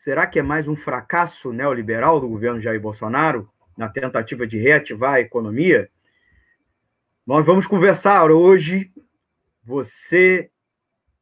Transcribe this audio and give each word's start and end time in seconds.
Será 0.03 0.27
que 0.27 0.37
é 0.37 0.41
mais 0.41 0.67
um 0.67 0.75
fracasso 0.75 1.53
neoliberal 1.53 2.19
do 2.19 2.27
governo 2.27 2.59
Jair 2.59 2.77
Bolsonaro 2.77 3.49
na 3.77 3.87
tentativa 3.87 4.45
de 4.45 4.59
reativar 4.59 5.13
a 5.13 5.21
economia? 5.21 5.89
Nós 7.25 7.45
vamos 7.45 7.65
conversar 7.65 8.29
hoje. 8.29 8.91
Você, 9.63 10.51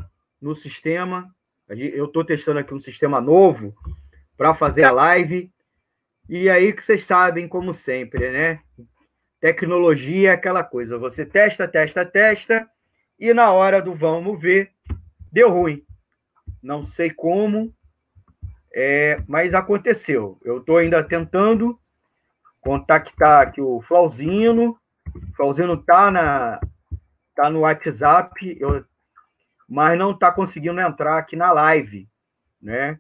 no 0.41 0.55
sistema. 0.55 1.29
Eu 1.69 2.07
estou 2.07 2.25
testando 2.25 2.61
aqui 2.61 2.73
um 2.73 2.81
sistema 2.81 3.21
novo 3.21 3.75
para 4.39 4.55
fazer 4.55 4.85
a 4.85 4.91
live. 4.91 5.53
E 6.31 6.49
aí 6.49 6.73
que 6.73 6.83
vocês 6.83 7.05
sabem, 7.05 7.47
como 7.47 7.75
sempre, 7.75 8.31
né? 8.31 8.61
Tecnologia 9.41 10.31
é 10.31 10.33
aquela 10.33 10.65
coisa. 10.65 10.97
Você 10.97 11.27
testa, 11.27 11.69
testa, 11.69 12.07
testa, 12.07 12.67
e 13.19 13.35
na 13.35 13.53
hora 13.53 13.83
do 13.83 13.93
vamos 13.93 14.41
ver, 14.41 14.71
deu 15.31 15.51
ruim. 15.51 15.85
Não 16.63 16.87
sei 16.87 17.11
como, 17.11 17.75
é, 18.77 19.23
mas 19.29 19.55
aconteceu. 19.55 20.37
Eu 20.43 20.59
estou 20.59 20.79
ainda 20.79 21.03
tentando 21.05 21.79
contactar 22.61 23.43
aqui 23.43 23.61
o 23.61 23.81
Flauzino. 23.81 24.77
O 25.15 25.37
Flauzino 25.37 25.75
está 25.75 26.11
na 26.11 26.61
tá 27.37 27.49
no 27.49 27.61
WhatsApp, 27.61 28.57
eu, 28.61 28.85
mas 29.69 29.99
não 29.99 30.11
está 30.11 30.31
conseguindo 30.31 30.81
entrar 30.81 31.19
aqui 31.19 31.37
na 31.37 31.53
live, 31.53 32.09
né? 32.61 32.99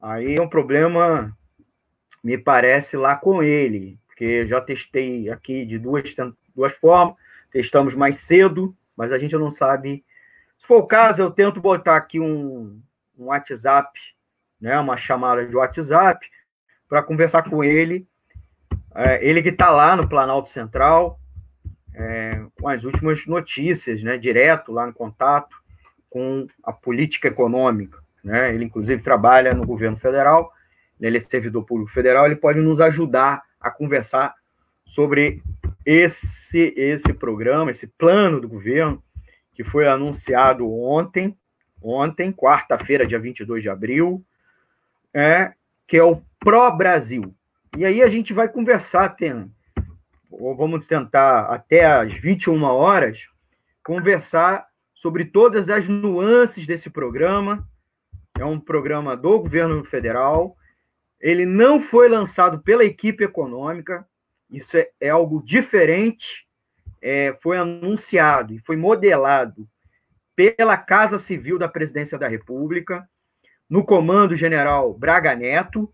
Aí 0.00 0.36
é 0.36 0.42
um 0.42 0.48
problema, 0.48 1.36
me 2.22 2.38
parece, 2.38 2.96
lá 2.96 3.16
com 3.16 3.42
ele, 3.42 3.98
porque 4.06 4.24
eu 4.24 4.46
já 4.46 4.60
testei 4.60 5.30
aqui 5.30 5.64
de 5.66 5.78
duas, 5.78 6.14
duas 6.54 6.72
formas, 6.74 7.16
testamos 7.50 7.94
mais 7.94 8.16
cedo, 8.16 8.74
mas 8.96 9.12
a 9.12 9.18
gente 9.18 9.36
não 9.36 9.50
sabe. 9.50 10.04
Se 10.58 10.66
for 10.66 10.78
o 10.78 10.86
caso, 10.86 11.20
eu 11.20 11.30
tento 11.30 11.60
botar 11.60 11.96
aqui 11.96 12.18
um, 12.18 12.80
um 13.18 13.26
WhatsApp 13.26 13.90
né, 14.60 14.78
uma 14.78 14.96
chamada 14.96 15.46
de 15.46 15.54
WhatsApp 15.54 16.26
para 16.88 17.02
conversar 17.02 17.42
com 17.48 17.62
ele. 17.62 18.06
É, 18.94 19.26
ele 19.26 19.42
que 19.42 19.48
está 19.48 19.70
lá 19.70 19.96
no 19.96 20.08
Planalto 20.08 20.48
Central, 20.48 21.18
é, 21.94 22.44
com 22.60 22.68
as 22.68 22.84
últimas 22.84 23.26
notícias, 23.26 24.02
né, 24.02 24.16
direto 24.16 24.72
lá 24.72 24.86
no 24.86 24.92
contato 24.92 25.56
com 26.08 26.46
a 26.62 26.72
política 26.72 27.28
econômica. 27.28 27.98
Né? 28.22 28.54
Ele, 28.54 28.64
inclusive, 28.64 29.02
trabalha 29.02 29.52
no 29.52 29.66
governo 29.66 29.96
federal, 29.96 30.52
ele 31.00 31.18
é 31.18 31.20
servidor 31.20 31.64
público 31.64 31.92
federal, 31.92 32.24
ele 32.24 32.36
pode 32.36 32.60
nos 32.60 32.80
ajudar 32.80 33.42
a 33.60 33.70
conversar 33.70 34.34
sobre 34.84 35.42
esse, 35.84 36.72
esse 36.76 37.12
programa, 37.12 37.70
esse 37.70 37.86
plano 37.86 38.40
do 38.40 38.48
governo, 38.48 39.02
que 39.54 39.64
foi 39.64 39.86
anunciado 39.86 40.70
ontem, 40.70 41.36
ontem, 41.82 42.32
quarta-feira, 42.32 43.06
dia 43.06 43.18
22 43.18 43.62
de 43.62 43.68
abril, 43.68 44.24
é, 45.14 45.52
que 45.86 45.96
é 45.96 46.02
o 46.02 46.20
Pró-Brasil. 46.40 47.34
E 47.76 47.84
aí 47.84 48.02
a 48.02 48.08
gente 48.08 48.32
vai 48.32 48.48
conversar, 48.48 49.10
tem, 49.10 49.50
vamos 50.30 50.86
tentar 50.86 51.46
até 51.46 51.86
às 51.86 52.12
21 52.12 52.62
horas, 52.64 53.26
conversar 53.84 54.66
sobre 54.94 55.24
todas 55.24 55.70
as 55.70 55.88
nuances 55.88 56.66
desse 56.66 56.90
programa. 56.90 57.66
É 58.38 58.44
um 58.44 58.58
programa 58.58 59.16
do 59.16 59.38
governo 59.38 59.84
federal. 59.84 60.56
Ele 61.20 61.46
não 61.46 61.80
foi 61.80 62.08
lançado 62.08 62.60
pela 62.60 62.84
equipe 62.84 63.22
econômica, 63.22 64.06
isso 64.50 64.76
é, 64.76 64.90
é 65.00 65.10
algo 65.10 65.42
diferente. 65.44 66.46
É, 67.00 67.36
foi 67.42 67.58
anunciado 67.58 68.54
e 68.54 68.58
foi 68.60 68.76
modelado 68.76 69.68
pela 70.34 70.76
Casa 70.76 71.18
Civil 71.18 71.58
da 71.58 71.68
Presidência 71.68 72.18
da 72.18 72.26
República 72.26 73.06
no 73.68 73.84
comando 73.84 74.36
general 74.36 74.94
Braga 74.94 75.34
Neto. 75.34 75.92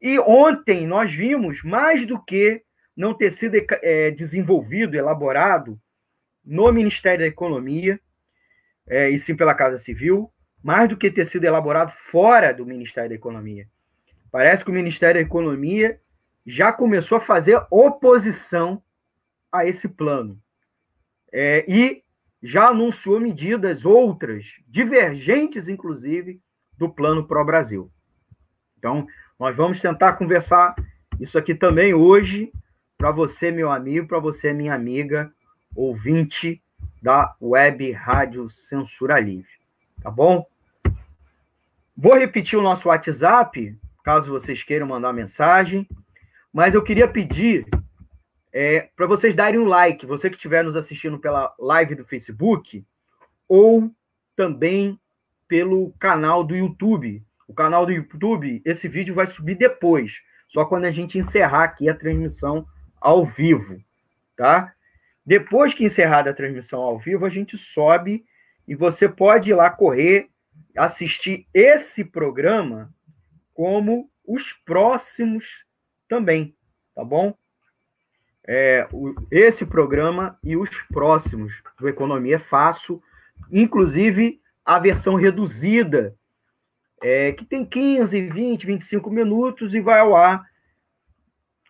E 0.00 0.18
ontem 0.20 0.86
nós 0.86 1.12
vimos, 1.12 1.62
mais 1.62 2.06
do 2.06 2.22
que 2.22 2.62
não 2.96 3.14
ter 3.14 3.30
sido 3.30 3.56
é, 3.82 4.10
desenvolvido, 4.10 4.96
elaborado 4.96 5.80
no 6.44 6.72
Ministério 6.72 7.20
da 7.20 7.26
Economia, 7.26 8.00
é, 8.88 9.10
e 9.10 9.18
sim 9.18 9.36
pela 9.36 9.54
Casa 9.54 9.78
Civil, 9.78 10.32
mais 10.62 10.88
do 10.88 10.96
que 10.96 11.10
ter 11.10 11.26
sido 11.26 11.44
elaborado 11.44 11.92
fora 12.10 12.52
do 12.52 12.66
Ministério 12.66 13.10
da 13.10 13.14
Economia. 13.14 13.68
Parece 14.30 14.64
que 14.64 14.70
o 14.70 14.74
Ministério 14.74 15.20
da 15.20 15.26
Economia 15.26 16.00
já 16.46 16.72
começou 16.72 17.18
a 17.18 17.20
fazer 17.20 17.62
oposição 17.70 18.82
a 19.52 19.66
esse 19.66 19.88
plano. 19.88 20.40
É, 21.32 21.64
e 21.68 22.02
já 22.42 22.68
anunciou 22.68 23.20
medidas 23.20 23.84
outras, 23.84 24.46
divergentes, 24.66 25.68
inclusive, 25.68 26.40
do 26.78 26.88
Plano 26.88 27.26
Pro 27.26 27.44
Brasil. 27.44 27.90
Então, 28.78 29.06
nós 29.38 29.56
vamos 29.56 29.80
tentar 29.80 30.14
conversar 30.14 30.74
isso 31.20 31.36
aqui 31.36 31.54
também 31.54 31.92
hoje, 31.92 32.52
para 32.96 33.10
você, 33.10 33.50
meu 33.50 33.70
amigo, 33.70 34.06
para 34.06 34.18
você, 34.18 34.52
minha 34.52 34.74
amiga, 34.74 35.32
ouvinte 35.74 36.62
da 37.02 37.34
Web 37.40 37.92
Rádio 37.92 38.48
Censura 38.48 39.18
Livre. 39.20 39.50
Tá 40.02 40.10
bom? 40.10 40.46
Vou 41.96 42.16
repetir 42.16 42.58
o 42.58 42.62
nosso 42.62 42.88
WhatsApp, 42.88 43.76
caso 44.04 44.30
vocês 44.30 44.62
queiram 44.62 44.86
mandar 44.86 45.12
mensagem, 45.12 45.88
mas 46.52 46.74
eu 46.74 46.82
queria 46.82 47.08
pedir 47.08 47.66
é, 48.52 48.88
para 48.96 49.06
vocês 49.06 49.34
darem 49.34 49.60
um 49.60 49.66
like, 49.66 50.06
você 50.06 50.30
que 50.30 50.36
estiver 50.36 50.64
nos 50.64 50.76
assistindo 50.76 51.18
pela 51.18 51.54
live 51.58 51.94
do 51.94 52.04
Facebook, 52.04 52.84
ou 53.48 53.92
também 54.36 54.98
pelo 55.48 55.92
canal 55.98 56.44
do 56.44 56.54
YouTube. 56.54 57.24
O 57.48 57.54
canal 57.54 57.86
do 57.86 57.92
YouTube, 57.92 58.60
esse 58.64 58.86
vídeo 58.86 59.14
vai 59.14 59.26
subir 59.26 59.56
depois, 59.56 60.22
só 60.46 60.64
quando 60.66 60.84
a 60.84 60.90
gente 60.90 61.18
encerrar 61.18 61.64
aqui 61.64 61.88
a 61.88 61.94
transmissão 61.94 62.66
ao 63.00 63.24
vivo, 63.24 63.82
tá? 64.36 64.72
Depois 65.24 65.74
que 65.74 65.84
encerrada 65.84 66.30
a 66.30 66.34
transmissão 66.34 66.80
ao 66.80 66.98
vivo, 66.98 67.24
a 67.24 67.30
gente 67.30 67.56
sobe 67.56 68.24
e 68.66 68.74
você 68.74 69.08
pode 69.08 69.50
ir 69.50 69.54
lá 69.54 69.70
correr, 69.70 70.28
assistir 70.76 71.46
esse 71.52 72.04
programa 72.04 72.94
como 73.54 74.10
os 74.26 74.52
próximos 74.64 75.64
também, 76.08 76.54
tá 76.94 77.02
bom? 77.02 77.34
É, 78.46 78.86
o, 78.92 79.14
esse 79.30 79.66
programa 79.66 80.38
e 80.42 80.56
os 80.56 80.70
próximos 80.92 81.62
do 81.78 81.88
Economia 81.88 82.36
é 82.36 82.38
Fácil, 82.38 83.02
inclusive 83.50 84.40
a 84.68 84.78
versão 84.78 85.14
reduzida, 85.14 86.14
é, 87.02 87.32
que 87.32 87.42
tem 87.42 87.64
15, 87.64 88.20
20, 88.28 88.66
25 88.66 89.10
minutos 89.10 89.74
e 89.74 89.80
vai 89.80 89.98
ao 89.98 90.14
ar. 90.14 90.44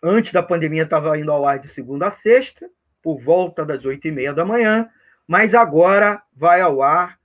Antes 0.03 0.33
da 0.33 0.43
pandemia 0.43 0.83
estava 0.83 1.17
indo 1.17 1.31
ao 1.31 1.47
ar 1.47 1.61
de 1.61 1.69
segunda 1.69 2.09
a 2.09 2.11
sexta, 2.11 2.69
por 3.00 3.21
volta 3.21 3.65
das 3.65 3.85
oito 3.85 4.09
e 4.09 4.11
meia 4.11 4.35
da 4.35 4.45
manhã, 4.45 4.91
mas 5.29 5.55
agora 5.55 6.21
vai 6.35 6.61
ao 6.61 6.83
ar 6.83 7.21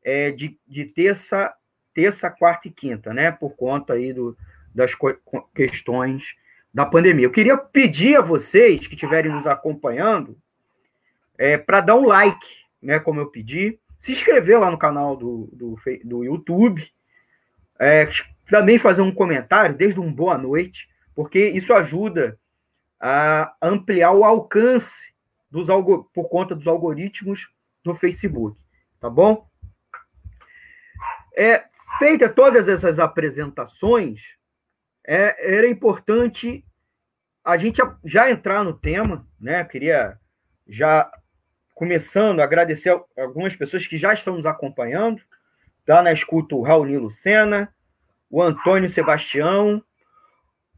é, 0.00 0.30
de, 0.30 0.56
de 0.64 0.84
terça, 0.84 1.52
terça, 1.92 2.30
quarta 2.30 2.68
e 2.68 2.70
quinta, 2.70 3.12
né? 3.12 3.32
Por 3.32 3.56
conta 3.56 3.94
aí 3.94 4.12
do, 4.12 4.38
das 4.72 4.92
questões 5.52 6.36
da 6.72 6.86
pandemia. 6.86 7.26
Eu 7.26 7.32
queria 7.32 7.58
pedir 7.58 8.16
a 8.16 8.22
vocês 8.22 8.86
que 8.86 8.94
estiverem 8.94 9.32
nos 9.32 9.48
acompanhando 9.48 10.38
é, 11.36 11.58
para 11.58 11.80
dar 11.80 11.96
um 11.96 12.06
like, 12.06 12.46
né? 12.80 13.00
Como 13.00 13.18
eu 13.18 13.26
pedi, 13.26 13.76
se 14.00 14.12
inscrever 14.12 14.58
lá 14.58 14.70
no 14.70 14.78
canal 14.78 15.14
do, 15.14 15.50
do, 15.52 15.76
do 16.04 16.24
YouTube, 16.24 16.90
é, 17.78 18.08
também 18.48 18.78
fazer 18.78 19.02
um 19.02 19.14
comentário, 19.14 19.76
desde 19.76 20.00
um 20.00 20.10
boa 20.10 20.38
noite, 20.38 20.88
porque 21.14 21.48
isso 21.50 21.72
ajuda 21.74 22.38
a 22.98 23.54
ampliar 23.60 24.12
o 24.12 24.24
alcance 24.24 25.14
dos 25.50 25.68
por 26.14 26.30
conta 26.30 26.54
dos 26.54 26.66
algoritmos 26.66 27.52
do 27.84 27.94
Facebook, 27.94 28.58
tá 28.98 29.10
bom? 29.10 29.46
É, 31.36 31.64
feita 31.98 32.26
todas 32.26 32.68
essas 32.68 32.98
apresentações, 32.98 34.34
é, 35.06 35.56
era 35.56 35.68
importante 35.68 36.64
a 37.44 37.58
gente 37.58 37.82
já 38.02 38.30
entrar 38.30 38.64
no 38.64 38.72
tema, 38.72 39.26
né? 39.38 39.60
Eu 39.60 39.66
queria 39.66 40.18
já 40.66 41.10
começando 41.80 42.40
a 42.40 42.44
agradecer 42.44 42.94
algumas 43.16 43.56
pessoas 43.56 43.86
que 43.86 43.96
já 43.96 44.12
estão 44.12 44.36
nos 44.36 44.44
acompanhando. 44.44 45.22
Tá 45.86 46.02
na 46.02 46.12
escuta 46.12 46.54
o 46.54 46.60
Raul 46.60 46.84
Lucena, 46.84 47.74
o 48.30 48.42
Antônio 48.42 48.90
Sebastião, 48.90 49.82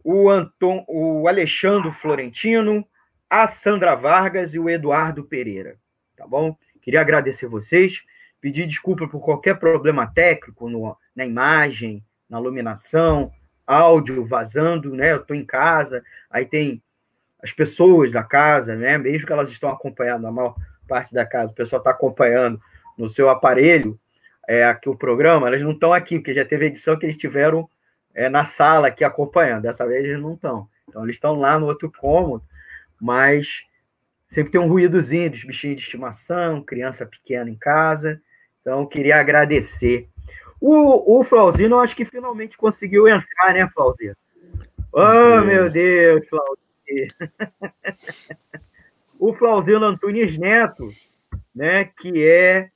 o, 0.04 0.30
Anton, 0.30 0.84
o 0.86 1.26
Alexandre 1.26 1.90
Florentino, 1.90 2.86
a 3.28 3.48
Sandra 3.48 3.96
Vargas 3.96 4.54
e 4.54 4.60
o 4.60 4.70
Eduardo 4.70 5.24
Pereira. 5.24 5.76
Tá 6.16 6.24
bom? 6.24 6.56
Queria 6.80 7.00
agradecer 7.00 7.48
vocês, 7.48 8.04
pedir 8.40 8.64
desculpa 8.68 9.08
por 9.08 9.18
qualquer 9.24 9.58
problema 9.58 10.06
técnico 10.06 10.68
no, 10.68 10.96
na 11.16 11.26
imagem, 11.26 12.00
na 12.30 12.38
iluminação, 12.38 13.32
áudio 13.66 14.24
vazando, 14.24 14.94
né? 14.94 15.10
Eu 15.10 15.22
estou 15.22 15.34
em 15.34 15.44
casa, 15.44 16.04
aí 16.30 16.46
tem 16.46 16.80
as 17.42 17.50
pessoas 17.50 18.12
da 18.12 18.22
casa, 18.22 18.76
né? 18.76 18.96
Mesmo 18.98 19.26
que 19.26 19.32
elas 19.32 19.50
estão 19.50 19.68
acompanhando, 19.68 20.28
a 20.28 20.30
maior 20.30 20.54
parte 20.92 21.14
da 21.14 21.24
casa, 21.24 21.50
o 21.50 21.54
pessoal 21.54 21.80
está 21.80 21.90
acompanhando 21.90 22.60
no 22.98 23.08
seu 23.08 23.30
aparelho 23.30 23.98
é, 24.46 24.62
aqui 24.62 24.90
o 24.90 24.94
programa, 24.94 25.46
elas 25.46 25.62
não 25.62 25.70
estão 25.70 25.90
aqui, 25.90 26.18
porque 26.18 26.34
já 26.34 26.44
teve 26.44 26.66
edição 26.66 26.98
que 26.98 27.06
eles 27.06 27.16
tiveram 27.16 27.66
é, 28.14 28.28
na 28.28 28.44
sala 28.44 28.88
aqui 28.88 29.02
acompanhando. 29.02 29.62
Dessa 29.62 29.86
vez 29.86 30.04
eles 30.04 30.20
não 30.20 30.34
estão. 30.34 30.68
Então 30.86 31.02
eles 31.02 31.16
estão 31.16 31.34
lá 31.34 31.58
no 31.58 31.64
outro 31.66 31.90
cômodo, 31.90 32.44
mas 33.00 33.62
sempre 34.28 34.52
tem 34.52 34.60
um 34.60 34.68
ruídozinho 34.68 35.30
dos 35.30 35.44
bichinhos 35.44 35.78
de 35.78 35.82
estimação, 35.82 36.62
criança 36.62 37.06
pequena 37.06 37.48
em 37.48 37.56
casa. 37.56 38.20
Então 38.60 38.84
queria 38.84 39.18
agradecer. 39.18 40.10
O, 40.60 41.20
o 41.20 41.24
Flauzino, 41.24 41.78
acho 41.78 41.96
que 41.96 42.04
finalmente 42.04 42.58
conseguiu 42.58 43.08
entrar, 43.08 43.54
né, 43.54 43.66
Flauzino? 43.72 44.16
Oh, 44.92 45.40
meu 45.42 45.70
Deus, 45.70 46.28
Flauzino. 46.28 47.14
o 49.22 49.32
Flauzino 49.32 49.86
Antunes 49.86 50.36
Neto, 50.36 50.92
né, 51.54 51.84
que 51.84 52.24
é 52.24 52.72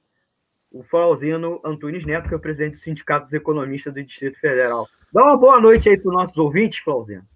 o 0.71 0.85
Flauzino 0.85 1.61
Antunes 1.65 2.07
Neto, 2.07 2.29
que 2.29 2.35
é 2.35 2.37
o 2.37 2.41
presidente 2.41 2.75
do 2.75 2.79
Sindicato 2.79 3.25
dos 3.25 3.35
Economistas 3.35 3.93
do 3.93 4.05
Distrito 4.05 4.39
Federal. 4.39 4.89
Dá 5.13 5.25
uma 5.25 5.37
boa 5.37 5.61
noite 5.61 5.89
aí 5.89 5.99
para 5.99 6.09
os 6.09 6.15
nossos 6.15 6.37
ouvintes, 6.37 6.79
Flauzino. 6.79 7.27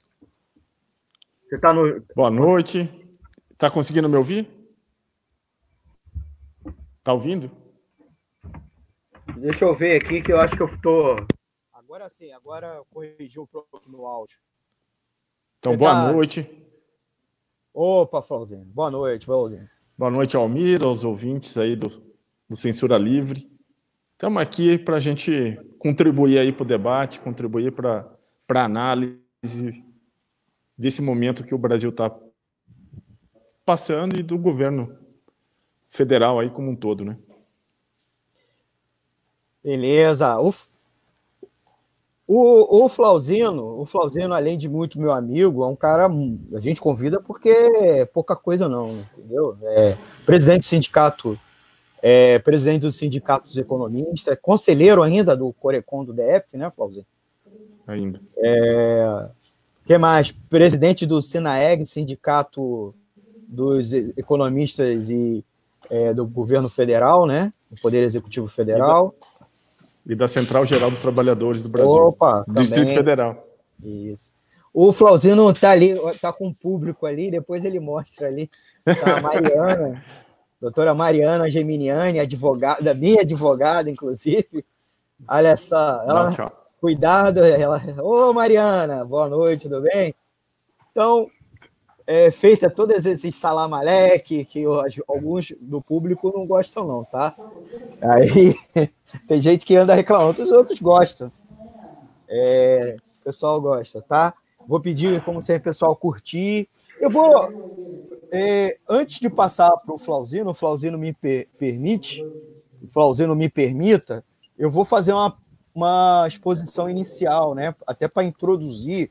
Você 1.43 1.57
está 1.57 1.73
no. 1.73 2.01
Boa 2.15 2.31
noite. 2.31 2.89
Está 3.51 3.69
conseguindo 3.69 4.09
me 4.09 4.17
ouvir? 4.17 4.49
Está 6.99 7.13
ouvindo? 7.13 7.51
Deixa 9.39 9.65
eu 9.65 9.75
ver 9.75 10.01
aqui 10.01 10.23
que 10.23 10.33
eu 10.33 10.39
acho 10.39 10.57
que 10.57 10.63
eu 10.63 10.69
estou. 10.69 11.17
Agora 11.73 12.09
sim, 12.09 12.31
agora 12.31 12.81
corrigiu 12.89 13.43
um 13.43 13.47
pouco 13.47 13.83
no 13.89 14.07
áudio. 14.07 14.39
Então, 15.59 15.73
Você 15.73 15.79
boa 15.79 15.91
tá... 15.91 16.13
noite. 16.13 16.70
Opa, 17.73 18.21
Flauzino. 18.21 18.65
Boa 18.65 18.91
noite, 18.91 19.27
Flauzino. 19.27 19.69
Boa 19.97 20.11
noite, 20.11 20.37
Almir, 20.37 20.83
aos 20.83 21.05
ouvintes 21.05 21.57
aí 21.57 21.77
do, 21.77 21.89
do 22.49 22.57
Censura 22.57 22.99
Livre. 22.99 23.49
Estamos 24.13 24.43
aqui 24.43 24.77
para 24.77 24.97
a 24.97 25.01
gente 25.01 25.59
contribuir 25.79 26.39
aí 26.39 26.53
para 26.53 26.65
o 26.65 26.67
debate, 26.67 27.21
contribuir 27.21 27.73
para 27.73 28.11
a 28.49 28.65
análise 28.65 29.85
desse 30.77 31.01
momento 31.01 31.45
que 31.45 31.55
o 31.55 31.59
Brasil 31.59 31.91
está 31.91 32.15
passando 33.65 34.19
e 34.19 34.23
do 34.23 34.37
governo 34.37 34.99
federal 35.89 36.41
aí 36.41 36.51
como 36.51 36.71
um 36.71 36.77
todo, 36.77 37.05
né? 37.05 37.17
Beleza. 39.63 40.39
O, 40.41 40.53
o, 42.33 42.85
o 42.85 42.89
Flauzino, 42.89 43.81
o 43.81 43.85
Flauzino, 43.85 44.33
além 44.33 44.57
de 44.57 44.69
muito 44.69 45.01
meu 45.01 45.11
amigo, 45.11 45.65
é 45.65 45.67
um 45.67 45.75
cara. 45.75 46.09
A 46.55 46.61
gente 46.61 46.81
convida 46.81 47.21
porque 47.21 47.49
é 47.49 48.05
pouca 48.05 48.37
coisa, 48.37 48.69
não, 48.69 49.05
entendeu? 49.19 49.57
É 49.63 49.97
presidente 50.25 50.61
do 50.61 50.67
sindicato 50.67 51.37
é 52.03 52.39
presidente 52.39 52.83
do 52.83 52.93
Sindicato 52.93 53.49
dos 53.49 53.59
Economistas, 53.59 54.39
conselheiro 54.41 55.03
ainda 55.03 55.37
do 55.37 55.53
Corecon 55.53 56.05
do 56.05 56.15
DF, 56.15 56.57
né, 56.57 56.71
Flauzio? 56.71 57.05
Ainda. 57.87 58.19
É, 58.39 59.29
que 59.85 59.99
mais? 59.99 60.31
Presidente 60.31 61.05
do 61.05 61.21
Sinaeg, 61.21 61.85
Sindicato 61.85 62.95
dos 63.47 63.93
Economistas 63.93 65.11
e 65.11 65.45
é, 65.91 66.15
do 66.15 66.25
Governo 66.25 66.69
Federal, 66.69 67.27
né? 67.27 67.53
Do 67.69 67.79
Poder 67.83 68.03
Executivo 68.05 68.47
Federal. 68.47 69.15
E 70.07 70.15
da 70.15 70.27
Central 70.27 70.65
Geral 70.65 70.91
dos 70.91 71.01
Trabalhadores 71.01 71.63
do 71.63 71.69
Brasil. 71.69 71.91
Opa, 71.91 72.45
Distrito. 72.49 72.93
Federal. 72.93 73.47
Isso. 73.83 74.33
O 74.73 74.93
Flauzino 74.93 75.53
tá 75.53 75.71
ali, 75.71 75.95
tá 76.21 76.33
com 76.33 76.49
o 76.49 76.55
público 76.55 77.07
ali, 77.07 77.31
depois 77.31 77.65
ele 77.65 77.81
mostra 77.81 78.29
ali. 78.29 78.51
Tá 78.85 79.19
a 79.19 79.21
Mariana. 79.21 80.05
doutora 80.61 80.95
Mariana 80.95 81.51
Geminiani, 81.51 82.21
advogada, 82.21 82.93
minha 82.95 83.23
advogada, 83.23 83.91
inclusive. 83.91 84.65
Olha 85.27 85.57
só, 85.57 86.03
ela, 86.07 86.31
Não, 86.31 86.53
cuidado, 86.81 87.43
ela, 87.43 87.83
ô 88.03 88.33
Mariana, 88.33 89.05
boa 89.05 89.29
noite, 89.29 89.69
tudo 89.69 89.83
bem? 89.83 90.15
Então, 90.91 91.31
é, 92.07 92.31
feita 92.31 92.69
todos 92.69 93.07
esses 93.07 93.35
salamaleque 93.35 94.45
que 94.45 94.65
alguns 95.09 95.53
do 95.61 95.81
público 95.81 96.33
não 96.35 96.47
gostam, 96.47 96.87
não, 96.87 97.05
tá? 97.05 97.35
Aí 98.03 98.55
tem 99.27 99.41
gente 99.41 99.65
que 99.67 99.77
anda 99.77 99.95
reclamando, 99.95 100.43
os 100.43 100.51
outros 100.51 100.81
gostam. 100.81 101.31
É, 102.29 102.97
o 103.21 103.25
pessoal 103.25 103.61
gosta, 103.61 104.01
tá? 104.03 104.35
Vou 104.67 104.81
pedir, 104.81 105.23
como 105.25 105.43
sempre, 105.43 105.65
pessoal, 105.65 105.97
curtir. 105.97 106.69
Eu 107.01 107.11
vou, 107.11 107.31
é, 108.31 108.79
antes 108.89 109.21
de 109.21 109.29
passar 109.29 109.77
para 109.79 109.95
o 109.95 109.99
Flauzino, 109.99 110.51
o 110.51 110.55
Flauzino 110.55 110.97
me 110.97 111.13
per 111.13 111.49
permite, 111.59 112.23
o 112.83 112.89
Flauzino 112.89 113.35
me 113.35 113.49
permita, 113.49 114.25
eu 114.59 114.71
vou 114.71 114.85
fazer 114.85 115.13
uma, 115.13 115.37
uma 115.75 116.25
exposição 116.29 116.89
inicial, 116.89 117.55
né? 117.55 117.75
Até 117.87 118.07
para 118.07 118.25
introduzir 118.25 119.11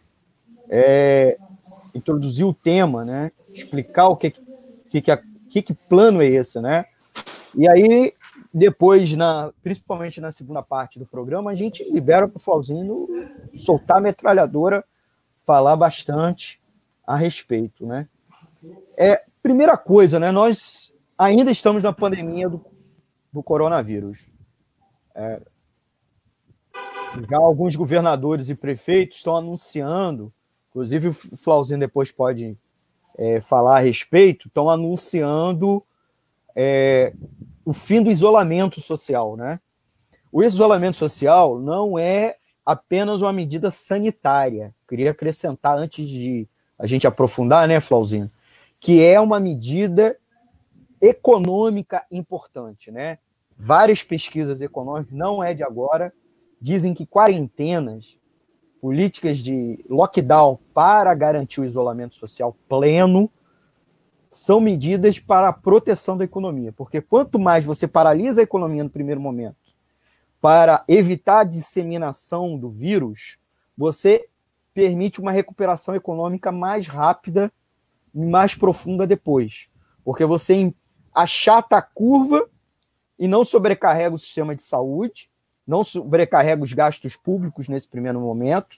é, 0.70 1.38
introduzir 1.94 2.46
o 2.46 2.54
tema, 2.54 3.04
né? 3.04 3.32
Explicar 3.52 4.08
o 4.08 4.16
que 4.16 4.32
que, 4.90 5.02
que, 5.02 5.18
que, 5.50 5.62
que 5.62 5.74
plano 5.74 6.22
é 6.22 6.28
esse, 6.28 6.60
né? 6.60 6.86
E 7.56 7.68
aí, 7.70 8.14
depois, 8.54 9.14
na, 9.14 9.54
principalmente 9.62 10.20
na 10.20 10.32
segunda 10.32 10.62
parte 10.62 10.98
do 10.98 11.06
programa, 11.06 11.52
a 11.52 11.56
gente 11.56 11.84
libera 11.84 12.28
para 12.28 12.38
o 12.38 12.40
Flauzino 12.40 13.08
soltar 13.56 13.98
a 13.98 14.02
metralhadora, 14.02 14.84
falar 15.46 15.76
bastante 15.76 16.62
a 17.06 17.16
respeito, 17.16 17.86
né? 17.86 18.08
É, 18.98 19.24
primeira 19.42 19.78
coisa, 19.78 20.20
né? 20.20 20.32
Nós 20.32 20.94
ainda 21.18 21.52
estamos 21.52 21.84
na 21.84 21.94
pandemia 21.94 22.50
do, 22.50 22.64
do 23.32 23.42
coronavírus. 23.42 24.30
É, 25.16 25.42
já 27.30 27.38
alguns 27.38 27.76
governadores 27.76 28.50
e 28.50 28.56
prefeitos 28.56 29.18
estão 29.18 29.36
anunciando 29.36 30.32
inclusive 30.70 31.10
o 31.10 31.14
Flauzinho 31.14 31.80
depois 31.80 32.12
pode 32.12 32.58
é, 33.18 33.42
falar 33.42 33.78
a 33.78 33.82
respeito, 33.82 34.48
estão 34.48 34.70
anunciando 34.70 35.84
é, 36.56 37.14
o 37.70 37.74
fim 37.74 38.02
do 38.02 38.10
isolamento 38.10 38.82
social, 38.82 39.38
né? 39.38 39.60
O 40.32 40.42
isolamento 40.42 40.98
social 40.98 41.60
não 41.60 42.00
é 42.00 42.38
apenas 42.66 43.22
uma 43.22 43.32
medida 43.32 43.70
sanitária. 43.70 44.74
Queria 44.88 45.12
acrescentar 45.12 45.78
antes 45.78 46.10
de 46.10 46.50
a 46.80 46.88
gente 46.88 47.06
aprofundar, 47.06 47.68
né, 47.68 47.80
Flauzinho, 47.80 48.32
que 48.80 49.06
é 49.06 49.22
uma 49.22 49.40
medida 49.40 50.18
econômica 51.00 52.04
importante, 52.10 52.90
né? 52.90 53.20
Várias 53.56 54.02
pesquisas 54.02 54.62
econômicas, 54.62 55.16
não 55.16 55.44
é 55.44 55.54
de 55.54 55.62
agora, 55.62 56.12
dizem 56.60 56.96
que 56.96 57.06
quarentenas 57.06 58.18
políticas 58.82 59.38
de 59.38 59.86
lockdown 59.88 60.58
para 60.74 61.14
garantir 61.14 61.62
o 61.62 61.66
isolamento 61.66 62.16
social 62.16 62.58
pleno 62.68 63.30
são 64.30 64.62
medidas 64.62 65.18
para 65.18 65.50
a 65.50 65.54
proteção 65.54 66.16
da 66.16 66.24
economia, 66.24 66.72
porque 66.72 67.02
quanto 67.02 67.40
mais 67.40 67.66
você 67.66 67.88
paralisa 67.88 68.42
a 68.42 68.44
economia 68.44 68.84
no 68.84 68.90
primeiro 68.90 69.20
momento 69.20 69.58
para 70.40 70.84
evitar 70.88 71.40
a 71.40 71.44
disseminação 71.44 72.58
do 72.58 72.70
vírus, 72.70 73.38
você 73.78 74.28
permite 74.74 75.20
uma 75.20 75.32
recuperação 75.32 75.96
econômica 75.96 76.52
mais 76.52 76.88
rápida 76.88 77.52
e 78.14 78.26
mais 78.26 78.56
profunda 78.56 79.06
depois, 79.06 79.68
porque 80.04 80.24
você 80.26 80.74
achata 81.14 81.78
a 81.78 81.82
curva 81.82 82.48
e 83.18 83.28
não 83.28 83.44
sobrecarrega 83.44 84.16
o 84.16 84.20
sistema 84.20 84.56
de 84.56 84.62
saúde, 84.62 85.30
não 85.68 85.84
sobrecarrega 85.84 86.64
os 86.64 86.72
gastos 86.72 87.16
públicos 87.16 87.68
nesse 87.68 87.88
primeiro 87.88 88.20
momento, 88.20 88.78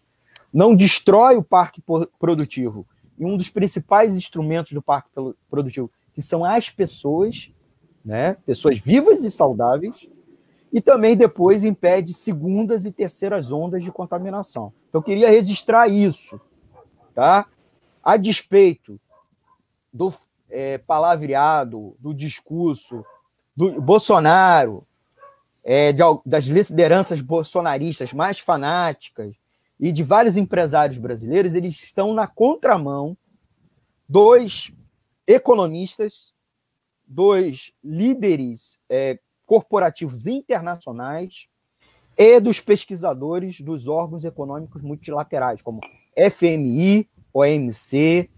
não 0.51 0.75
destrói 0.75 1.35
o 1.35 1.43
parque 1.43 1.81
produtivo. 2.19 2.85
E 3.21 3.25
um 3.25 3.37
dos 3.37 3.49
principais 3.49 4.15
instrumentos 4.15 4.71
do 4.71 4.81
parque 4.81 5.11
produtivo, 5.47 5.91
que 6.11 6.23
são 6.23 6.43
as 6.43 6.71
pessoas, 6.71 7.53
né, 8.03 8.33
pessoas 8.47 8.79
vivas 8.79 9.23
e 9.23 9.29
saudáveis, 9.29 10.09
e 10.73 10.81
também 10.81 11.15
depois 11.15 11.63
impede 11.63 12.15
segundas 12.15 12.83
e 12.83 12.91
terceiras 12.91 13.51
ondas 13.51 13.83
de 13.83 13.91
contaminação. 13.91 14.73
Então, 14.89 14.97
eu 14.97 15.03
queria 15.03 15.29
registrar 15.29 15.87
isso, 15.87 16.41
tá? 17.13 17.45
A 18.03 18.17
despeito 18.17 18.99
do 19.93 20.11
é, 20.49 20.79
palavreado, 20.79 21.95
do 21.99 22.15
discurso 22.15 23.05
do 23.55 23.79
Bolsonaro, 23.79 24.83
é, 25.63 25.93
de, 25.93 26.01
das 26.25 26.45
lideranças 26.45 27.21
bolsonaristas 27.21 28.13
mais 28.13 28.39
fanáticas 28.39 29.35
e 29.81 29.91
de 29.91 30.03
vários 30.03 30.37
empresários 30.37 30.99
brasileiros, 30.99 31.55
eles 31.55 31.81
estão 31.81 32.13
na 32.13 32.27
contramão 32.27 33.17
dos 34.07 34.71
economistas, 35.25 36.31
dos 37.07 37.73
líderes 37.83 38.77
é, 38.87 39.17
corporativos 39.45 40.27
internacionais 40.27 41.47
e 42.15 42.39
dos 42.39 42.61
pesquisadores 42.61 43.59
dos 43.59 43.87
órgãos 43.87 44.23
econômicos 44.23 44.83
multilaterais, 44.83 45.61
como 45.61 45.81
FMI, 46.15 47.09
OMC, 47.33 48.29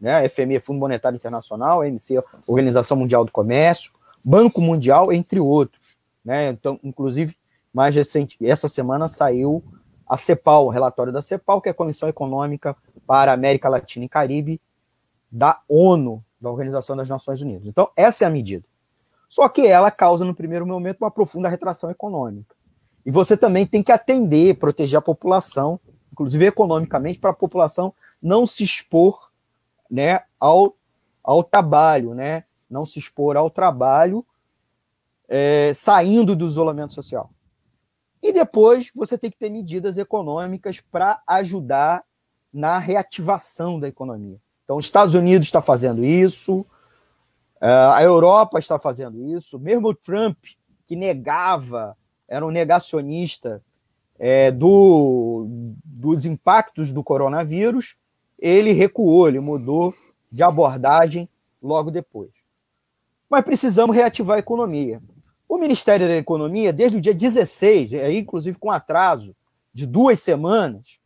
né? 0.00 0.28
FMI 0.28 0.56
é 0.56 0.60
Fundo 0.60 0.80
Monetário 0.80 1.16
Internacional, 1.16 1.80
OMC 1.80 2.16
é 2.18 2.24
Organização 2.46 2.96
Mundial 2.96 3.24
do 3.24 3.32
Comércio, 3.32 3.92
Banco 4.22 4.60
Mundial, 4.60 5.12
entre 5.12 5.40
outros. 5.40 5.98
Né? 6.24 6.48
Então, 6.48 6.78
inclusive, 6.82 7.36
mais 7.72 7.94
recente, 7.94 8.36
essa 8.40 8.68
semana 8.68 9.08
saiu 9.08 9.62
a 10.06 10.16
CEPAL, 10.16 10.66
o 10.66 10.70
relatório 10.70 11.12
da 11.12 11.22
CEPAL, 11.22 11.60
que 11.60 11.68
é 11.68 11.72
a 11.72 11.74
Comissão 11.74 12.08
Econômica 12.08 12.76
para 13.06 13.32
América 13.32 13.68
Latina 13.68 14.04
e 14.04 14.08
Caribe 14.08 14.60
da 15.30 15.60
ONU, 15.68 16.22
da 16.40 16.50
Organização 16.50 16.96
das 16.96 17.08
Nações 17.08 17.40
Unidas. 17.40 17.66
Então, 17.66 17.88
essa 17.96 18.24
é 18.24 18.26
a 18.26 18.30
medida. 18.30 18.64
Só 19.28 19.48
que 19.48 19.66
ela 19.66 19.90
causa, 19.90 20.24
no 20.24 20.34
primeiro 20.34 20.66
momento, 20.66 21.00
uma 21.00 21.10
profunda 21.10 21.48
retração 21.48 21.90
econômica. 21.90 22.54
E 23.04 23.10
você 23.10 23.36
também 23.36 23.66
tem 23.66 23.82
que 23.82 23.90
atender, 23.90 24.58
proteger 24.58 24.98
a 24.98 25.02
população, 25.02 25.80
inclusive 26.12 26.44
economicamente, 26.44 27.18
para 27.18 27.30
a 27.30 27.34
população 27.34 27.94
não 28.20 28.46
se 28.46 28.62
expor 28.62 29.32
né, 29.90 30.20
ao, 30.38 30.76
ao 31.24 31.42
trabalho, 31.42 32.14
né? 32.14 32.44
não 32.68 32.86
se 32.86 32.98
expor 32.98 33.36
ao 33.36 33.50
trabalho 33.50 34.24
é, 35.28 35.72
saindo 35.74 36.36
do 36.36 36.46
isolamento 36.46 36.94
social. 36.94 37.30
E 38.22 38.32
depois 38.32 38.90
você 38.94 39.18
tem 39.18 39.30
que 39.30 39.38
ter 39.38 39.50
medidas 39.50 39.98
econômicas 39.98 40.80
para 40.80 41.20
ajudar 41.26 42.04
na 42.52 42.78
reativação 42.78 43.80
da 43.80 43.88
economia. 43.88 44.38
Então, 44.62 44.76
os 44.76 44.84
Estados 44.84 45.14
Unidos 45.14 45.48
está 45.48 45.60
fazendo 45.60 46.04
isso, 46.04 46.64
é, 47.60 47.66
a 47.68 48.02
Europa 48.02 48.58
está 48.58 48.78
fazendo 48.78 49.26
isso, 49.36 49.58
mesmo 49.58 49.88
o 49.88 49.94
Trump, 49.94 50.38
que 50.86 50.94
negava, 50.94 51.96
era 52.28 52.46
um 52.46 52.50
negacionista 52.50 53.62
é, 54.18 54.50
do, 54.52 55.46
dos 55.84 56.24
impactos 56.24 56.92
do 56.92 57.02
coronavírus, 57.02 57.96
ele 58.38 58.72
recuou, 58.72 59.28
ele 59.28 59.40
mudou 59.40 59.94
de 60.30 60.42
abordagem 60.42 61.28
logo 61.60 61.90
depois. 61.90 62.30
Mas 63.28 63.44
precisamos 63.44 63.96
reativar 63.96 64.36
a 64.36 64.40
economia. 64.40 65.00
O 65.52 65.58
Ministério 65.58 66.08
da 66.08 66.16
Economia, 66.16 66.72
desde 66.72 66.96
o 66.96 67.00
dia 67.00 67.12
16, 67.12 67.92
aí, 67.92 68.20
inclusive 68.20 68.56
com 68.56 68.70
atraso 68.70 69.36
de 69.70 69.86
duas 69.86 70.18
semanas, 70.18 70.98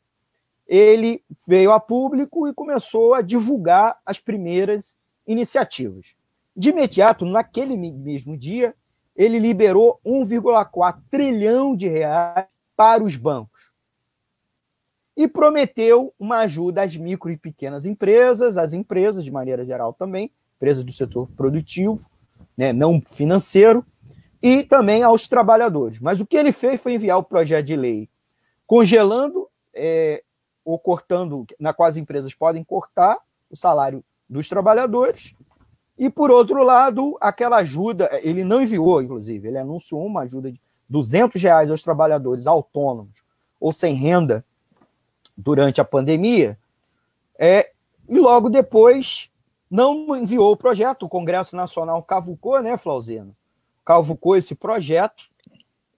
ele 0.69 1.21
veio 1.45 1.73
a 1.73 1.81
público 1.81 2.47
e 2.47 2.55
começou 2.55 3.13
a 3.15 3.23
divulgar 3.23 3.99
as 4.07 4.21
primeiras 4.21 4.97
iniciativas. 5.27 6.15
De 6.57 6.69
imediato, 6.69 7.27
naquele 7.27 7.77
mesmo 7.77 8.37
dia, 8.39 8.73
ele 9.17 9.41
liberou 9.41 9.99
1,4 10.07 11.01
trilhão 11.11 11.75
de 11.75 11.89
reais 11.89 12.47
para 12.77 13.03
os 13.03 13.17
bancos. 13.17 13.73
E 15.17 15.27
prometeu 15.27 16.15
uma 16.21 16.37
ajuda 16.37 16.83
às 16.83 16.97
micro 16.97 17.33
e 17.33 17.37
pequenas 17.37 17.85
empresas, 17.85 18.57
às 18.57 18.73
empresas 18.73 19.25
de 19.25 19.31
maneira 19.33 19.67
geral 19.67 19.93
também, 19.93 20.31
empresas 20.57 20.85
do 20.85 20.93
setor 20.93 21.29
produtivo, 21.37 21.99
né, 22.57 22.73
não 22.73 23.03
financeiro, 23.05 23.85
e 24.47 24.63
também 24.63 25.03
aos 25.03 25.27
trabalhadores. 25.27 25.99
Mas 25.99 26.21
o 26.21 26.27
que 26.27 26.37
ele 26.37 26.53
fez 26.53 26.81
foi 26.81 26.95
enviar 26.95 27.19
o 27.19 27.23
projeto 27.25 27.67
de 27.67 27.75
lei 27.75 28.09
congelando 28.65 29.49
é, 29.75 30.23
ou 30.65 30.79
cortando, 30.79 31.45
na 31.59 31.75
qual 31.75 31.89
as 31.89 31.97
empresas 31.97 32.33
podem 32.33 32.63
cortar 32.63 33.19
o 33.51 33.57
salário 33.57 34.05
dos 34.29 34.49
trabalhadores, 34.49 35.35
e 35.99 36.09
por 36.09 36.31
outro 36.31 36.63
lado, 36.63 37.17
aquela 37.21 37.57
ajuda, 37.57 38.09
ele 38.23 38.45
não 38.45 38.63
enviou, 38.63 39.03
inclusive, 39.03 39.49
ele 39.49 39.59
anunciou 39.59 40.07
uma 40.07 40.23
ajuda 40.23 40.53
de 40.53 40.61
200 40.89 41.43
reais 41.43 41.69
aos 41.69 41.83
trabalhadores 41.83 42.47
autônomos 42.47 43.25
ou 43.59 43.73
sem 43.73 43.95
renda 43.95 44.45
durante 45.37 45.81
a 45.81 45.85
pandemia, 45.85 46.57
é, 47.37 47.73
e 48.09 48.19
logo 48.19 48.49
depois 48.49 49.29
não 49.69 50.17
enviou 50.17 50.53
o 50.53 50.57
projeto, 50.57 51.05
o 51.05 51.09
Congresso 51.09 51.57
Nacional 51.57 52.01
cavucou, 52.03 52.63
né, 52.63 52.77
Flauzino? 52.79 53.35
Cavucou 53.87 54.37
esse 54.37 54.55
projeto, 54.57 55.25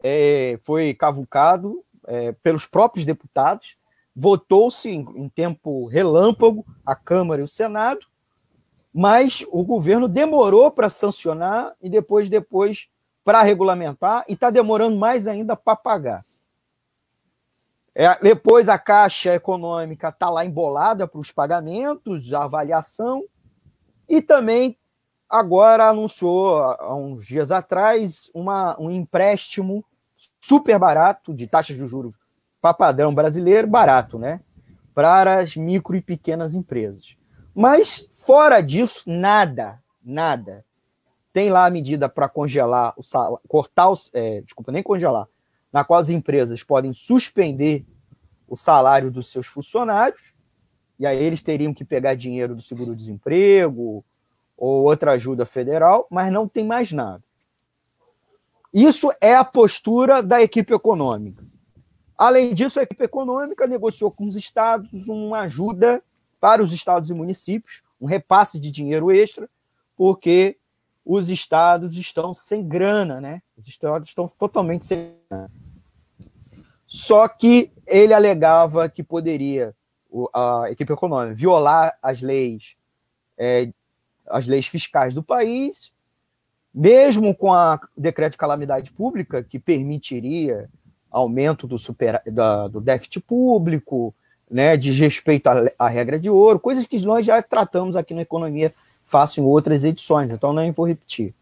é, 0.01 0.61
foi 0.63 0.93
cavucado 0.93 1.83
é, 2.07 2.33
pelos 2.33 2.67
próprios 2.67 3.07
deputados, 3.07 3.77
votou-se 4.15 4.91
em, 4.91 5.07
em, 5.17 5.29
tempo 5.29 5.87
relâmpago 5.87 6.67
a 6.85 6.95
Câmara 6.95 7.41
e 7.41 7.45
o 7.45 7.49
Senado, 7.49 8.07
mas 8.93 9.45
o 9.51 9.65
governo 9.65 10.07
demorou 10.07 10.71
para 10.71 10.91
sancionar 10.91 11.75
e 11.81 11.89
depois, 11.89 12.29
depois 12.29 12.89
para 13.25 13.43
regulamentar 13.43 14.25
e 14.29 14.35
está 14.35 14.51
demorando 14.51 14.97
mais 14.97 15.27
ainda 15.27 15.57
para 15.57 15.77
pagar. 15.77 16.27
É, 17.95 18.15
depois 18.21 18.69
a 18.69 18.79
Caixa 18.79 19.35
Econômica 19.35 20.09
está 20.09 20.31
lá 20.31 20.45
embolada 20.45 21.07
para 21.07 21.21
os 21.21 21.33
pagamentos, 21.33 22.33
a 22.33 22.45
avaliação, 22.45 23.25
e 24.09 24.23
também 24.23 24.78
agora 25.29 25.89
anunciou, 25.89 26.59
há 26.59 26.95
uns 26.95 27.27
dias 27.27 27.51
atrás, 27.51 28.31
uma, 28.35 28.81
um 28.81 28.91
empréstimo 28.91 29.85
super 30.41 30.79
barato 30.79 31.35
de 31.35 31.47
taxas 31.47 31.77
de 31.77 31.87
juros 31.87 32.19
para 32.61 32.75
padrão 32.75 33.15
brasileiro, 33.15 33.69
barato, 33.69 34.19
né? 34.19 34.41
Para 34.95 35.39
as 35.39 35.55
micro 35.55 35.95
e 35.95 36.01
pequenas 36.01 36.55
empresas. 36.55 37.17
Mas, 37.55 38.09
fora 38.25 38.61
disso, 38.61 39.03
nada, 39.07 39.81
nada. 40.03 40.65
Tem 41.33 41.51
lá 41.51 41.67
a 41.67 41.71
medida 41.71 42.09
para 42.09 42.29
congelar 42.29 42.95
o 42.97 43.03
salário, 43.03 43.41
cortar 43.47 43.91
os. 43.91 44.11
É, 44.15 44.41
desculpa, 44.41 44.73
nem 44.73 44.83
congelar, 44.83 45.29
na 45.73 45.85
qual 45.85 46.01
as 46.01 46.09
empresas 46.09 46.65
podem 46.65 46.93
suspender 46.93 47.87
o 48.49 48.57
salário 48.57 49.11
dos 49.11 49.31
seus 49.31 49.47
funcionários, 49.47 50.35
e 50.99 51.07
aí 51.07 51.23
eles 51.23 51.43
teriam 51.43 51.75
que 51.75 51.85
pegar 51.85 52.15
dinheiro 52.15 52.57
do 52.57 52.63
seguro-desemprego 52.63 54.05
ou 54.59 54.83
outra 54.83 55.13
ajuda 55.13 55.47
federal, 55.47 56.09
mas 56.11 56.33
não 56.33 56.49
tem 56.49 56.67
mais 56.67 56.91
nada. 56.91 57.23
Isso 58.75 59.09
é 59.23 59.35
a 59.35 59.45
postura 59.45 60.21
da 60.21 60.43
equipe 60.43 60.75
econômica. 60.75 61.47
Além 62.17 62.53
disso, 62.53 62.81
a 62.81 62.83
equipe 62.83 63.05
econômica 63.05 63.67
negociou 63.67 64.11
com 64.11 64.27
os 64.27 64.35
estados 64.35 65.07
uma 65.07 65.41
ajuda 65.43 66.03
para 66.41 66.63
os 66.63 66.73
estados 66.73 67.09
e 67.09 67.15
municípios, 67.15 67.83
um 68.01 68.07
repasse 68.07 68.59
de 68.59 68.71
dinheiro 68.71 69.11
extra, 69.13 69.49
porque 69.97 70.59
os 71.05 71.31
estados 71.31 71.97
estão 71.97 72.35
sem 72.35 72.67
grana, 72.67 73.21
né? 73.21 73.41
Os 73.57 73.67
estados 73.69 74.09
estão 74.09 74.29
totalmente 74.29 74.85
sem 74.85 75.15
grana. 75.31 75.51
Só 76.87 77.29
que 77.29 77.71
ele 77.87 78.13
alegava 78.13 78.89
que 78.89 79.03
poderia, 79.03 79.75
a 80.35 80.65
equipe 80.71 80.93
econômica, 80.93 81.35
violar 81.35 81.97
as 82.03 82.21
leis, 82.21 82.77
é, 83.37 83.73
as 84.31 84.47
leis 84.47 84.67
fiscais 84.67 85.15
do 85.15 85.23
país, 85.23 85.93
mesmo 86.75 87.35
com 87.35 87.51
o 87.51 87.79
decreto 87.97 88.33
de 88.33 88.39
calamidade 88.39 88.91
pública, 88.93 89.43
que 89.43 89.59
permitiria 89.59 90.69
aumento 91.11 91.67
do, 91.67 91.79
super, 91.79 92.23
da, 92.27 92.69
do 92.69 92.81
déficit 92.81 93.21
público, 93.21 94.15
né, 94.51 94.77
de 94.77 94.91
respeito 94.93 95.47
à, 95.49 95.71
à, 95.79 95.89
regra 95.89 96.19
de 96.19 96.31
ouro, 96.31 96.59
coisas 96.59 96.87
que 96.87 96.99
nós 97.01 97.25
já 97.25 97.43
tratamos 97.43 97.97
aqui 97.97 98.15
na 98.15 98.23
Economia 98.23 98.75
Fácil 99.05 99.43
em 99.43 99.47
outras 99.47 99.85
edições, 99.85 100.31
então 100.31 100.53
não 100.53 100.71
vou 100.71 100.87
repetir. 100.87 101.35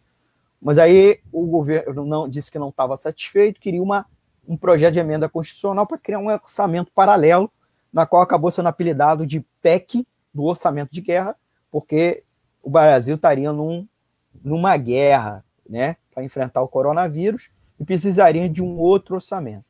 Mas 0.63 0.79
aí 0.79 1.19
o 1.33 1.45
governo 1.47 2.05
não 2.05 2.29
disse 2.29 2.51
que 2.51 2.59
não 2.59 2.69
estava 2.69 2.97
satisfeito, 2.97 3.61
queria 3.61 3.83
uma, 3.83 4.07
um 4.47 4.57
projeto 4.57 4.95
de 4.95 5.01
emenda 5.01 5.29
constitucional 5.29 5.85
para 5.85 5.99
criar 5.99 6.21
um 6.21 6.29
orçamento 6.29 6.93
paralelo, 6.95 7.51
na 7.93 8.07
qual 8.07 8.23
acabou 8.23 8.53
sendo 8.53 8.69
apelidado 8.69 9.27
de 9.27 9.45
PEC 9.61 10.07
do 10.33 10.45
orçamento 10.45 10.93
de 10.93 11.01
guerra, 11.01 11.35
porque 11.71 12.23
o 12.67 12.71
Brasil 12.71 13.15
estaria 13.15 13.53
num, 13.53 13.87
numa 14.43 14.77
guerra 14.77 15.45
né, 15.71 15.97
para 16.13 16.25
enfrentar 16.25 16.63
o 16.63 16.69
coronavírus, 16.69 17.49
e 17.79 17.85
precisaria 17.85 18.49
de 18.49 18.61
um 18.61 18.77
outro 18.77 19.15
orçamento. 19.15 19.65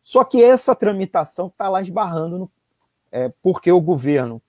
Só 0.00 0.22
que 0.22 0.40
essa 0.40 0.76
tramitação 0.76 1.48
está 1.48 1.68
lá 1.68 1.82
esbarrando, 1.82 2.38
no, 2.38 2.50
é, 3.10 3.32
porque 3.42 3.72
o 3.72 3.80
governo 3.80 4.40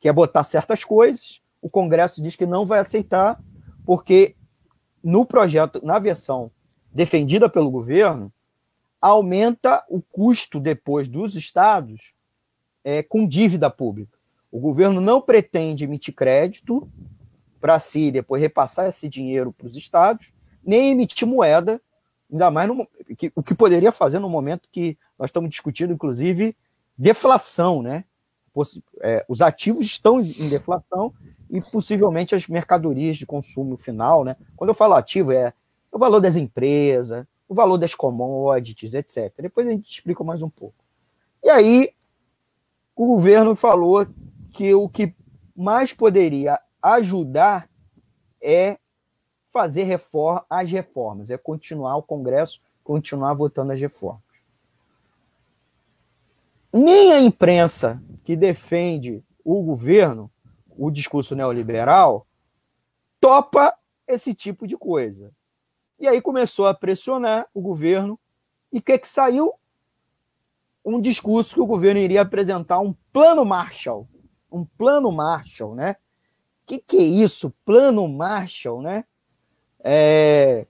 quer 0.00 0.14
botar 0.14 0.44
certas 0.44 0.82
coisas, 0.82 1.42
o 1.60 1.68
Congresso 1.68 2.22
diz 2.22 2.34
que 2.36 2.46
não 2.46 2.64
vai 2.64 2.78
aceitar, 2.78 3.38
porque 3.84 4.34
no 5.04 5.26
projeto, 5.26 5.84
na 5.84 5.98
versão 5.98 6.50
defendida 6.90 7.50
pelo 7.50 7.70
governo, 7.70 8.32
aumenta 8.98 9.84
o 9.90 10.00
custo 10.00 10.58
depois 10.58 11.06
dos 11.06 11.34
estados 11.34 12.14
é, 12.82 13.02
com 13.02 13.28
dívida 13.28 13.68
pública. 13.68 14.16
O 14.50 14.58
governo 14.58 15.02
não 15.02 15.20
pretende 15.20 15.84
emitir 15.84 16.14
crédito 16.14 16.90
para 17.66 17.80
si 17.80 18.12
depois 18.12 18.40
repassar 18.40 18.86
esse 18.86 19.08
dinheiro 19.08 19.52
para 19.52 19.66
os 19.66 19.76
estados, 19.76 20.32
nem 20.64 20.92
emitir 20.92 21.26
moeda 21.26 21.80
Ainda 22.30 22.50
mais 22.50 22.68
no, 22.68 22.86
que, 23.16 23.32
o 23.34 23.42
que 23.42 23.54
poderia 23.54 23.92
fazer 23.92 24.18
no 24.18 24.28
momento 24.28 24.68
que 24.70 24.98
nós 25.18 25.28
estamos 25.28 25.48
discutindo, 25.48 25.92
inclusive, 25.92 26.56
deflação, 26.98 27.82
né? 27.82 28.04
É, 29.00 29.24
os 29.28 29.42
ativos 29.42 29.84
estão 29.86 30.20
em 30.20 30.48
deflação 30.48 31.12
e 31.50 31.60
possivelmente 31.60 32.34
as 32.34 32.48
mercadorias 32.48 33.16
de 33.16 33.26
consumo 33.26 33.76
final, 33.76 34.24
né? 34.24 34.36
Quando 34.56 34.70
eu 34.70 34.74
falo 34.74 34.94
ativo, 34.94 35.30
é 35.30 35.52
o 35.92 35.98
valor 35.98 36.20
das 36.20 36.36
empresas, 36.36 37.24
o 37.48 37.54
valor 37.54 37.78
das 37.78 37.94
commodities, 37.94 38.94
etc. 38.94 39.32
Depois 39.38 39.68
a 39.68 39.70
gente 39.70 39.90
explica 39.90 40.24
mais 40.24 40.42
um 40.42 40.48
pouco. 40.48 40.84
E 41.44 41.48
aí, 41.48 41.90
o 42.96 43.06
governo 43.06 43.54
falou 43.54 44.06
que 44.50 44.74
o 44.74 44.88
que 44.88 45.14
mais 45.54 45.92
poderia 45.92 46.58
ajudar 46.82 47.68
é 48.40 48.78
fazer 49.52 49.84
reforma, 49.84 50.44
as 50.50 50.70
reformas, 50.70 51.30
é 51.30 51.38
continuar 51.38 51.96
o 51.96 52.02
Congresso, 52.02 52.60
continuar 52.84 53.34
votando 53.34 53.72
as 53.72 53.80
reformas. 53.80 54.22
Nem 56.72 57.12
a 57.12 57.20
imprensa 57.20 58.02
que 58.22 58.36
defende 58.36 59.24
o 59.42 59.62
governo, 59.62 60.30
o 60.76 60.90
discurso 60.90 61.34
neoliberal, 61.34 62.26
topa 63.20 63.74
esse 64.06 64.34
tipo 64.34 64.66
de 64.66 64.76
coisa. 64.76 65.32
E 65.98 66.06
aí 66.06 66.20
começou 66.20 66.66
a 66.66 66.74
pressionar 66.74 67.48
o 67.54 67.60
governo, 67.60 68.18
e 68.70 68.78
o 68.78 68.82
que, 68.82 68.98
que 68.98 69.08
saiu? 69.08 69.54
Um 70.84 71.00
discurso 71.00 71.54
que 71.54 71.60
o 71.60 71.66
governo 71.66 72.00
iria 72.00 72.20
apresentar 72.20 72.78
um 72.80 72.94
plano 73.12 73.44
Marshall. 73.44 74.06
Um 74.52 74.64
plano 74.64 75.10
Marshall, 75.10 75.74
né? 75.74 75.96
Que, 76.66 76.78
que 76.78 76.96
é 76.96 77.02
isso? 77.02 77.52
Plano 77.64 78.06
Marshall, 78.08 78.82
né? 78.82 79.04
É... 79.82 80.66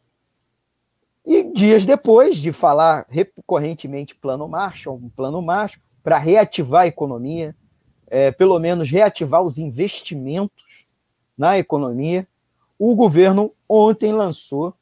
E 1.24 1.42
dias 1.42 1.84
depois 1.84 2.36
de 2.36 2.52
falar 2.52 3.06
recorrentemente 3.08 4.14
plano 4.14 4.46
Marshall, 4.46 4.96
um 4.96 5.08
plano 5.08 5.42
Marshall, 5.42 5.82
para 6.02 6.18
reativar 6.18 6.82
a 6.82 6.86
economia, 6.86 7.56
é, 8.06 8.30
pelo 8.30 8.58
menos 8.60 8.88
reativar 8.88 9.42
os 9.42 9.58
investimentos 9.58 10.86
na 11.36 11.58
economia, 11.58 12.28
o 12.78 12.94
governo 12.94 13.52
ontem 13.68 14.12
lançou, 14.12 14.72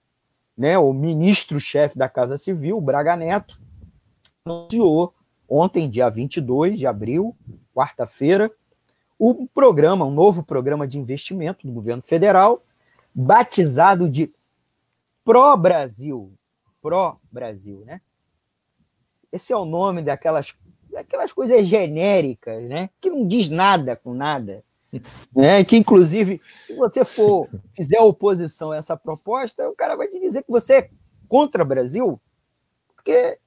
né, 0.56 0.78
o 0.78 0.92
ministro-chefe 0.92 1.96
da 1.96 2.08
Casa 2.08 2.36
Civil, 2.36 2.78
Braga 2.80 3.16
Neto, 3.16 3.58
anunciou 4.44 5.14
ontem, 5.48 5.88
dia 5.88 6.10
22 6.10 6.78
de 6.78 6.86
abril, 6.86 7.34
quarta-feira, 7.74 8.50
um 9.18 9.46
programa, 9.46 10.04
um 10.04 10.10
novo 10.10 10.42
programa 10.42 10.86
de 10.86 10.98
investimento 10.98 11.66
do 11.66 11.72
governo 11.72 12.02
federal, 12.02 12.62
batizado 13.14 14.08
de 14.08 14.32
Pró-Brasil. 15.24 16.32
Pró-Brasil, 16.82 17.82
né? 17.86 18.00
Esse 19.32 19.52
é 19.52 19.56
o 19.56 19.64
nome 19.64 20.02
daquelas, 20.02 20.54
daquelas 20.90 21.32
coisas 21.32 21.66
genéricas, 21.66 22.62
né? 22.64 22.90
Que 23.00 23.10
não 23.10 23.26
diz 23.26 23.48
nada 23.48 23.96
com 23.96 24.14
nada. 24.14 24.64
Né? 25.34 25.64
Que, 25.64 25.76
inclusive, 25.76 26.40
se 26.62 26.74
você 26.76 27.04
for 27.04 27.48
fizer 27.74 28.00
oposição 28.00 28.70
a 28.70 28.76
essa 28.76 28.96
proposta, 28.96 29.68
o 29.68 29.74
cara 29.74 29.96
vai 29.96 30.08
te 30.08 30.20
dizer 30.20 30.42
que 30.42 30.50
você 30.50 30.74
é 30.74 30.90
contra 31.28 31.62
o 31.62 31.66
Brasil. 31.66 32.20
Porque. 32.94 33.38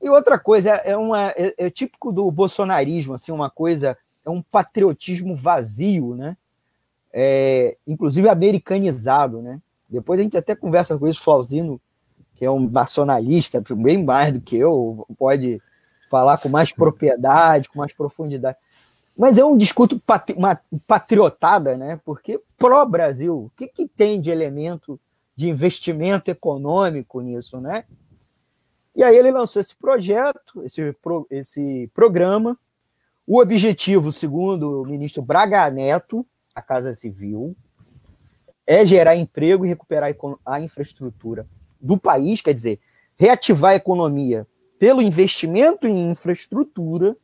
E 0.00 0.08
outra 0.08 0.38
coisa, 0.38 0.70
é, 0.70 0.96
uma, 0.96 1.30
é, 1.30 1.54
é 1.58 1.70
típico 1.70 2.12
do 2.12 2.30
bolsonarismo, 2.30 3.14
assim, 3.14 3.32
uma 3.32 3.50
coisa, 3.50 3.98
é 4.28 4.32
um 4.32 4.42
patriotismo 4.42 5.34
vazio, 5.34 6.14
né? 6.14 6.36
é, 7.12 7.76
inclusive 7.86 8.28
americanizado, 8.28 9.40
né? 9.40 9.60
Depois 9.88 10.20
a 10.20 10.22
gente 10.22 10.36
até 10.36 10.54
conversa 10.54 10.98
com 10.98 11.08
isso, 11.08 11.22
Flauzino, 11.22 11.80
que 12.34 12.44
é 12.44 12.50
um 12.50 12.68
nacionalista, 12.68 13.62
bem 13.76 14.04
mais 14.04 14.32
do 14.32 14.40
que 14.40 14.56
eu, 14.56 15.06
pode 15.18 15.60
falar 16.10 16.38
com 16.38 16.48
mais 16.48 16.72
propriedade, 16.72 17.68
com 17.68 17.78
mais 17.78 17.92
profundidade. 17.92 18.56
Mas 19.16 19.38
é 19.38 19.44
um 19.44 19.56
discurso 19.56 19.98
patri 19.98 20.34
uma 20.36 20.60
patriotada, 20.86 21.76
né? 21.76 21.98
Porque 22.04 22.40
pró-Brasil, 22.56 23.34
o 23.34 23.50
que, 23.56 23.66
que 23.66 23.88
tem 23.88 24.20
de 24.20 24.30
elemento 24.30 25.00
de 25.34 25.48
investimento 25.48 26.30
econômico 26.30 27.20
nisso, 27.20 27.60
né? 27.60 27.84
E 28.94 29.02
aí 29.02 29.16
ele 29.16 29.30
lançou 29.30 29.60
esse 29.60 29.74
projeto, 29.74 30.62
esse, 30.62 30.92
pro, 31.02 31.26
esse 31.30 31.90
programa. 31.94 32.58
O 33.30 33.42
objetivo, 33.42 34.10
segundo 34.10 34.80
o 34.80 34.86
ministro 34.86 35.20
Braga 35.20 35.68
Neto, 35.68 36.24
a 36.54 36.62
Casa 36.62 36.94
Civil, 36.94 37.54
é 38.66 38.86
gerar 38.86 39.16
emprego 39.16 39.66
e 39.66 39.68
recuperar 39.68 40.16
a 40.46 40.60
infraestrutura 40.62 41.46
do 41.78 41.98
país, 41.98 42.40
quer 42.40 42.54
dizer, 42.54 42.80
reativar 43.18 43.72
a 43.72 43.76
economia 43.76 44.46
pelo 44.78 45.02
investimento 45.02 45.86
em 45.86 46.10
infraestrutura, 46.10 47.14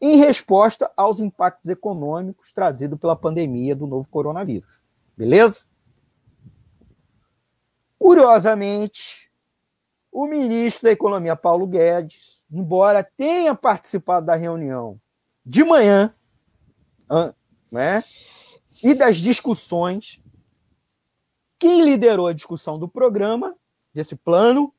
em 0.00 0.16
resposta 0.16 0.90
aos 0.96 1.20
impactos 1.20 1.70
econômicos 1.70 2.52
trazidos 2.52 2.98
pela 2.98 3.14
pandemia 3.14 3.76
do 3.76 3.86
novo 3.86 4.08
coronavírus. 4.08 4.82
Beleza? 5.16 5.66
Curiosamente, 7.96 9.30
o 10.10 10.26
ministro 10.26 10.86
da 10.86 10.90
Economia, 10.90 11.36
Paulo 11.36 11.68
Guedes, 11.68 12.37
embora 12.50 13.02
tenha 13.02 13.54
participado 13.54 14.26
da 14.26 14.34
reunião 14.34 15.00
de 15.44 15.64
manhã, 15.64 16.14
né, 17.70 18.04
e 18.82 18.94
das 18.94 19.16
discussões, 19.16 20.22
quem 21.58 21.84
liderou 21.84 22.26
a 22.26 22.32
discussão 22.32 22.78
do 22.78 22.88
programa, 22.88 23.56
desse 23.92 24.14
plano, 24.14 24.72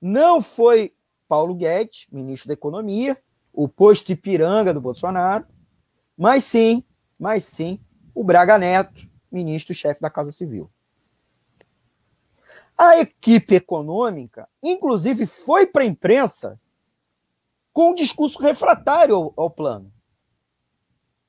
não 0.00 0.40
foi 0.40 0.94
Paulo 1.26 1.54
Guedes, 1.54 2.06
ministro 2.10 2.48
da 2.48 2.54
Economia, 2.54 3.20
o 3.52 3.68
posto 3.68 4.12
Ipiranga 4.12 4.72
do 4.72 4.80
Bolsonaro, 4.80 5.44
mas 6.16 6.44
sim, 6.44 6.84
mas 7.18 7.44
sim, 7.44 7.80
o 8.14 8.22
Braga 8.22 8.58
Neto, 8.58 9.08
ministro-chefe 9.30 10.00
da 10.00 10.10
Casa 10.10 10.32
Civil. 10.32 10.70
A 12.76 12.98
equipe 12.98 13.56
econômica, 13.56 14.48
inclusive, 14.62 15.26
foi 15.26 15.66
para 15.66 15.82
a 15.82 15.86
imprensa 15.86 16.58
com 17.72 17.90
um 17.90 17.94
discurso 17.94 18.38
refratário 18.38 19.14
ao, 19.14 19.32
ao, 19.36 19.50
plano, 19.50 19.92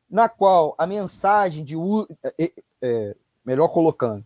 na 0.10 0.27
qual 0.27 0.75
a 0.77 0.86
mensagem 0.86 1.63
de. 1.63 1.75
É, 2.38 2.51
é, 2.82 3.15
melhor 3.45 3.69
colocando, 3.69 4.25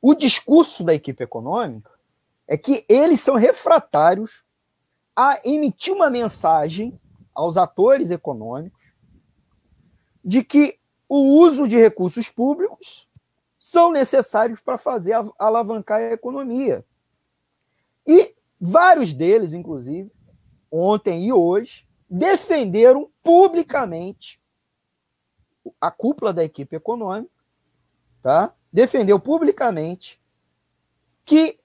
o 0.00 0.14
discurso 0.14 0.84
da 0.84 0.94
equipe 0.94 1.22
econômica 1.22 1.90
é 2.46 2.56
que 2.56 2.84
eles 2.88 3.20
são 3.20 3.34
refratários 3.34 4.44
a 5.14 5.40
emitir 5.44 5.94
uma 5.94 6.10
mensagem 6.10 6.98
aos 7.34 7.56
atores 7.56 8.10
econômicos 8.10 8.96
de 10.24 10.42
que 10.42 10.78
o 11.08 11.38
uso 11.40 11.68
de 11.68 11.76
recursos 11.76 12.28
públicos 12.28 13.08
são 13.58 13.92
necessários 13.92 14.60
para 14.60 14.78
fazer 14.78 15.14
alavancar 15.38 16.00
a 16.00 16.12
economia. 16.12 16.84
E 18.06 18.34
vários 18.60 19.12
deles, 19.12 19.52
inclusive, 19.52 20.10
ontem 20.72 21.26
e 21.26 21.32
hoje, 21.32 21.86
defenderam 22.08 23.10
publicamente 23.22 24.40
a 25.80 25.90
cúpula 25.90 26.32
da 26.32 26.42
equipe 26.42 26.74
econômica, 26.74 27.30
tá? 28.22 28.54
Defendeu 28.72 29.20
publicamente 29.20 30.20
que 31.24 31.60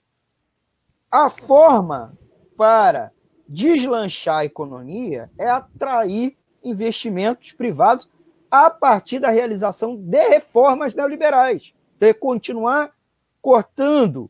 a 1.10 1.30
forma 1.30 2.17
para 2.58 3.12
deslanchar 3.48 4.39
a 4.39 4.46
economia 4.46 5.32
é 5.38 5.50
atrair 5.50 6.38
investimentos 6.63 7.54
privados 7.54 8.10
a 8.52 8.70
partir 8.70 9.20
da 9.20 9.30
realização 9.30 9.96
de 9.96 10.28
reformas 10.28 10.93
neoliberais. 10.93 11.74
É 12.00 12.13
continuar 12.13 12.93
cortando 13.41 14.30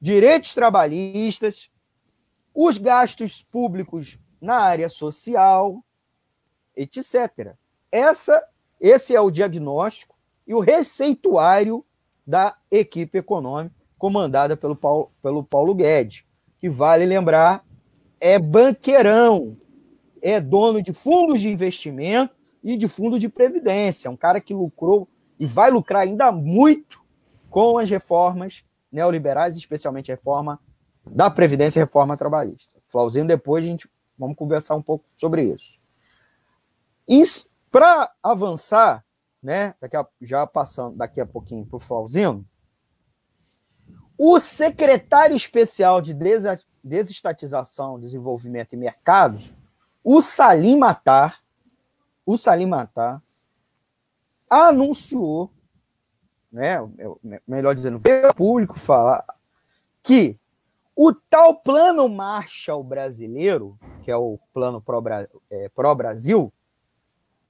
direitos 0.00 0.54
trabalhistas, 0.54 1.70
os 2.58 2.78
gastos 2.78 3.42
públicos 3.42 4.18
na 4.40 4.56
área 4.56 4.88
social, 4.88 5.84
etc. 6.74 7.54
Essa, 7.92 8.42
esse 8.80 9.14
é 9.14 9.20
o 9.20 9.30
diagnóstico 9.30 10.16
e 10.46 10.54
o 10.54 10.60
receituário 10.60 11.84
da 12.26 12.56
equipe 12.70 13.18
econômica 13.18 13.76
comandada 13.98 14.56
pelo 14.56 14.74
Paulo, 14.74 15.12
pelo 15.22 15.44
Paulo 15.44 15.74
Guedes, 15.74 16.24
que 16.58 16.70
vale 16.70 17.04
lembrar 17.04 17.62
é 18.18 18.38
banqueirão, 18.38 19.58
é 20.22 20.40
dono 20.40 20.80
de 20.80 20.94
fundos 20.94 21.40
de 21.40 21.50
investimento 21.50 22.34
e 22.64 22.78
de 22.78 22.88
fundo 22.88 23.18
de 23.18 23.28
previdência. 23.28 24.08
É 24.08 24.10
um 24.10 24.16
cara 24.16 24.40
que 24.40 24.54
lucrou 24.54 25.06
e 25.38 25.44
vai 25.44 25.70
lucrar 25.70 26.02
ainda 26.02 26.32
muito 26.32 27.04
com 27.50 27.76
as 27.76 27.90
reformas 27.90 28.64
neoliberais, 28.90 29.56
especialmente 29.56 30.10
a 30.10 30.14
reforma 30.14 30.58
da 31.08 31.30
Previdência 31.30 31.78
e 31.78 31.82
reforma 31.82 32.16
trabalhista. 32.16 32.70
Flauzinho, 32.88 33.26
depois 33.26 33.64
a 33.64 33.66
gente 33.66 33.90
vamos 34.18 34.36
conversar 34.36 34.74
um 34.74 34.82
pouco 34.82 35.04
sobre 35.16 35.44
isso. 35.44 35.78
Para 37.70 38.10
avançar, 38.22 39.04
né, 39.42 39.74
daqui 39.80 39.96
a, 39.96 40.06
já 40.20 40.46
passando 40.46 40.96
daqui 40.96 41.20
a 41.20 41.26
pouquinho 41.26 41.66
para 41.66 41.76
o 41.76 41.80
Flauzinho, 41.80 42.46
o 44.18 44.40
secretário 44.40 45.36
especial 45.36 46.00
de 46.00 46.16
desestatização, 46.82 48.00
desenvolvimento 48.00 48.72
e 48.72 48.76
mercados, 48.76 49.52
o 50.02 50.22
Salim 50.22 50.78
Matar, 50.78 51.42
o 52.24 52.36
Salim 52.36 52.66
Matar, 52.66 53.22
anunciou, 54.48 55.52
né, 56.50 56.78
melhor 57.46 57.74
dizendo, 57.74 57.98
veio 57.98 58.28
ao 58.28 58.34
público 58.34 58.78
falar 58.78 59.24
que 60.02 60.38
o 60.96 61.12
tal 61.12 61.54
plano 61.54 62.08
Marshall 62.08 62.82
brasileiro, 62.82 63.78
que 64.02 64.10
é 64.10 64.16
o 64.16 64.38
plano 64.54 64.82
é, 65.50 65.68
pró-Brasil, 65.68 66.50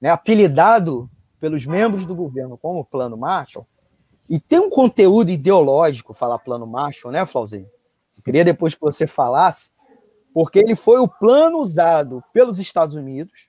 né, 0.01 0.11
apelidado 0.11 1.09
pelos 1.39 1.65
membros 1.65 2.05
do 2.05 2.15
governo 2.15 2.59
como 2.59 2.85
plano 2.85 3.17
Marshall, 3.17 3.67
e 4.29 4.41
tem 4.41 4.59
um 4.59 4.69
conteúdo 4.69 5.31
ideológico 5.31 6.13
falar 6.13 6.41
plano 6.41 6.67
Marshall, 6.67 7.13
né, 7.13 7.25
Flauzinho? 7.25 7.71
Queria 8.25 8.45
depois 8.45 8.75
que 8.75 8.81
você 8.81 9.07
falasse, 9.07 9.71
porque 10.35 10.59
ele 10.59 10.75
foi 10.75 10.99
o 10.99 11.07
plano 11.07 11.59
usado 11.59 12.25
pelos 12.33 12.59
Estados 12.59 12.97
Unidos 12.97 13.49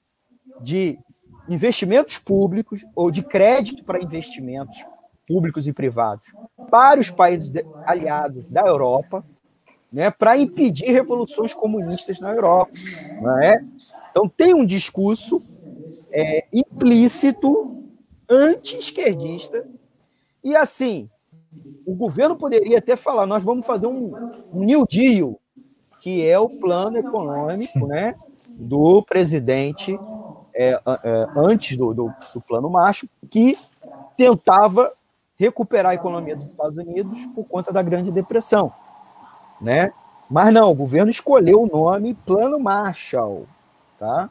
de 0.61 0.99
investimentos 1.49 2.19
públicos 2.19 2.85
ou 2.95 3.09
de 3.09 3.23
crédito 3.23 3.83
para 3.83 4.03
investimentos 4.03 4.85
públicos 5.27 5.65
e 5.65 5.73
privados 5.73 6.31
para 6.69 6.99
os 6.99 7.09
países 7.09 7.51
aliados 7.87 8.47
da 8.49 8.61
Europa, 8.61 9.25
né, 9.97 10.11
para 10.11 10.37
impedir 10.37 10.91
revoluções 10.91 11.55
comunistas 11.55 12.19
na 12.19 12.31
Europa, 12.31 12.69
não 13.19 13.41
é? 13.41 13.65
Então 14.11 14.29
tem 14.29 14.53
um 14.53 14.63
discurso 14.63 15.41
é, 16.11 16.45
implícito 16.53 17.83
anti-esquerdista 18.29 19.65
e 20.43 20.55
assim 20.55 21.09
o 21.83 21.95
governo 21.95 22.35
poderia 22.35 22.77
até 22.77 22.95
falar: 22.95 23.25
nós 23.25 23.43
vamos 23.43 23.65
fazer 23.65 23.87
um, 23.87 24.13
um 24.53 24.59
New 24.59 24.85
Deal, 24.85 25.39
que 25.99 26.23
é 26.27 26.37
o 26.37 26.47
plano 26.47 26.99
econômico 26.99 27.87
né, 27.87 28.13
do 28.49 29.01
presidente 29.01 29.99
é, 30.53 30.73
é, 30.73 31.27
antes 31.35 31.75
do, 31.75 31.91
do, 31.91 32.13
do 32.35 32.41
plano 32.41 32.69
macho, 32.69 33.09
que 33.31 33.57
tentava 34.15 34.93
recuperar 35.39 35.93
a 35.93 35.95
economia 35.95 36.35
dos 36.35 36.45
Estados 36.45 36.77
Unidos 36.77 37.17
por 37.33 37.45
conta 37.45 37.73
da 37.73 37.81
Grande 37.81 38.11
Depressão. 38.11 38.71
Né? 39.61 39.91
Mas 40.29 40.53
não, 40.53 40.69
o 40.69 40.75
governo 40.75 41.09
escolheu 41.09 41.63
o 41.63 41.67
nome 41.67 42.13
Plano 42.13 42.59
Marshall. 42.59 43.47
Tá? 43.99 44.29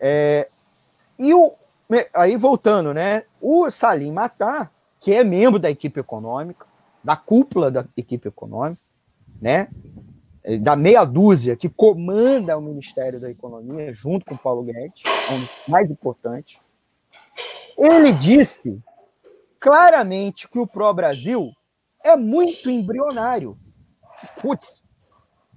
É, 0.00 0.48
e 1.18 1.34
o, 1.34 1.54
aí 2.14 2.36
voltando, 2.36 2.94
né? 2.94 3.24
O 3.40 3.70
Salim 3.70 4.12
Matar 4.12 4.72
que 5.04 5.12
é 5.12 5.22
membro 5.22 5.58
da 5.58 5.70
equipe 5.70 6.00
econômica, 6.00 6.66
da 7.04 7.14
cúpula 7.14 7.70
da 7.70 7.84
equipe 7.94 8.26
econômica, 8.26 8.80
né? 9.38 9.68
da 10.62 10.74
meia 10.74 11.04
dúzia 11.04 11.56
que 11.56 11.68
comanda 11.68 12.56
o 12.56 12.62
Ministério 12.62 13.20
da 13.20 13.30
Economia, 13.30 13.92
junto 13.92 14.24
com 14.24 14.34
Paulo 14.34 14.62
Guedes, 14.62 15.02
um 15.30 15.40
dos 15.40 15.50
mais 15.68 15.90
importantes, 15.90 16.58
ele 17.76 18.14
disse 18.14 18.82
claramente 19.60 20.48
que 20.48 20.58
o 20.58 20.66
Pró-Brasil 20.66 21.52
é 22.02 22.16
muito 22.16 22.70
embrionário. 22.70 23.58
Putz, 24.40 24.82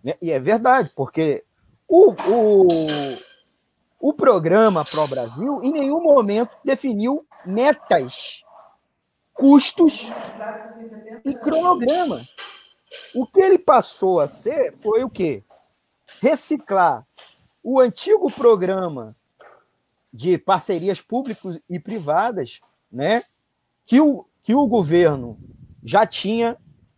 né? 0.04 0.14
e 0.22 0.32
é 0.32 0.40
verdade, 0.40 0.92
porque 0.96 1.44
o, 1.88 2.12
o, 2.12 2.88
o 4.00 4.14
programa 4.14 4.86
Pró-Brasil 4.86 5.62
em 5.64 5.72
nenhum 5.72 6.02
momento 6.02 6.52
definiu 6.64 7.26
metas 7.46 8.44
custos 9.34 10.12
e 11.24 11.34
cronograma. 11.36 12.22
O 13.14 13.26
que 13.26 13.40
ele 13.40 13.60
passou 13.60 14.20
a 14.20 14.28
ser 14.28 14.76
foi 14.78 15.04
o 15.04 15.10
quê? 15.10 15.44
Reciclar 16.20 17.06
o 17.64 17.80
antigo 17.80 18.32
programa 18.32 19.16
de 20.12 20.38
parcerias 20.38 21.02
públicas 21.02 21.60
e 21.70 21.80
privadas, 21.80 22.62
né? 22.92 23.24
Que 23.86 24.02
o, 24.02 24.26
que 24.42 24.56
o 24.56 24.66
governo 24.68 25.38
já 25.84 26.08
tinha, 26.08 26.58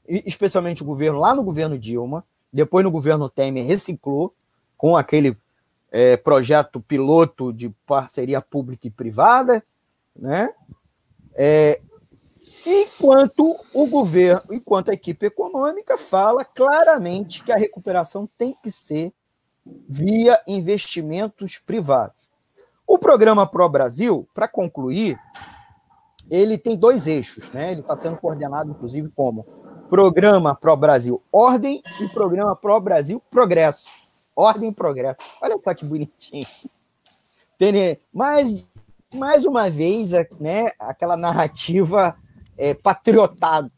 especialmente 0.09 0.81
o 0.81 0.85
governo 0.85 1.19
lá 1.19 1.35
no 1.35 1.43
governo 1.43 1.77
Dilma, 1.77 2.25
depois 2.51 2.83
no 2.83 2.91
governo 2.91 3.29
Temer 3.29 3.65
reciclou 3.65 4.33
com 4.75 4.97
aquele 4.97 5.37
é, 5.91 6.17
projeto 6.17 6.79
piloto 6.81 7.53
de 7.53 7.69
parceria 7.85 8.41
pública 8.41 8.87
e 8.87 8.91
privada, 8.91 9.63
né? 10.15 10.53
É, 11.35 11.79
Enquanto 12.65 13.55
o 13.73 13.87
governo, 13.87 14.43
enquanto 14.51 14.91
a 14.91 14.93
equipe 14.93 15.25
econômica 15.25 15.97
fala 15.97 16.43
claramente 16.43 17.43
que 17.43 17.51
a 17.51 17.57
recuperação 17.57 18.27
tem 18.37 18.55
que 18.61 18.69
ser 18.69 19.13
via 19.87 20.41
investimentos 20.47 21.57
privados. 21.57 22.29
O 22.85 22.97
programa 22.97 23.47
Pro 23.47 23.69
Brasil, 23.69 24.27
para 24.33 24.47
concluir, 24.47 25.17
ele 26.29 26.57
tem 26.57 26.75
dois 26.75 27.07
eixos, 27.07 27.49
né? 27.51 27.71
Ele 27.71 27.81
está 27.81 27.95
sendo 27.95 28.17
coordenado, 28.17 28.71
inclusive, 28.71 29.09
como 29.15 29.45
Programa 29.89 30.53
Pro 30.53 30.77
Brasil 30.77 31.21
Ordem 31.31 31.81
e 31.99 32.07
Programa 32.09 32.55
Pro 32.55 32.79
Brasil 32.79 33.21
Progresso. 33.31 33.87
Ordem 34.35 34.69
e 34.69 34.73
Progresso. 34.73 35.17
Olha 35.41 35.57
só 35.57 35.73
que 35.73 35.83
bonitinho. 35.83 36.45
Mais, 38.13 38.63
mais 39.13 39.45
uma 39.45 39.69
vez, 39.69 40.11
né, 40.39 40.71
aquela 40.77 41.17
narrativa 41.17 42.15
é, 42.55 42.75
patriotada 42.75 43.71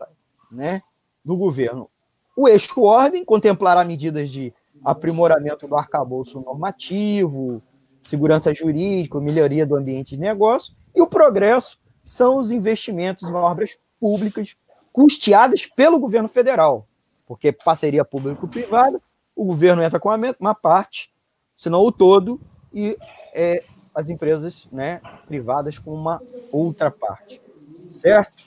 né, 0.52 0.84
do 1.24 1.38
governo. 1.38 1.90
O 2.36 2.48
eixo 2.48 2.82
ordem 2.82 3.24
contemplará 3.24 3.86
medidas 3.86 4.30
de 4.30 4.54
aprimoramento 4.84 5.68
do 5.68 5.76
arcabouço 5.76 6.42
normativo, 6.42 7.62
segurança 8.04 8.54
jurídica, 8.54 9.20
melhoria 9.20 9.66
do 9.66 9.76
ambiente 9.76 10.12
de 10.12 10.22
negócio, 10.22 10.74
e 10.94 11.02
o 11.02 11.08
progresso 11.08 11.80
são 12.04 12.38
os 12.38 12.52
investimentos 12.52 13.30
em 13.30 13.34
obras 13.34 13.78
públicas 14.00 14.56
custeadas 14.92 15.66
pelo 15.66 16.00
governo 16.00 16.28
federal, 16.28 16.88
porque 17.26 17.52
parceria 17.52 18.04
público-privada, 18.04 19.02
o 19.36 19.46
governo 19.46 19.82
entra 19.82 20.00
com 20.00 20.10
uma, 20.40 20.56
parte, 20.56 21.12
senão 21.56 21.82
o 21.82 21.92
todo, 21.92 22.40
e 22.74 22.98
é, 23.34 23.64
as 23.94 24.10
empresas 24.10 24.68
né, 24.72 25.02
privadas 25.28 25.80
com 25.80 25.94
uma 25.94 26.22
outra 26.52 26.92
parte, 26.92 27.42
certo? 27.88 28.44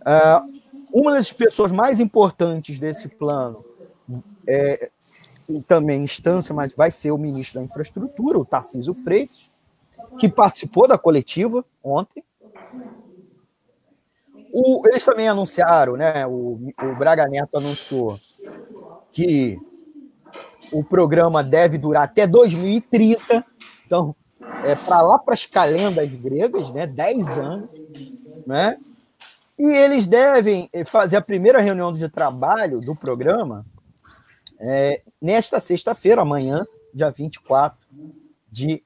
Uh, 0.00 0.60
uma 0.92 1.12
das 1.12 1.32
pessoas 1.32 1.70
mais 1.70 2.00
importantes 2.00 2.78
desse 2.78 3.08
plano, 3.08 3.64
é, 4.46 4.90
também 5.66 6.02
instância, 6.02 6.54
mas 6.54 6.72
vai 6.72 6.90
ser 6.90 7.10
o 7.10 7.18
ministro 7.18 7.60
da 7.60 7.64
Infraestrutura, 7.64 8.38
o 8.38 8.44
Tarcísio 8.44 8.94
Freitas, 8.94 9.50
que 10.18 10.28
participou 10.28 10.88
da 10.88 10.98
coletiva 10.98 11.64
ontem. 11.82 12.24
O, 14.52 14.86
eles 14.88 15.04
também 15.04 15.28
anunciaram, 15.28 15.96
né? 15.96 16.26
O, 16.26 16.58
o 16.82 16.94
Braga 16.96 17.26
Neto 17.26 17.56
anunciou 17.56 18.18
que 19.12 19.58
o 20.72 20.82
programa 20.84 21.42
deve 21.42 21.78
durar 21.78 22.04
até 22.04 22.26
2030. 22.26 23.44
Então, 23.86 24.14
é 24.64 24.74
para 24.74 25.02
lá 25.02 25.18
para 25.18 25.34
as 25.34 25.46
calendas 25.46 26.08
gregas, 26.10 26.70
né? 26.72 26.86
10 26.86 27.38
anos, 27.38 27.70
né? 28.46 28.78
E 29.58 29.64
eles 29.64 30.06
devem 30.06 30.70
fazer 30.86 31.16
a 31.16 31.20
primeira 31.20 31.60
reunião 31.60 31.92
de 31.92 32.08
trabalho 32.08 32.80
do 32.80 32.96
programa 32.96 33.66
é, 34.58 35.02
nesta 35.20 35.60
sexta-feira, 35.60 36.22
amanhã, 36.22 36.66
dia 36.94 37.10
24 37.10 37.78
de 38.50 38.82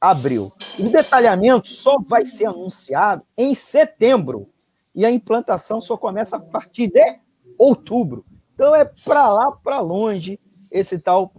abril. 0.00 0.52
O 0.78 0.88
detalhamento 0.88 1.68
só 1.68 1.98
vai 1.98 2.26
ser 2.26 2.46
anunciado 2.46 3.22
em 3.36 3.54
setembro 3.54 4.48
e 4.94 5.04
a 5.04 5.10
implantação 5.10 5.80
só 5.80 5.96
começa 5.96 6.36
a 6.36 6.40
partir 6.40 6.88
de 6.88 7.18
outubro. 7.58 8.24
Então 8.54 8.74
é 8.74 8.84
para 8.84 9.30
lá, 9.30 9.52
para 9.52 9.80
longe, 9.80 10.38
esse 10.70 10.98
tal 10.98 11.32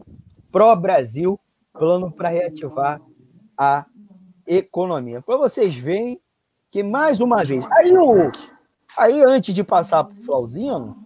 Pro 0.51 0.75
Brasil, 0.75 1.39
plano 1.73 2.11
para 2.11 2.29
reativar 2.29 3.01
a 3.57 3.85
economia. 4.47 5.21
Para 5.21 5.37
vocês 5.37 5.75
verem 5.75 6.19
que, 6.71 6.83
mais 6.83 7.19
uma 7.19 7.43
vez, 7.43 7.65
aí, 7.71 7.97
o, 7.97 8.31
aí 8.97 9.23
antes 9.23 9.53
de 9.53 9.63
passar 9.63 10.03
para 10.05 10.15
o 10.15 10.23
Flauzino, 10.23 10.97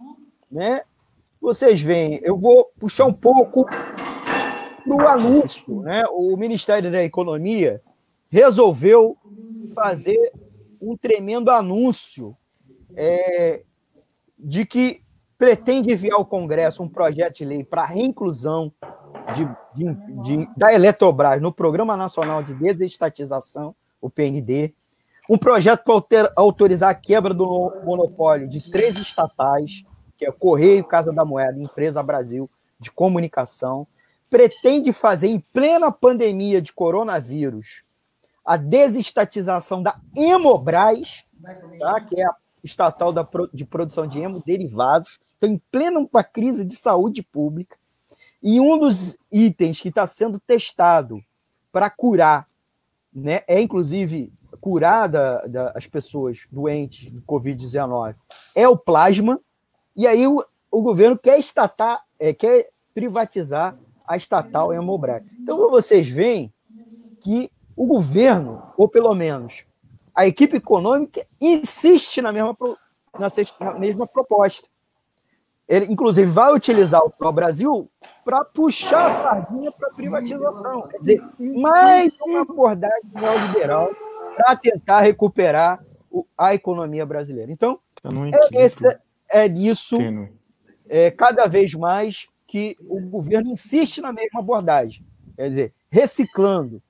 né, 0.50 0.82
vocês 1.40 1.80
veem, 1.80 2.20
eu 2.22 2.38
vou 2.38 2.70
puxar 2.78 3.06
um 3.06 3.12
pouco 3.12 3.64
para 3.64 4.94
o 4.94 5.08
anúncio. 5.08 5.80
Né? 5.82 6.04
O 6.12 6.36
Ministério 6.36 6.90
da 6.90 7.02
Economia 7.02 7.82
resolveu 8.28 9.16
fazer 9.74 10.32
um 10.80 10.96
tremendo 10.96 11.50
anúncio 11.50 12.36
é, 12.96 13.62
de 14.38 14.64
que 14.64 15.02
pretende 15.36 15.92
enviar 15.92 16.16
ao 16.16 16.24
Congresso 16.24 16.82
um 16.82 16.88
projeto 16.88 17.36
de 17.36 17.44
lei 17.44 17.64
para 17.64 17.82
a 17.82 17.86
reinclusão 17.86 18.72
de, 19.34 19.48
de, 19.74 19.94
de, 20.22 20.48
da 20.56 20.72
Eletrobras 20.72 21.40
no 21.40 21.52
Programa 21.52 21.96
Nacional 21.96 22.42
de 22.42 22.52
Desestatização, 22.54 23.74
o 24.00 24.10
PND, 24.10 24.74
um 25.28 25.38
projeto 25.38 25.84
para 26.02 26.32
autorizar 26.36 26.90
a 26.90 26.94
quebra 26.94 27.32
do 27.32 27.72
monopólio 27.84 28.48
de 28.48 28.60
três 28.70 28.98
estatais, 28.98 29.84
que 30.18 30.26
é 30.26 30.32
Correio, 30.32 30.84
Casa 30.84 31.12
da 31.12 31.24
Moeda, 31.24 31.58
Empresa 31.58 32.02
Brasil 32.02 32.50
de 32.78 32.90
Comunicação, 32.90 33.86
pretende 34.28 34.92
fazer 34.92 35.28
em 35.28 35.40
plena 35.40 35.90
pandemia 35.90 36.60
de 36.60 36.72
coronavírus 36.72 37.84
a 38.44 38.56
desestatização 38.56 39.82
da 39.82 39.98
Hemobras, 40.16 41.24
tá? 41.78 42.00
que 42.00 42.20
é 42.20 42.26
a 42.26 42.34
estatal 42.62 43.12
da, 43.12 43.26
de 43.52 43.64
produção 43.64 44.06
de 44.06 44.18
hemoderivados, 44.18 45.18
então, 45.36 45.50
em 45.50 45.60
plena 45.70 45.98
uma 46.00 46.22
crise 46.22 46.64
de 46.64 46.76
saúde 46.76 47.22
pública, 47.22 47.76
e 48.42 48.60
um 48.60 48.78
dos 48.78 49.18
itens 49.30 49.80
que 49.80 49.88
está 49.88 50.06
sendo 50.06 50.38
testado 50.38 51.22
para 51.72 51.88
curar, 51.88 52.46
né, 53.12 53.42
é 53.46 53.60
inclusive 53.60 54.32
curar 54.60 55.08
da, 55.08 55.46
da, 55.46 55.72
as 55.74 55.86
pessoas 55.86 56.46
doentes 56.50 57.10
de 57.10 57.20
Covid-19, 57.22 58.14
é 58.54 58.68
o 58.68 58.76
plasma, 58.76 59.40
e 59.96 60.06
aí 60.06 60.26
o, 60.26 60.44
o 60.70 60.82
governo 60.82 61.18
quer 61.18 61.38
estatar, 61.38 62.04
é, 62.18 62.32
quer 62.34 62.68
privatizar 62.92 63.76
a 64.06 64.16
estatal 64.16 64.72
Hemobras. 64.72 65.22
Então 65.38 65.70
vocês 65.70 66.08
veem 66.08 66.52
que 67.20 67.50
o 67.76 67.86
governo, 67.86 68.62
ou 68.76 68.88
pelo 68.88 69.14
menos 69.14 69.64
a 70.20 70.26
equipe 70.26 70.58
econômica, 70.58 71.26
insiste 71.40 72.20
na 72.20 72.30
mesma, 72.30 72.54
na, 73.18 73.28
na 73.58 73.78
mesma 73.78 74.06
proposta. 74.06 74.68
Ele, 75.66 75.86
inclusive, 75.86 76.30
vai 76.30 76.52
utilizar 76.52 77.00
o 77.00 77.10
Pro 77.10 77.32
Brasil 77.32 77.90
para 78.22 78.44
puxar 78.44 79.06
a 79.06 79.10
sardinha 79.10 79.72
para 79.72 79.88
privatização. 79.94 80.88
Quer 80.88 80.98
dizer, 80.98 81.24
mais 81.38 82.12
uma 82.20 82.42
abordagem 82.42 83.00
neoliberal 83.14 83.90
para 84.36 84.56
tentar 84.56 85.00
recuperar 85.00 85.82
o, 86.10 86.26
a 86.36 86.52
economia 86.52 87.06
brasileira. 87.06 87.50
Então, 87.50 87.80
é, 88.04 88.62
esse, 88.62 88.84
é 89.26 89.48
nisso, 89.48 89.96
é, 90.86 91.10
cada 91.10 91.46
vez 91.46 91.72
mais, 91.74 92.28
que 92.46 92.76
o 92.80 93.00
governo 93.00 93.52
insiste 93.52 94.02
na 94.02 94.12
mesma 94.12 94.40
abordagem. 94.40 95.02
Quer 95.34 95.48
dizer, 95.48 95.74
reciclando 95.90 96.82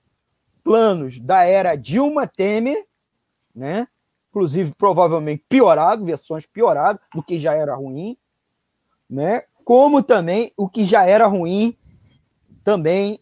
planos 0.64 1.20
da 1.20 1.44
era 1.44 1.76
Dilma 1.76 2.26
Temer, 2.26 2.89
né? 3.60 3.86
inclusive 4.30 4.72
provavelmente 4.74 5.44
piorado, 5.48 6.04
versões 6.04 6.46
pioradas 6.46 7.02
do 7.14 7.22
que 7.22 7.38
já 7.38 7.54
era 7.54 7.74
ruim, 7.74 8.16
né? 9.08 9.42
Como 9.64 10.02
também 10.02 10.52
o 10.56 10.68
que 10.68 10.84
já 10.84 11.04
era 11.04 11.26
ruim 11.26 11.76
também 12.64 13.20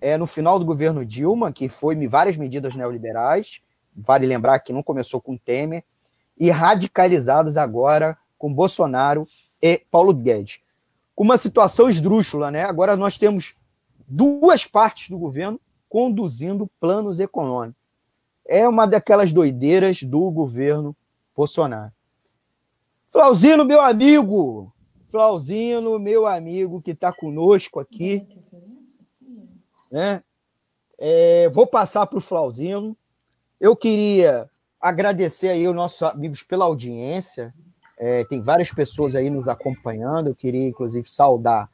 é 0.00 0.16
no 0.16 0.26
final 0.26 0.58
do 0.58 0.64
governo 0.64 1.04
Dilma, 1.04 1.52
que 1.52 1.68
foi 1.68 1.94
várias 2.08 2.36
medidas 2.36 2.74
neoliberais, 2.74 3.60
vale 3.94 4.26
lembrar 4.26 4.58
que 4.60 4.72
não 4.72 4.82
começou 4.82 5.20
com 5.20 5.36
Temer, 5.36 5.84
e 6.38 6.50
radicalizadas 6.50 7.56
agora 7.56 8.16
com 8.38 8.52
Bolsonaro 8.52 9.26
e 9.60 9.82
Paulo 9.90 10.14
Guedes. 10.14 10.60
Com 11.14 11.24
uma 11.24 11.36
situação 11.36 11.90
esdrúxula, 11.90 12.50
né? 12.50 12.64
Agora 12.64 12.96
nós 12.96 13.18
temos 13.18 13.54
duas 14.06 14.64
partes 14.64 15.10
do 15.10 15.18
governo 15.18 15.60
conduzindo 15.88 16.70
planos 16.78 17.18
econômicos. 17.18 17.87
É 18.48 18.66
uma 18.66 18.86
daquelas 18.86 19.32
doideiras 19.32 20.02
do 20.02 20.30
governo 20.30 20.96
Bolsonaro. 21.36 21.92
Flauzino, 23.10 23.64
meu 23.64 23.80
amigo, 23.80 24.72
Flauzino, 25.10 25.98
meu 25.98 26.26
amigo 26.26 26.80
que 26.80 26.92
está 26.92 27.12
conosco 27.12 27.78
aqui. 27.78 28.26
Né? 29.90 30.22
É, 30.98 31.48
vou 31.50 31.66
passar 31.66 32.06
para 32.06 32.18
o 32.18 32.22
Flauzino. 32.22 32.96
Eu 33.60 33.76
queria 33.76 34.48
agradecer 34.80 35.48
aí 35.48 35.66
os 35.66 35.74
nossos 35.74 36.02
amigos 36.02 36.42
pela 36.42 36.64
audiência. 36.64 37.54
É, 37.98 38.24
tem 38.24 38.40
várias 38.40 38.70
pessoas 38.72 39.14
aí 39.14 39.28
nos 39.28 39.48
acompanhando. 39.48 40.28
Eu 40.28 40.34
queria, 40.34 40.68
inclusive, 40.68 41.08
saudar 41.10 41.70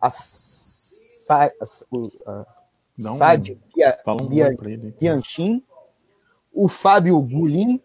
a, 0.00 0.10
Sa, 0.10 1.46
a, 1.46 1.50
a 2.26 2.46
um, 2.98 3.16
Sad 3.16 3.58
Bia, 3.74 3.98
Bia, 4.28 4.56
Bianchin, 5.00 5.62
o 6.54 6.68
Fábio 6.68 7.20
Gulim, 7.20 7.80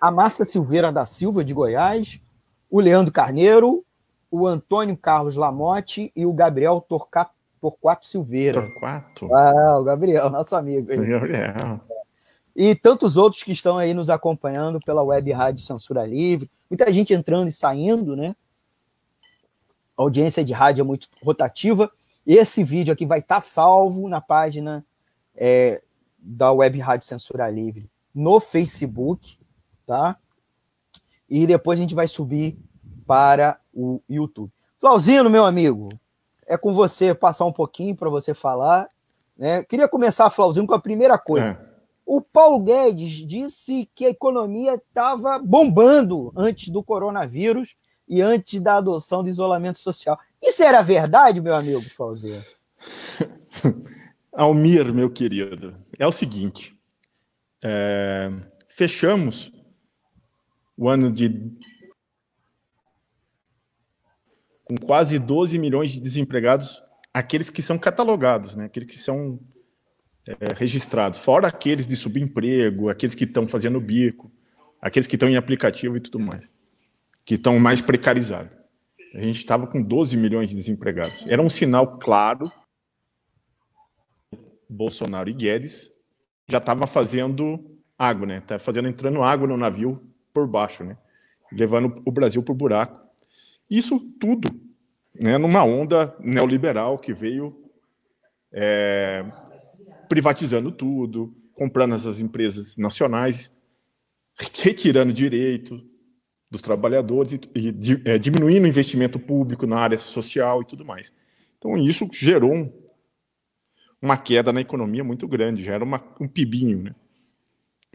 a 0.00 0.10
Márcia 0.10 0.44
Silveira 0.44 0.92
da 0.92 1.04
Silva, 1.04 1.42
de 1.42 1.54
Goiás, 1.54 2.20
o 2.70 2.78
Leandro 2.78 3.12
Carneiro, 3.12 3.84
o 4.30 4.46
Antônio 4.46 4.96
Carlos 4.96 5.34
Lamotte 5.34 6.12
e 6.14 6.26
o 6.26 6.32
Gabriel 6.32 6.84
Torquato, 6.86 7.32
Torquato 7.60 8.06
Silveira. 8.06 8.60
Torquato? 8.60 9.34
Ah, 9.34 9.78
o 9.78 9.84
Gabriel, 9.84 10.28
nosso 10.28 10.54
amigo. 10.54 10.88
Gabriel. 10.88 11.80
E 12.54 12.74
tantos 12.74 13.16
outros 13.16 13.42
que 13.42 13.52
estão 13.52 13.78
aí 13.78 13.94
nos 13.94 14.10
acompanhando 14.10 14.78
pela 14.80 15.02
web 15.02 15.32
rádio 15.32 15.64
Censura 15.64 16.06
Livre. 16.06 16.50
Muita 16.68 16.92
gente 16.92 17.14
entrando 17.14 17.48
e 17.48 17.52
saindo, 17.52 18.14
né? 18.14 18.36
A 19.96 20.02
audiência 20.02 20.44
de 20.44 20.52
rádio 20.52 20.82
é 20.82 20.84
muito 20.84 21.08
rotativa. 21.22 21.90
Esse 22.26 22.62
vídeo 22.62 22.92
aqui 22.92 23.06
vai 23.06 23.20
estar 23.20 23.40
salvo 23.40 24.08
na 24.08 24.20
página 24.20 24.84
é, 25.34 25.80
da 26.18 26.52
Web 26.52 26.78
Rádio 26.78 27.06
Censura 27.06 27.48
Livre 27.50 27.90
no 28.14 28.40
Facebook, 28.40 29.38
tá? 29.86 30.16
E 31.28 31.46
depois 31.46 31.78
a 31.78 31.82
gente 31.82 31.94
vai 31.94 32.08
subir 32.08 32.56
para 33.06 33.58
o 33.74 34.00
YouTube. 34.08 34.50
Flauzino, 34.80 35.28
meu 35.28 35.44
amigo, 35.44 35.88
é 36.46 36.56
com 36.56 36.72
você 36.72 37.14
passar 37.14 37.44
um 37.44 37.52
pouquinho 37.52 37.94
para 37.94 38.08
você 38.08 38.32
falar. 38.32 38.88
Né? 39.36 39.62
Queria 39.64 39.88
começar, 39.88 40.30
Flauzino, 40.30 40.66
com 40.66 40.74
a 40.74 40.80
primeira 40.80 41.18
coisa. 41.18 41.58
É. 41.60 41.76
O 42.06 42.20
Paulo 42.20 42.60
Guedes 42.60 43.10
disse 43.26 43.88
que 43.94 44.06
a 44.06 44.10
economia 44.10 44.76
estava 44.76 45.38
bombando 45.38 46.32
antes 46.36 46.68
do 46.68 46.82
coronavírus 46.82 47.76
e 48.08 48.22
antes 48.22 48.60
da 48.60 48.76
adoção 48.76 49.24
do 49.24 49.28
isolamento 49.28 49.78
social. 49.78 50.18
Isso 50.40 50.62
era 50.62 50.80
verdade, 50.82 51.40
meu 51.40 51.54
amigo 51.54 51.82
Flauzino? 51.96 52.42
Almir, 54.32 54.92
meu 54.94 55.10
querido, 55.10 55.74
é 55.98 56.06
o 56.06 56.12
seguinte: 56.12 56.76
é, 57.62 58.30
fechamos 58.68 59.52
o 60.76 60.88
ano 60.88 61.10
de 61.10 61.28
com 64.64 64.76
quase 64.76 65.18
12 65.18 65.58
milhões 65.58 65.92
de 65.92 66.00
desempregados, 66.00 66.82
aqueles 67.14 67.48
que 67.48 67.62
são 67.62 67.78
catalogados, 67.78 68.56
né? 68.56 68.64
aqueles 68.64 68.88
que 68.88 68.98
são 68.98 69.38
é, 70.26 70.34
registrados, 70.56 71.20
fora 71.20 71.46
aqueles 71.46 71.86
de 71.86 71.94
subemprego, 71.94 72.88
aqueles 72.88 73.14
que 73.14 73.22
estão 73.22 73.46
fazendo 73.46 73.80
bico, 73.80 74.30
aqueles 74.82 75.06
que 75.06 75.14
estão 75.14 75.28
em 75.28 75.36
aplicativo 75.36 75.96
e 75.96 76.00
tudo 76.00 76.18
mais, 76.18 76.50
que 77.24 77.34
estão 77.36 77.60
mais 77.60 77.80
precarizados. 77.80 78.50
A 79.14 79.20
gente 79.20 79.38
estava 79.38 79.68
com 79.68 79.80
12 79.80 80.16
milhões 80.16 80.50
de 80.50 80.56
desempregados. 80.56 81.26
Era 81.28 81.40
um 81.40 81.48
sinal 81.48 81.96
claro 81.98 82.50
Bolsonaro 84.68 85.28
e 85.28 85.32
Guedes 85.32 85.94
já 86.48 86.58
estava 86.58 86.86
fazendo 86.86 87.78
água, 87.98 88.26
né? 88.26 88.40
Tá 88.40 88.58
fazendo 88.58 88.88
entrando 88.88 89.22
água 89.22 89.46
no 89.46 89.56
navio 89.56 90.00
por 90.32 90.46
baixo, 90.46 90.84
né? 90.84 90.96
Levando 91.52 92.02
o 92.04 92.12
Brasil 92.12 92.44
o 92.46 92.54
buraco. 92.54 93.00
Isso 93.68 93.98
tudo, 94.20 94.48
né? 95.14 95.38
Numa 95.38 95.64
onda 95.64 96.14
neoliberal 96.20 96.98
que 96.98 97.12
veio 97.12 97.56
é, 98.52 99.24
privatizando 100.08 100.70
tudo, 100.70 101.34
comprando 101.52 101.94
essas 101.94 102.20
empresas 102.20 102.76
nacionais, 102.76 103.52
retirando 104.54 105.12
direito 105.12 105.82
dos 106.50 106.60
trabalhadores 106.60 107.32
e, 107.32 107.40
e 107.54 108.02
é, 108.04 108.18
diminuindo 108.18 108.64
o 108.64 108.68
investimento 108.68 109.18
público 109.18 109.66
na 109.66 109.78
área 109.78 109.98
social 109.98 110.62
e 110.62 110.64
tudo 110.64 110.84
mais. 110.84 111.12
Então 111.58 111.76
isso 111.76 112.08
gerou 112.12 112.54
um 112.54 112.72
uma 114.06 114.16
queda 114.16 114.52
na 114.52 114.60
economia 114.60 115.02
muito 115.02 115.26
grande, 115.26 115.64
já 115.64 115.74
era 115.74 115.84
uma, 115.84 116.02
um 116.20 116.28
pibinho, 116.28 116.84
né? 116.84 116.94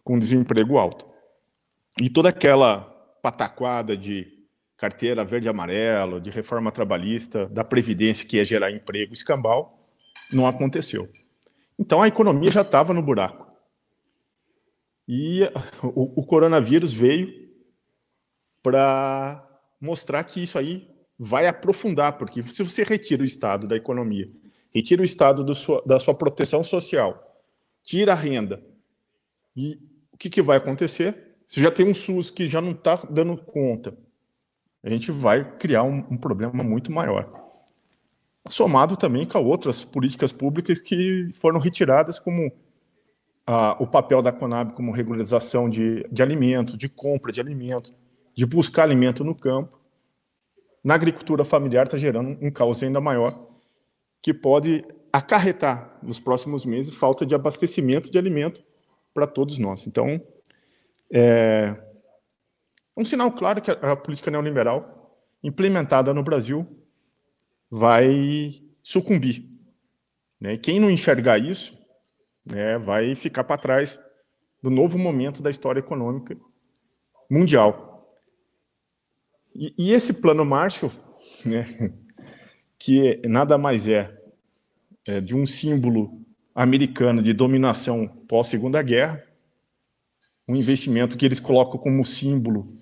com 0.04 0.19
desemprego 0.19 0.78
alto. 0.78 1.06
E 2.00 2.10
toda 2.10 2.30
aquela 2.30 2.82
pataquada 3.21 3.95
de 3.95 4.28
carteira 4.76 5.24
verde 5.24 5.47
e 5.47 5.50
amarelo, 5.50 6.19
de 6.19 6.30
reforma 6.30 6.71
trabalhista, 6.71 7.47
da 7.47 7.63
Previdência, 7.63 8.26
que 8.26 8.38
ia 8.38 8.45
gerar 8.45 8.71
emprego 8.71 9.13
escambau, 9.13 9.88
não 10.32 10.47
aconteceu. 10.47 11.08
Então 11.80 12.02
a 12.02 12.08
economia 12.08 12.52
já 12.52 12.62
estava 12.62 12.93
no 12.93 13.02
buraco. 13.02 13.47
E 15.08 15.43
o, 15.84 16.21
o 16.21 16.26
coronavírus 16.26 16.93
veio 16.93 17.32
para 18.62 19.47
mostrar 19.80 20.24
que 20.24 20.43
isso 20.43 20.58
aí 20.58 20.89
vai 21.17 21.47
aprofundar, 21.47 22.17
porque 22.17 22.41
se 22.43 22.63
você 22.63 22.84
retira 22.84 23.21
o 23.21 23.26
Estado 23.26 23.67
da 23.67 23.76
economia 23.76 24.30
retira 24.74 25.02
o 25.02 25.06
Estado 25.06 25.54
sua, 25.54 25.84
da 25.86 26.00
sua 26.00 26.14
proteção 26.14 26.64
social, 26.64 27.38
tira 27.84 28.14
a 28.14 28.16
renda. 28.16 28.64
E 29.56 29.78
o 30.12 30.18
que, 30.18 30.30
que 30.30 30.42
vai 30.42 30.58
acontecer? 30.58 31.36
Se 31.46 31.62
já 31.62 31.70
tem 31.70 31.86
um 31.86 31.94
SUS 31.94 32.30
que 32.30 32.48
já 32.48 32.62
não 32.62 32.72
está 32.72 32.96
dando 33.10 33.36
conta, 33.38 33.96
a 34.82 34.90
gente 34.90 35.12
vai 35.12 35.58
criar 35.58 35.84
um, 35.84 35.98
um, 36.10 36.18
problema 36.18 36.64
muito 36.64 36.92
maior. 36.92 37.30
Somado 38.48 38.98
também 38.98 39.28
com 39.28 39.44
outras 39.44 39.84
políticas 39.84 40.32
públicas 40.32 40.80
que 40.80 41.30
foram 41.36 41.60
retiradas, 41.60 42.18
como 42.18 42.52
o 43.80 43.86
papel 43.86 44.22
da 44.22 44.32
Conab 44.32 44.74
como 44.74 44.94
regularização 44.94 45.70
de, 45.70 46.08
de 46.10 46.24
alimentos, 46.24 46.78
de 46.78 46.88
compra 46.88 47.32
de 47.32 47.42
alimentos, 47.42 47.94
de 48.34 48.46
buscar 48.46 48.84
alimento 48.84 49.24
no 49.24 49.36
campo. 49.36 49.78
Na 50.84 50.96
agricultura 50.96 51.44
familiar 51.44 51.86
está 51.86 51.98
gerando 51.98 52.38
um 52.42 52.50
caos 52.50 52.82
ainda 52.82 53.02
maior 53.02 53.51
que 54.22 54.34
pode 54.34 54.86
acarretar 55.12 56.00
nos 56.02 56.20
próximos 56.20 56.66
meses 56.66 56.96
falta 56.96 57.26
de 57.26 57.36
abastecimento 57.36 58.12
de 58.12 58.18
alimento 58.18 58.64
para 59.14 59.28
todos 59.28 59.58
nós. 59.58 59.88
Então, 59.88 60.22
é 61.12 61.76
um 62.96 63.04
sinal 63.04 63.32
claro 63.32 63.62
que 63.62 63.72
a 63.72 63.96
política 63.96 64.32
neoliberal 64.32 65.20
implementada 65.44 66.14
no 66.14 66.24
Brasil 66.24 66.66
vai 67.70 68.62
sucumbir. 68.84 69.50
Né? 70.40 70.58
Quem 70.58 70.80
não 70.80 70.90
enxergar 70.90 71.38
isso 71.38 71.78
né, 72.46 72.78
vai 72.78 73.16
ficar 73.16 73.44
para 73.44 73.58
trás 73.58 74.00
do 74.62 74.70
novo 74.70 74.98
momento 74.98 75.42
da 75.42 75.50
história 75.50 75.80
econômica 75.80 76.38
mundial. 77.30 78.18
E, 79.56 79.74
e 79.78 79.92
esse 79.92 80.14
plano 80.14 80.46
Marshall, 80.46 80.92
né, 81.46 81.94
que 82.84 83.22
nada 83.28 83.60
mais 83.60 83.88
é, 83.88 84.12
é 85.08 85.22
de 85.22 85.36
um 85.36 85.46
símbolo 85.46 86.20
americano 86.54 87.22
de 87.22 87.32
dominação 87.32 88.08
pós-segunda 88.28 88.82
guerra, 88.82 89.24
um 90.48 90.56
investimento 90.56 91.15
que 91.15 91.24
eles 91.24 91.39
colocam 91.39 91.80
como 91.80 92.04
símbolo, 92.04 92.76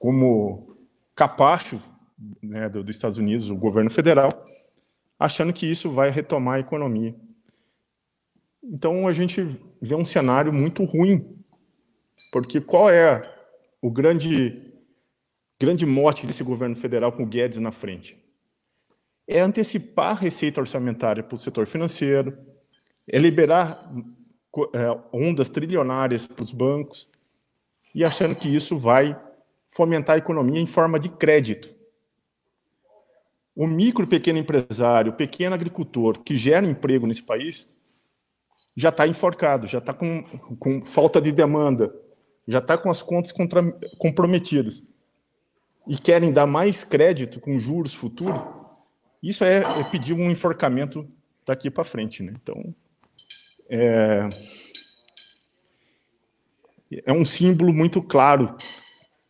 como 0.00 0.76
capacho 1.14 1.80
né, 2.42 2.68
dos 2.68 2.88
Estados 2.88 3.18
Unidos, 3.18 3.50
o 3.50 3.56
governo 3.56 3.88
federal, 3.88 4.30
achando 5.16 5.52
que 5.52 5.70
isso 5.70 5.88
vai 5.88 6.10
retomar 6.10 6.56
a 6.56 6.60
economia. 6.60 7.14
Então 8.60 9.06
a 9.06 9.12
gente 9.12 9.60
vê 9.80 9.94
um 9.94 10.04
cenário 10.04 10.52
muito 10.52 10.82
ruim, 10.82 11.38
porque 12.32 12.60
qual 12.60 12.90
é 12.90 13.22
o 13.80 13.92
grande 13.92 14.60
grande 15.58 15.86
mote 15.86 16.26
desse 16.26 16.42
governo 16.42 16.74
federal 16.74 17.12
com 17.12 17.22
o 17.22 17.26
Guedes 17.26 17.58
na 17.58 17.70
frente? 17.70 18.25
É 19.26 19.40
antecipar 19.40 20.12
a 20.12 20.20
receita 20.20 20.60
orçamentária 20.60 21.22
para 21.22 21.34
o 21.34 21.38
setor 21.38 21.66
financeiro, 21.66 22.38
é 23.08 23.18
liberar 23.18 23.92
é, 24.72 24.98
ondas 25.12 25.48
trilionárias 25.48 26.26
para 26.26 26.44
os 26.44 26.52
bancos 26.52 27.08
e 27.94 28.04
achando 28.04 28.34
que 28.34 28.48
isso 28.48 28.78
vai 28.78 29.18
fomentar 29.68 30.14
a 30.14 30.18
economia 30.18 30.60
em 30.60 30.66
forma 30.66 30.98
de 30.98 31.08
crédito. 31.08 31.74
O 33.54 33.66
micro 33.66 34.04
e 34.04 34.06
pequeno 34.06 34.38
empresário, 34.38 35.12
o 35.12 35.16
pequeno 35.16 35.54
agricultor 35.54 36.22
que 36.22 36.36
gera 36.36 36.66
emprego 36.66 37.06
nesse 37.06 37.22
país 37.22 37.68
já 38.76 38.90
está 38.90 39.08
enforcado, 39.08 39.66
já 39.66 39.78
está 39.78 39.94
com, 39.94 40.22
com 40.58 40.84
falta 40.84 41.20
de 41.20 41.32
demanda, 41.32 41.94
já 42.46 42.58
está 42.58 42.76
com 42.76 42.90
as 42.90 43.02
contas 43.02 43.32
contra, 43.32 43.62
comprometidas 43.98 44.82
e 45.86 45.96
querem 45.96 46.32
dar 46.32 46.46
mais 46.46 46.84
crédito 46.84 47.40
com 47.40 47.58
juros 47.58 47.94
futuros, 47.94 48.40
isso 49.28 49.44
é, 49.44 49.58
é 49.58 49.84
pedir 49.84 50.12
um 50.12 50.30
enforcamento 50.30 51.08
daqui 51.44 51.70
para 51.70 51.84
frente, 51.84 52.22
né? 52.22 52.32
Então, 52.42 52.74
é, 53.68 54.28
é 57.04 57.12
um 57.12 57.24
símbolo 57.24 57.72
muito 57.72 58.02
claro 58.02 58.56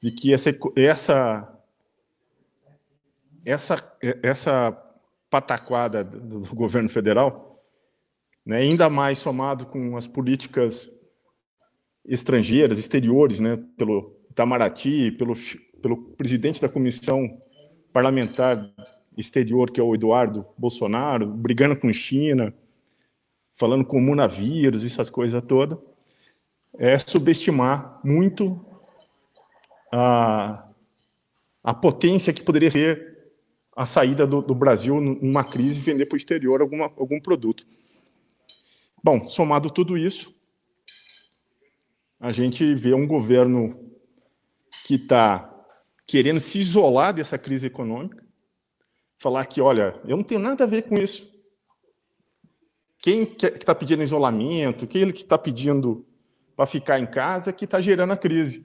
de 0.03 0.11
que 0.11 0.33
essa 0.33 0.51
essa 0.77 1.63
essa 3.45 3.97
essa 4.23 4.83
pataquada 5.31 6.05
do, 6.05 6.41
do 6.41 6.55
governo 6.55 6.89
federal, 6.89 7.63
né, 8.45 8.59
ainda 8.59 8.89
mais 8.89 9.19
somado 9.19 9.67
com 9.67 9.97
as 9.97 10.07
políticas 10.07 10.91
estrangeiras, 12.05 12.79
exteriores, 12.79 13.41
né, 13.41 13.59
pelo 13.77 14.17
Itamaraty, 14.31 15.13
pelo 15.13 15.35
pelo 15.83 15.97
presidente 16.15 16.61
da 16.61 16.69
comissão 16.69 17.39
parlamentar 17.93 18.71
exterior, 19.17 19.71
que 19.71 19.81
é 19.81 19.83
o 19.83 19.95
Eduardo 19.95 20.47
Bolsonaro, 20.57 21.27
brigando 21.27 21.77
com 21.77 21.93
China, 21.93 22.55
falando 23.55 23.85
com 23.85 23.93
comunavírus, 23.93 24.85
essas 24.85 25.09
coisas 25.09 25.43
todas, 25.43 25.79
é 26.79 26.99
subestimar 26.99 28.01
muito 28.05 28.65
a, 29.91 30.69
a 31.65 31.75
potência 31.75 32.33
que 32.33 32.43
poderia 32.43 32.71
ser 32.71 33.17
a 33.75 33.87
saída 33.87 34.27
do, 34.27 34.43
do 34.43 34.55
Brasil 34.55 35.01
numa 35.01 35.45
crise 35.45 35.79
e 35.79 35.83
vender 35.83 36.07
para 36.07 36.17
o 36.17 36.19
exterior 36.19 36.61
alguma, 36.61 36.87
algum 36.97 37.21
produto. 37.21 37.67
Bom, 39.03 39.27
somado 39.27 39.71
tudo 39.71 39.97
isso, 39.97 40.35
a 42.19 42.33
gente 42.33 42.75
vê 42.75 42.93
um 42.95 43.07
governo 43.07 43.79
que 44.85 44.95
está 44.95 45.53
querendo 46.07 46.41
se 46.41 46.59
isolar 46.59 47.13
dessa 47.13 47.39
crise 47.39 47.67
econômica, 47.67 48.26
falar 49.27 49.45
que, 49.45 49.61
olha, 49.61 50.01
eu 50.07 50.17
não 50.17 50.23
tenho 50.23 50.41
nada 50.41 50.63
a 50.63 50.67
ver 50.69 50.83
com 50.83 50.95
isso. 50.97 51.29
quem 52.99 53.27
que 53.27 53.47
está 53.47 53.75
pedindo 53.75 54.05
isolamento, 54.05 54.87
quem 54.87 55.11
que 55.11 55.23
está 55.23 55.37
pedindo 55.37 56.07
para 56.55 56.65
ficar 56.65 57.01
em 57.01 57.07
casa, 57.07 57.53
que 57.53 57.65
está 57.65 57.81
gerando 57.81 58.13
a 58.13 58.17
crise. 58.17 58.65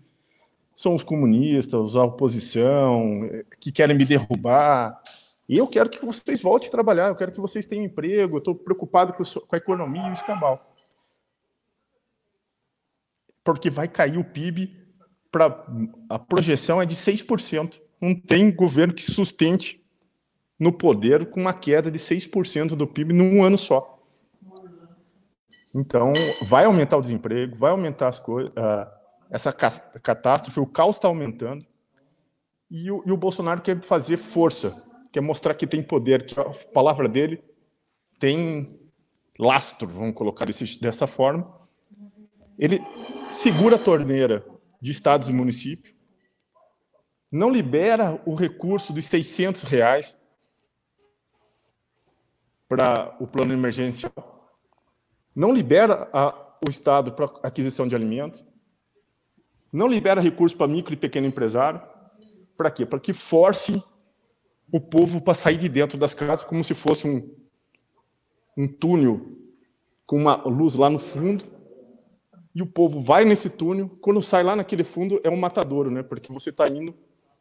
São 0.76 0.94
os 0.94 1.04
comunistas, 1.04 1.96
a 1.96 2.04
oposição, 2.04 3.28
que 3.60 3.72
querem 3.72 3.98
me 3.98 4.06
derrubar. 4.06 5.02
E 5.50 5.58
eu 5.58 5.68
quero 5.68 5.90
que 5.90 6.06
vocês 6.06 6.40
voltem 6.44 6.68
a 6.68 6.72
trabalhar, 6.72 7.08
eu 7.08 7.16
quero 7.16 7.32
que 7.32 7.42
vocês 7.42 7.66
tenham 7.66 7.86
emprego, 7.86 8.36
eu 8.36 8.40
estou 8.40 8.54
preocupado 8.54 9.14
com, 9.14 9.24
a 9.52 9.58
economia 9.58 10.10
e 10.10 10.12
o 10.12 10.14
escambau. 10.14 10.74
Porque 13.44 13.72
vai 13.72 13.88
cair 13.88 14.20
o 14.20 14.24
PIB, 14.24 14.78
pra, 15.32 15.66
a 16.08 16.20
projeção 16.20 16.80
é 16.80 16.86
de 16.86 16.96
6%. 16.96 17.82
Não 18.00 18.14
tem 18.14 18.52
governo 18.52 18.94
que 18.94 19.02
sustente 19.02 19.81
no 20.62 20.72
poder 20.72 21.32
com 21.32 21.42
uma 21.42 21.56
queda 21.56 21.90
de 21.90 21.98
6% 21.98 22.76
do 22.76 22.86
PIB 22.86 23.14
num 23.14 23.44
ano 23.44 23.58
só. 23.58 24.00
Então, 25.74 26.14
vai 26.44 26.66
aumentar 26.66 26.98
o 26.98 27.02
desemprego, 27.02 27.58
vai 27.58 27.72
aumentar 27.72 28.10
as 28.10 28.20
coisas, 28.20 28.52
uh, 28.52 28.88
essa 29.28 29.52
catástrofe, 29.52 30.60
o 30.60 30.68
caos 30.68 30.98
está 30.98 31.08
aumentando. 31.08 31.66
E 32.70 32.92
o, 32.92 33.02
e 33.08 33.12
o, 33.12 33.18
Bolsonaro 33.18 33.60
quer 33.60 33.82
fazer 33.82 34.18
força, 34.18 34.80
quer 35.12 35.22
mostrar 35.22 35.56
que 35.56 35.66
tem 35.66 35.82
poder, 35.82 36.28
que 36.28 36.40
a 36.40 36.52
palavra 36.72 37.10
dele 37.10 37.44
tem 38.20 38.80
lastro, 39.40 39.88
vamos 39.88 40.14
colocar 40.14 40.46
desse, 40.46 40.80
dessa 40.80 41.08
forma. 41.08 41.52
Ele 42.60 42.80
segura 43.32 43.78
a 43.78 43.80
torneira 43.80 44.46
de 44.80 44.92
estados 44.92 45.28
e 45.28 45.34
municípios, 45.34 45.96
não 47.32 47.50
libera 47.50 48.22
o 48.28 48.36
recurso 48.36 48.94
dos 48.94 49.06
600 49.06 49.64
reais 49.64 50.21
para 52.72 53.18
o 53.20 53.28
plano 53.28 53.52
emergencial 53.52 54.50
não 55.36 55.54
libera 55.54 56.10
a, 56.14 56.34
o 56.66 56.70
Estado 56.70 57.12
para 57.12 57.26
aquisição 57.44 57.86
de 57.86 57.94
alimentos, 57.94 58.42
não 59.74 59.90
libera 59.90 60.22
recursos 60.22 60.58
para 60.58 60.72
micro 60.72 60.94
e 60.94 60.98
pequeno 60.98 61.28
empresário. 61.28 61.82
Para 62.56 62.72
quê? 62.72 62.86
Para 62.86 63.00
que 63.02 63.12
force 63.12 63.84
o 64.72 64.80
povo 64.80 65.22
para 65.22 65.34
sair 65.34 65.58
de 65.58 65.68
dentro 65.68 65.98
das 65.98 66.14
casas 66.14 66.46
como 66.46 66.64
se 66.64 66.74
fosse 66.74 67.06
um, 67.06 67.30
um 68.58 68.70
túnel 68.70 69.20
com 70.06 70.16
uma 70.16 70.38
luz 70.38 70.76
lá 70.76 70.90
no 70.90 71.00
fundo. 71.00 71.44
E 72.56 72.62
o 72.62 72.68
povo 72.68 73.02
vai 73.02 73.26
nesse 73.26 73.50
túnel, 73.50 73.90
quando 74.00 74.22
sai 74.22 74.44
lá 74.44 74.56
naquele 74.56 74.86
fundo 74.86 75.20
é 75.26 75.30
um 75.30 75.38
matadouro, 75.38 75.92
né? 75.92 76.04
Porque 76.04 76.32
você 76.32 76.52
está 76.52 76.70
indo 76.70 76.96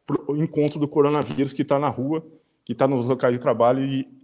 para 0.05 0.33
o 0.33 0.37
encontro 0.37 0.81
do 0.81 0.89
coronavírus 0.89 1.53
que 1.53 1.63
está 1.63 1.79
na 1.79 1.89
rua, 1.89 2.27
que 2.65 2.73
está 2.73 2.89
nos 2.89 3.07
locais 3.07 3.35
de 3.35 3.41
trabalho 3.41 3.85
e 3.85 4.20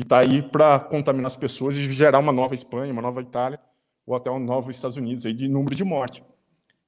e 0.00 0.02
está 0.02 0.20
aí 0.20 0.40
para 0.40 0.80
contaminar 0.80 1.26
as 1.26 1.36
pessoas 1.36 1.76
e 1.76 1.92
gerar 1.92 2.18
uma 2.18 2.32
nova 2.32 2.54
Espanha, 2.54 2.92
uma 2.92 3.02
nova 3.02 3.20
Itália, 3.20 3.60
ou 4.06 4.16
até 4.16 4.30
um 4.30 4.38
novo 4.38 4.70
Estados 4.70 4.96
Unidos 4.96 5.26
aí 5.26 5.34
de 5.34 5.46
número 5.46 5.74
de 5.74 5.84
morte. 5.84 6.24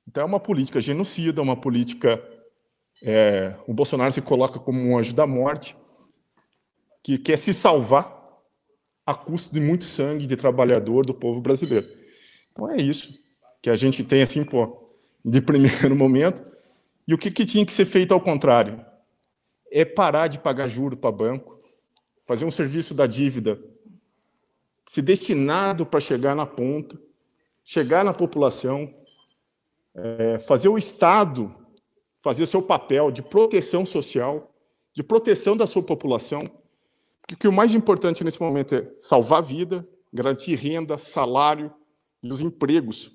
Então 0.08 0.22
é 0.22 0.26
uma 0.26 0.40
política 0.40 0.80
genocida, 0.80 1.42
uma 1.42 1.56
política. 1.56 2.22
É, 3.02 3.54
o 3.66 3.74
Bolsonaro 3.74 4.10
se 4.10 4.22
coloca 4.22 4.58
como 4.58 4.80
um 4.80 4.98
anjo 4.98 5.14
da 5.14 5.26
morte, 5.26 5.76
que 7.02 7.18
quer 7.18 7.36
se 7.36 7.52
salvar 7.52 8.20
a 9.04 9.14
custo 9.14 9.52
de 9.52 9.60
muito 9.60 9.84
sangue 9.84 10.26
de 10.26 10.36
trabalhador 10.36 11.04
do 11.04 11.12
povo 11.12 11.40
brasileiro. 11.40 11.86
Então 12.50 12.70
é 12.70 12.80
isso 12.80 13.22
que 13.60 13.68
a 13.68 13.74
gente 13.74 14.02
tem 14.02 14.22
assim, 14.22 14.42
pô, 14.42 14.90
de 15.24 15.40
primeiro 15.42 15.94
momento. 15.96 16.42
E 17.06 17.12
o 17.12 17.18
que, 17.18 17.30
que 17.30 17.44
tinha 17.44 17.66
que 17.66 17.72
ser 17.72 17.84
feito 17.84 18.14
ao 18.14 18.20
contrário? 18.20 18.82
É 19.70 19.84
parar 19.84 20.28
de 20.28 20.38
pagar 20.38 20.68
juro 20.68 20.96
para 20.96 21.10
banco, 21.10 21.61
fazer 22.26 22.44
um 22.44 22.50
serviço 22.50 22.94
da 22.94 23.06
dívida 23.06 23.60
se 24.86 25.00
destinado 25.00 25.86
para 25.86 26.00
chegar 26.00 26.34
na 26.34 26.44
ponta, 26.44 27.00
chegar 27.64 28.04
na 28.04 28.12
população, 28.12 28.92
é, 29.94 30.38
fazer 30.40 30.68
o 30.68 30.76
Estado 30.76 31.54
fazer 32.22 32.44
o 32.44 32.46
seu 32.46 32.62
papel 32.62 33.10
de 33.10 33.20
proteção 33.20 33.84
social, 33.84 34.54
de 34.94 35.02
proteção 35.02 35.56
da 35.56 35.66
sua 35.66 35.82
população, 35.82 36.48
porque 37.26 37.48
o 37.48 37.52
mais 37.52 37.74
importante 37.74 38.22
nesse 38.22 38.40
momento 38.40 38.74
é 38.74 38.94
salvar 38.96 39.40
a 39.40 39.42
vida, 39.42 39.86
garantir 40.12 40.54
renda, 40.54 40.96
salário 40.96 41.72
e 42.22 42.30
os 42.30 42.40
empregos, 42.40 43.12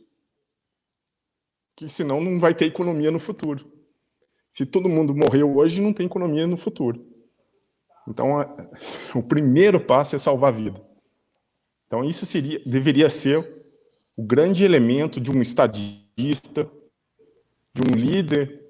que 1.76 1.88
senão 1.88 2.22
não 2.22 2.40
vai 2.40 2.54
ter 2.54 2.66
economia 2.66 3.10
no 3.10 3.20
futuro. 3.20 3.72
Se 4.50 4.66
todo 4.66 4.90
mundo 4.90 5.16
morreu 5.16 5.56
hoje, 5.56 5.80
não 5.80 5.94
tem 5.94 6.06
economia 6.06 6.48
no 6.48 6.58
futuro. 6.58 7.07
Então, 8.08 8.40
o 9.14 9.22
primeiro 9.22 9.80
passo 9.80 10.16
é 10.16 10.20
salvar 10.20 10.54
a 10.54 10.56
vida. 10.56 10.82
Então, 11.86 12.04
isso 12.04 12.26
seria, 12.26 12.62
deveria 12.66 13.10
ser 13.10 13.66
o 14.16 14.24
grande 14.24 14.64
elemento 14.64 15.20
de 15.20 15.32
um 15.32 15.42
estadista, 15.42 16.70
de 17.74 17.82
um 17.82 17.96
líder 17.96 18.66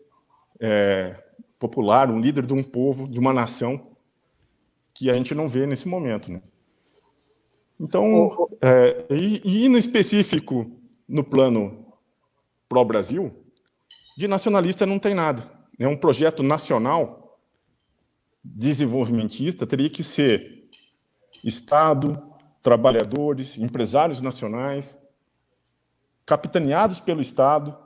é, 0.60 1.24
popular, 1.60 2.10
um 2.10 2.20
líder 2.20 2.46
de 2.46 2.54
um 2.54 2.64
povo, 2.64 3.08
de 3.08 3.20
uma 3.20 3.32
nação, 3.32 3.92
que 4.94 5.10
a 5.10 5.14
gente 5.14 5.36
não 5.36 5.48
vê 5.48 5.66
nesse 5.68 5.88
momento. 5.88 6.32
Né? 6.32 6.42
Então, 7.80 8.50
é, 8.62 9.06
e, 9.12 9.66
e 9.66 9.70
no 9.70 9.78
específico, 9.78 10.72
no 11.08 11.24
plano 11.24 11.86
pró-Brasil, 12.68 13.32
de 14.18 14.28
nacionalista 14.28 14.86
não 14.86 14.98
tem 14.98 15.14
nada. 15.14 15.44
É 15.80 15.88
um 15.88 15.96
projeto 15.96 16.42
nacional 16.42 17.27
desenvolvimentista 18.56 19.68
teria 19.68 19.90
que 19.90 20.04
ser 20.04 20.70
Estado, 21.44 22.22
trabalhadores, 22.62 23.58
empresários 23.58 24.22
nacionais, 24.22 24.98
capitaneados 26.26 27.00
pelo 27.00 27.22
Estado 27.22 27.78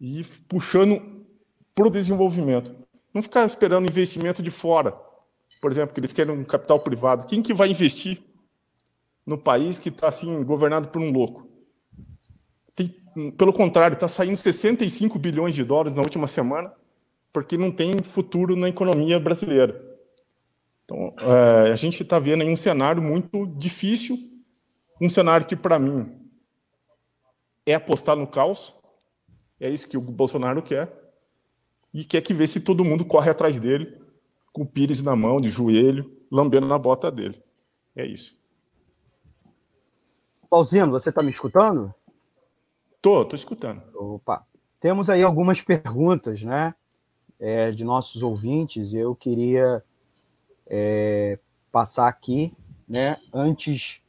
e 0.00 0.24
puxando 0.48 1.26
para 1.74 1.86
o 1.86 1.90
desenvolvimento. 1.90 2.74
Não 3.12 3.22
ficar 3.22 3.44
esperando 3.44 3.88
investimento 3.88 4.42
de 4.42 4.50
fora. 4.50 4.96
Por 5.60 5.70
exemplo, 5.70 5.94
que 5.94 6.00
eles 6.00 6.12
querem 6.12 6.34
um 6.34 6.44
capital 6.44 6.78
privado. 6.80 7.26
Quem 7.26 7.42
que 7.42 7.52
vai 7.52 7.70
investir 7.70 8.22
no 9.24 9.36
país 9.36 9.78
que 9.78 9.88
está 9.88 10.08
assim 10.08 10.42
governado 10.44 10.88
por 10.88 11.02
um 11.02 11.10
louco? 11.10 11.48
Tem, 12.74 12.88
pelo 13.36 13.52
contrário, 13.52 13.94
está 13.94 14.08
saindo 14.08 14.36
65 14.36 15.18
bilhões 15.18 15.54
de 15.54 15.64
dólares 15.64 15.96
na 15.96 16.02
última 16.02 16.26
semana 16.26 16.72
porque 17.36 17.58
não 17.58 17.70
tem 17.70 18.02
futuro 18.02 18.56
na 18.56 18.66
economia 18.66 19.20
brasileira. 19.20 19.78
Então, 20.82 21.14
é, 21.18 21.70
a 21.70 21.76
gente 21.76 22.02
está 22.02 22.18
vendo 22.18 22.40
aí 22.40 22.50
um 22.50 22.56
cenário 22.56 23.02
muito 23.02 23.44
difícil, 23.58 24.16
um 24.98 25.06
cenário 25.06 25.46
que, 25.46 25.54
para 25.54 25.78
mim, 25.78 26.18
é 27.66 27.74
apostar 27.74 28.16
no 28.16 28.26
caos, 28.26 28.74
é 29.60 29.68
isso 29.68 29.86
que 29.86 29.98
o 29.98 30.00
Bolsonaro 30.00 30.62
quer, 30.62 30.90
e 31.92 32.06
quer 32.06 32.22
que 32.22 32.32
ver 32.32 32.46
se 32.46 32.58
todo 32.58 32.82
mundo 32.82 33.04
corre 33.04 33.28
atrás 33.28 33.60
dele, 33.60 34.00
com 34.50 34.62
o 34.62 34.66
pires 34.66 35.02
na 35.02 35.14
mão, 35.14 35.36
de 35.38 35.50
joelho, 35.50 36.10
lambendo 36.32 36.66
na 36.66 36.78
bota 36.78 37.10
dele. 37.10 37.38
É 37.94 38.06
isso. 38.06 38.40
Paulzino, 40.48 40.90
você 40.90 41.10
está 41.10 41.22
me 41.22 41.32
escutando? 41.32 41.94
Tô, 43.02 43.26
tô 43.26 43.36
escutando. 43.36 43.82
Opa. 43.94 44.46
Temos 44.80 45.10
aí 45.10 45.22
algumas 45.22 45.60
perguntas, 45.60 46.42
né? 46.42 46.74
É, 47.38 47.70
de 47.70 47.84
nossos 47.84 48.22
ouvintes, 48.22 48.92
eu 48.92 49.14
queria 49.14 49.82
é, 50.66 51.38
passar 51.70 52.08
aqui, 52.08 52.52
né, 52.88 53.18
antes 53.32 54.00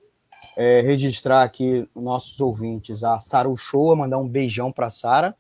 é, 0.56 0.82
registrar 0.82 1.44
aqui 1.44 1.88
nossos 1.96 2.40
ouvintes, 2.40 3.04
a 3.04 3.20
Sara 3.20 3.50
Uchoa, 3.50 3.96
mandar 3.96 4.18
um 4.18 4.28
beijão 4.28 4.72
para 4.72 4.90
Sara, 4.90 5.36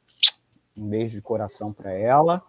um 0.78 0.88
beijo 0.88 1.16
de 1.16 1.22
coração 1.22 1.74
para 1.74 1.92
ela. 1.92 2.42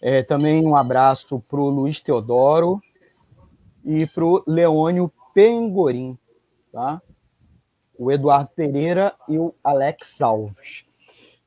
É, 0.00 0.22
também 0.22 0.64
um 0.64 0.76
abraço 0.76 1.40
para 1.40 1.60
o 1.60 1.68
Luiz 1.68 2.00
Teodoro 2.00 2.80
e 3.84 4.06
para 4.06 4.24
o 4.24 4.42
Leônio 4.46 5.12
Pengorim, 5.34 6.16
tá? 6.72 7.02
o 7.98 8.12
Eduardo 8.12 8.50
Pereira 8.54 9.12
e 9.28 9.36
o 9.38 9.52
Alex 9.62 10.22
Alves. 10.22 10.86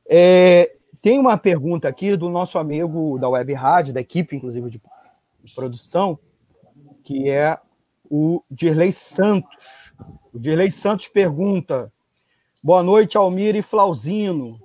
É, 0.07 0.75
tem 1.01 1.17
uma 1.17 1.37
pergunta 1.37 1.87
aqui 1.87 2.15
do 2.15 2.29
nosso 2.29 2.59
amigo 2.59 3.17
da 3.17 3.27
Web 3.27 3.53
Rádio, 3.53 3.93
da 3.93 4.01
equipe, 4.01 4.35
inclusive, 4.35 4.69
de 4.69 4.81
produção, 5.55 6.19
que 7.03 7.29
é 7.29 7.57
o 8.09 8.43
Dirley 8.49 8.93
Santos. 8.93 9.93
O 10.31 10.37
Dirley 10.37 10.71
Santos 10.71 11.07
pergunta: 11.07 11.91
Boa 12.63 12.83
noite, 12.83 13.17
Almir 13.17 13.55
e 13.55 13.63
Flauzino. 13.63 14.59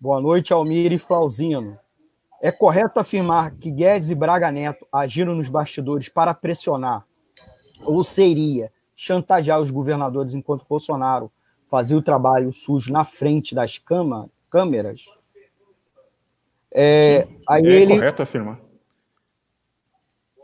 Boa 0.00 0.20
noite, 0.20 0.52
Almir 0.52 0.92
e 0.92 0.98
Flauzino. 0.98 1.78
É 2.40 2.50
correto 2.50 3.00
afirmar 3.00 3.56
que 3.56 3.70
Guedes 3.70 4.10
e 4.10 4.14
Braga 4.14 4.50
Neto 4.50 4.86
agiram 4.92 5.34
nos 5.34 5.48
bastidores 5.48 6.08
para 6.08 6.32
pressionar, 6.32 7.04
ou 7.82 8.02
seria 8.04 8.72
chantagear 8.94 9.60
os 9.60 9.70
governadores 9.70 10.34
enquanto 10.34 10.64
Bolsonaro 10.68 11.30
fazia 11.68 11.96
o 11.96 12.02
trabalho 12.02 12.52
sujo 12.52 12.92
na 12.92 13.04
frente 13.04 13.54
das 13.54 13.76
câmaras? 13.76 14.37
Câmeras. 14.50 15.04
É, 16.72 17.26
aí 17.46 17.66
é 17.66 17.70
ele, 17.70 17.94
correto 17.94 18.22
afirmar. 18.22 18.60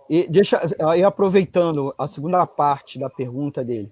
E, 0.09 0.29
deixa, 0.29 0.61
e 0.97 1.03
aproveitando 1.03 1.95
a 1.97 2.07
segunda 2.07 2.47
parte 2.47 2.99
da 2.99 3.09
pergunta 3.09 3.65
dele, 3.65 3.91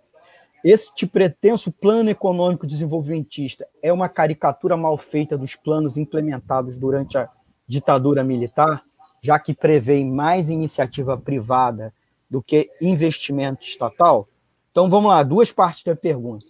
este 0.64 1.06
pretenso 1.06 1.72
plano 1.72 2.08
econômico 2.08 2.66
desenvolvimentista 2.66 3.66
é 3.82 3.92
uma 3.92 4.08
caricatura 4.08 4.76
mal 4.76 4.96
feita 4.96 5.36
dos 5.36 5.56
planos 5.56 5.96
implementados 5.96 6.78
durante 6.78 7.18
a 7.18 7.28
ditadura 7.66 8.22
militar, 8.22 8.84
já 9.20 9.38
que 9.38 9.54
prevê 9.54 10.04
mais 10.04 10.48
iniciativa 10.48 11.16
privada 11.16 11.92
do 12.30 12.40
que 12.40 12.70
investimento 12.80 13.64
estatal? 13.64 14.28
Então 14.70 14.88
vamos 14.88 15.10
lá, 15.10 15.22
duas 15.22 15.50
partes 15.50 15.82
da 15.84 15.96
pergunta. 15.96 16.46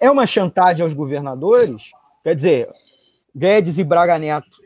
É 0.00 0.10
uma 0.10 0.26
chantagem 0.26 0.82
aos 0.82 0.94
governadores? 0.94 1.90
Quer 2.22 2.34
dizer, 2.34 2.68
Guedes 3.36 3.76
e 3.76 3.84
Braga 3.84 4.18
Neto 4.18 4.62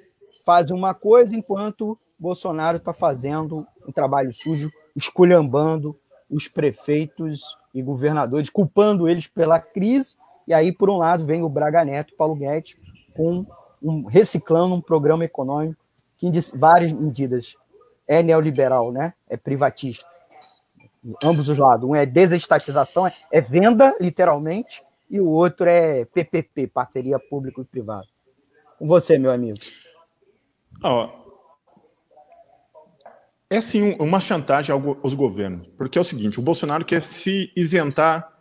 fazem 0.47 0.77
uma 0.77 0.95
coisa 0.95 1.35
enquanto 1.35 1.99
Bolsonaro 2.17 2.77
está 2.77 2.93
fazendo 2.93 3.67
um 3.85 3.91
trabalho 3.91 4.33
sujo, 4.33 4.71
esculhambando 4.95 5.99
os 6.31 6.47
prefeitos 6.47 7.59
e 7.75 7.83
governadores, 7.83 8.49
culpando 8.49 9.09
eles 9.09 9.27
pela 9.27 9.59
crise. 9.59 10.15
E 10.47 10.55
aí, 10.55 10.71
por 10.71 10.89
um 10.89 10.99
lado, 10.99 11.27
vem 11.27 11.43
o 11.43 11.49
Braga 11.49 11.85
Neto 11.85 12.13
e 12.13 12.17
Paulo 12.17 12.37
Guedes 12.37 12.77
com 13.13 13.45
um, 13.83 14.07
reciclando 14.07 14.73
um 14.73 14.81
programa 14.81 15.25
econômico 15.25 15.83
que, 16.17 16.29
em 16.29 16.33
várias 16.55 16.93
medidas, 16.93 17.57
é 18.07 18.23
neoliberal, 18.23 18.93
né? 18.93 19.15
é 19.29 19.37
privatista. 19.37 20.07
Ambos 21.25 21.49
os 21.49 21.59
lados. 21.59 21.89
Um 21.89 21.97
é 21.97 22.07
desestatização, 22.07 23.05
é, 23.05 23.15
é 23.33 23.41
venda, 23.41 23.97
literalmente, 24.01 24.81
e 25.11 25.21
o 25.21 25.27
outro 25.27 25.67
é 25.67 26.05
PPP, 26.05 26.69
parceria 26.69 27.19
público 27.19 27.63
e 27.63 27.65
privado. 27.65 28.07
Com 28.81 28.87
você, 28.87 29.19
meu 29.19 29.31
amigo. 29.31 29.59
Oh, 30.83 31.07
é 33.51 33.61
sim 33.61 33.95
uma 34.01 34.21
chantagem 34.21 34.75
aos 34.75 35.13
governos, 35.13 35.69
porque 35.77 35.99
é 35.99 36.01
o 36.01 36.05
seguinte: 36.05 36.41
o 36.41 36.43
Bolsonaro 36.43 36.83
quer 36.83 37.03
se 37.03 37.53
isentar 37.55 38.33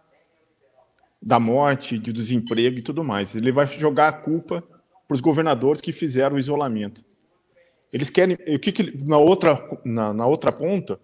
da 1.21 1.41
morte, 1.41 1.99
de 1.99 2.13
desemprego 2.13 2.77
e 2.77 2.81
tudo 2.81 3.03
mais. 3.03 3.35
Ele 3.35 3.51
vai 3.51 3.67
jogar 3.67 4.07
a 4.07 4.13
culpa 4.13 4.63
para 5.05 5.15
os 5.15 5.19
governadores 5.19 5.81
que 5.81 5.91
fizeram 5.91 6.37
o 6.37 6.39
isolamento. 6.39 7.03
Eles 7.91 8.09
querem 8.09 8.37
o 8.47 8.59
que, 8.59 8.71
que 8.71 9.03
na 9.05 9.17
outra 9.17 9.61
na, 9.83 10.13
na 10.13 10.25
outra 10.25 10.53
ponta 10.53 11.01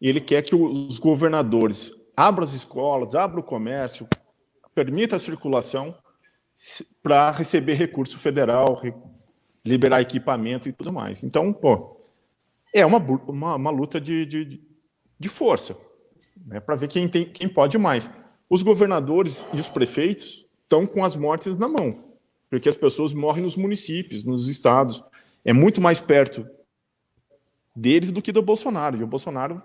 ele 0.00 0.20
quer 0.20 0.42
que 0.42 0.54
os 0.54 1.00
governadores 1.00 1.90
abram 2.16 2.44
as 2.44 2.52
escolas, 2.52 3.16
abram 3.16 3.40
o 3.40 3.44
comércio, 3.44 4.06
permita 4.76 5.16
a 5.16 5.18
circulação 5.18 5.96
para 7.02 7.30
receber 7.30 7.74
recurso 7.74 8.18
federal, 8.18 8.80
liberar 9.64 10.00
equipamento 10.00 10.68
e 10.68 10.72
tudo 10.72 10.92
mais. 10.92 11.24
Então, 11.24 11.52
pô, 11.52 12.00
é 12.72 12.84
uma, 12.84 12.98
uma, 12.98 13.56
uma 13.56 13.70
luta 13.70 14.00
de, 14.00 14.26
de, 14.26 14.60
de 15.18 15.28
força, 15.28 15.76
né, 16.46 16.60
para 16.60 16.76
ver 16.76 16.88
quem, 16.88 17.08
tem, 17.08 17.24
quem 17.24 17.48
pode 17.48 17.78
mais. 17.78 18.10
Os 18.48 18.62
governadores 18.62 19.46
e 19.52 19.60
os 19.60 19.68
prefeitos 19.68 20.46
estão 20.62 20.86
com 20.86 21.04
as 21.04 21.16
mortes 21.16 21.56
na 21.56 21.68
mão, 21.68 22.16
porque 22.50 22.68
as 22.68 22.76
pessoas 22.76 23.12
morrem 23.12 23.42
nos 23.42 23.56
municípios, 23.56 24.24
nos 24.24 24.48
estados. 24.48 25.02
É 25.44 25.52
muito 25.52 25.80
mais 25.80 25.98
perto 25.98 26.46
deles 27.74 28.10
do 28.10 28.22
que 28.22 28.32
do 28.32 28.42
Bolsonaro. 28.42 28.96
E 28.96 29.02
o 29.02 29.06
Bolsonaro 29.06 29.62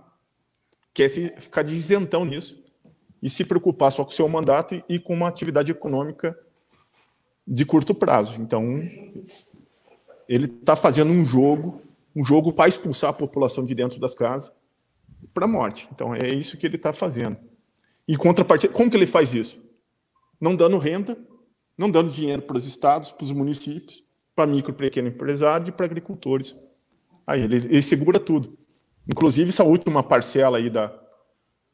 quer 0.94 1.10
se, 1.10 1.34
ficar 1.40 1.64
de 1.64 1.76
isentão 1.76 2.26
nisso 2.26 2.64
e 3.22 3.30
se 3.30 3.44
preocupar 3.44 3.92
só 3.92 4.04
com 4.04 4.12
o 4.12 4.14
seu 4.14 4.28
mandato 4.28 4.76
e, 4.76 4.84
e 4.90 5.00
com 5.00 5.14
uma 5.14 5.28
atividade 5.28 5.72
econômica 5.72 6.38
de 7.50 7.66
curto 7.66 7.93
prazo. 7.93 8.39
Então, 8.39 8.82
ele 10.28 10.45
está 10.45 10.76
fazendo 10.76 11.12
um 11.12 11.26
jogo 11.26 11.82
um 12.16 12.24
jogo 12.24 12.52
para 12.52 12.68
expulsar 12.68 13.12
a 13.12 13.14
população 13.14 13.66
de 13.66 13.76
dentro 13.76 14.00
das 14.00 14.14
casas 14.14 14.52
para 15.34 15.45
a 15.45 15.47
morte. 15.47 15.88
Então 15.93 16.14
é 16.14 16.28
isso 16.30 16.58
que 16.58 16.66
ele 16.66 16.76
está 16.76 16.93
fazendo. 16.93 17.38
E 18.08 18.18
contrapartida, 18.18 18.74
como 18.74 18.89
que 18.89 18.97
ele 18.97 19.06
faz 19.06 19.34
isso? 19.34 19.62
Não 20.39 20.56
dando 20.56 20.78
renda, 20.78 21.18
não 21.78 21.89
dando 21.89 22.12
dinheiro 22.12 22.41
para 22.41 22.58
os 22.58 22.66
estados, 22.66 23.12
para 23.12 23.24
os 23.24 23.32
municípios, 23.32 24.04
para 24.36 24.47
micro 24.47 24.72
e 24.72 24.76
pequeno 24.76 25.08
empresário 25.08 25.68
e 25.68 25.72
para 25.72 25.86
agricultores. 25.86 26.56
Aí 27.28 27.41
ele, 27.41 27.58
ele, 27.58 27.82
segura 27.82 28.20
tudo. 28.20 28.58
Inclusive 29.08 29.50
essa 29.50 29.64
última 29.64 30.02
parcela 30.02 30.58
aí 30.58 30.70
da, 30.70 30.93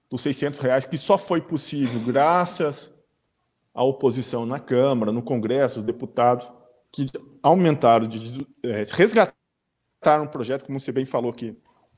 dos 0.09 0.21
600 0.21 0.59
reais, 0.59 0.86
que 0.86 0.97
só 0.97 1.17
foi 1.17 1.41
possível 1.41 2.01
graças 2.01 2.91
à 3.76 3.84
oposição 3.84 4.45
na 4.45 4.59
Câmara, 4.59 5.11
no 5.11 5.21
Congresso, 5.21 5.80
os 5.80 5.86
deputados, 5.86 6.49
que 6.91 7.07
aumentaram, 7.43 8.07
de, 8.07 8.47
é, 8.63 8.88
resgataram 8.89 10.23
um 10.23 10.28
projeto, 10.28 10.65
como 10.65 10.80
você 10.80 10.91
bem 10.91 11.05
falou, 11.05 11.34
que 11.34 11.55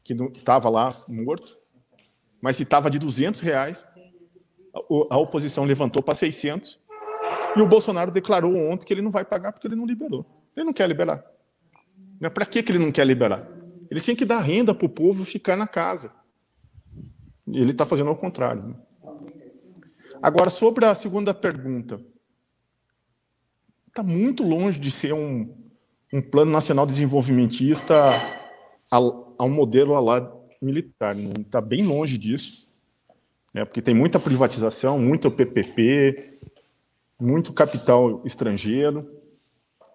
que 0.08 0.14
estava 0.38 0.70
lá 0.70 0.96
morto, 1.06 1.58
mas 2.42 2.56
se 2.56 2.64
estava 2.64 2.90
de 2.90 2.98
200 2.98 3.42
reais, 3.42 3.86
a, 4.74 5.16
a 5.16 5.18
oposição 5.18 5.66
levantou 5.66 6.02
para 6.02 6.16
600 6.16 6.80
e 7.58 7.62
o 7.62 7.68
Bolsonaro 7.68 8.10
declarou 8.10 8.56
ontem 8.56 8.86
que 8.86 8.94
ele 8.94 9.02
não 9.02 9.12
vai 9.12 9.26
pagar 9.26 9.52
porque 9.52 9.68
ele 9.68 9.76
não 9.76 9.86
liberou. 9.86 10.26
Ele 10.56 10.66
não 10.66 10.74
quer 10.74 10.88
liberar. 10.88 11.26
Para 12.34 12.46
que, 12.46 12.64
que 12.64 12.72
ele 12.72 12.80
não 12.80 12.92
quer 12.92 13.06
liberar? 13.06 13.46
Ele 13.92 14.00
tinha 14.00 14.16
que 14.16 14.24
dar 14.24 14.40
renda 14.40 14.74
para 14.74 14.86
o 14.86 14.90
povo 14.90 15.26
ficar 15.26 15.58
na 15.58 15.68
casa. 15.68 16.12
Ele 17.46 17.72
está 17.72 17.86
fazendo 17.86 18.10
ao 18.10 18.16
contrário. 18.16 18.76
Agora, 20.22 20.50
sobre 20.50 20.86
a 20.86 20.96
segunda 20.96 21.34
pergunta. 21.34 22.00
Está 23.88 24.04
muito 24.04 24.44
longe 24.44 24.80
de 24.80 24.92
ser 24.92 25.14
um, 25.14 25.56
um 26.14 26.22
plano 26.22 26.52
nacional 26.52 26.86
desenvolvimentista 26.86 28.12
a, 28.92 28.98
a 28.98 29.44
um 29.44 29.50
modelo 29.50 29.96
a 29.96 30.00
lá 30.00 30.32
militar. 30.62 31.16
Está 31.18 31.60
bem 31.62 31.86
longe 31.86 32.18
disso, 32.18 32.68
né, 33.54 33.66
porque 33.66 33.82
tem 33.82 33.96
muita 33.96 34.20
privatização, 34.20 35.00
muito 35.00 35.32
PPP, 35.32 36.40
muito 37.20 37.54
capital 37.54 38.22
estrangeiro. 38.26 39.10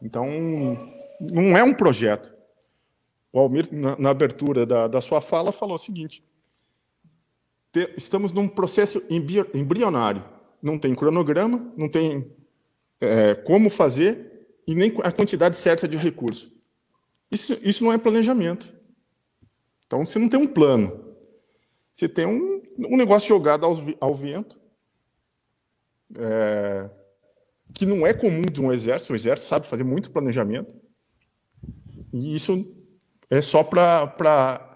Então, 0.00 0.26
não 1.20 1.56
é 1.56 1.62
um 1.62 1.74
projeto. 1.74 2.34
O 3.32 3.38
Almir, 3.38 3.68
na, 3.72 3.96
na 3.96 4.10
abertura 4.10 4.66
da, 4.66 4.88
da, 4.88 5.00
sua 5.00 5.20
fala, 5.20 5.52
falou 5.52 5.76
o 5.76 5.78
seguinte: 5.78 6.24
te, 7.72 7.94
estamos 7.96 8.32
num 8.32 8.46
processo 8.46 9.02
embrionário. 9.08 10.24
Não 10.62 10.78
tem 10.78 10.94
cronograma, 10.94 11.72
não 11.76 11.88
tem 11.88 12.30
é, 13.00 13.34
como 13.34 13.70
fazer, 13.70 14.46
e 14.66 14.74
nem 14.74 14.94
a 15.02 15.10
quantidade 15.10 15.56
certa 15.56 15.88
de 15.88 15.96
recurso. 15.96 16.52
Isso, 17.30 17.58
isso 17.62 17.82
não 17.82 17.92
é 17.92 17.98
planejamento. 17.98 18.72
Então, 19.86 20.06
você 20.06 20.18
não 20.18 20.28
tem 20.28 20.38
um 20.38 20.46
plano. 20.46 21.16
Você 21.92 22.08
tem 22.08 22.26
um, 22.26 22.62
um 22.78 22.96
negócio 22.96 23.28
jogado 23.28 23.66
ao, 23.66 23.76
ao 24.00 24.14
vento, 24.14 24.60
é, 26.16 26.90
que 27.74 27.86
não 27.86 28.06
é 28.06 28.12
comum 28.12 28.42
de 28.42 28.60
um 28.60 28.70
exército. 28.70 29.12
O 29.12 29.16
exército 29.16 29.48
sabe 29.48 29.66
fazer 29.66 29.84
muito 29.84 30.10
planejamento. 30.10 30.74
E 32.12 32.36
isso 32.36 32.76
é 33.30 33.40
só 33.40 33.64
para 33.64 34.71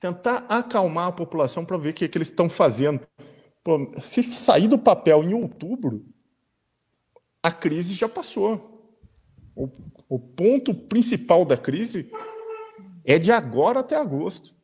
tentar 0.00 0.46
acalmar 0.48 1.08
a 1.08 1.12
população 1.12 1.64
para 1.64 1.76
ver 1.76 1.90
o 1.90 1.94
que, 1.94 2.04
é 2.04 2.08
que 2.08 2.18
eles 2.18 2.28
estão 2.28 2.48
fazendo. 2.48 3.00
Pô, 3.64 3.92
se 3.98 4.22
sair 4.22 4.68
do 4.68 4.78
papel 4.78 5.24
em 5.24 5.34
outubro, 5.34 6.04
a 7.42 7.50
crise 7.50 7.94
já 7.94 8.08
passou. 8.08 8.94
O, 9.54 9.68
o 10.08 10.18
ponto 10.18 10.74
principal 10.74 11.44
da 11.44 11.56
crise 11.56 12.10
é 13.04 13.18
de 13.18 13.32
agora 13.32 13.80
até 13.80 13.96
agosto. 13.96 14.54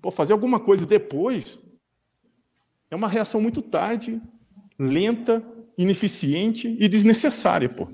Pô, 0.00 0.10
fazer 0.10 0.32
alguma 0.32 0.60
coisa 0.60 0.86
depois 0.86 1.58
é 2.90 2.94
uma 2.94 3.08
reação 3.08 3.40
muito 3.40 3.60
tarde, 3.60 4.20
lenta, 4.78 5.44
ineficiente 5.76 6.76
e 6.78 6.88
desnecessária, 6.88 7.68
pô. 7.68 7.88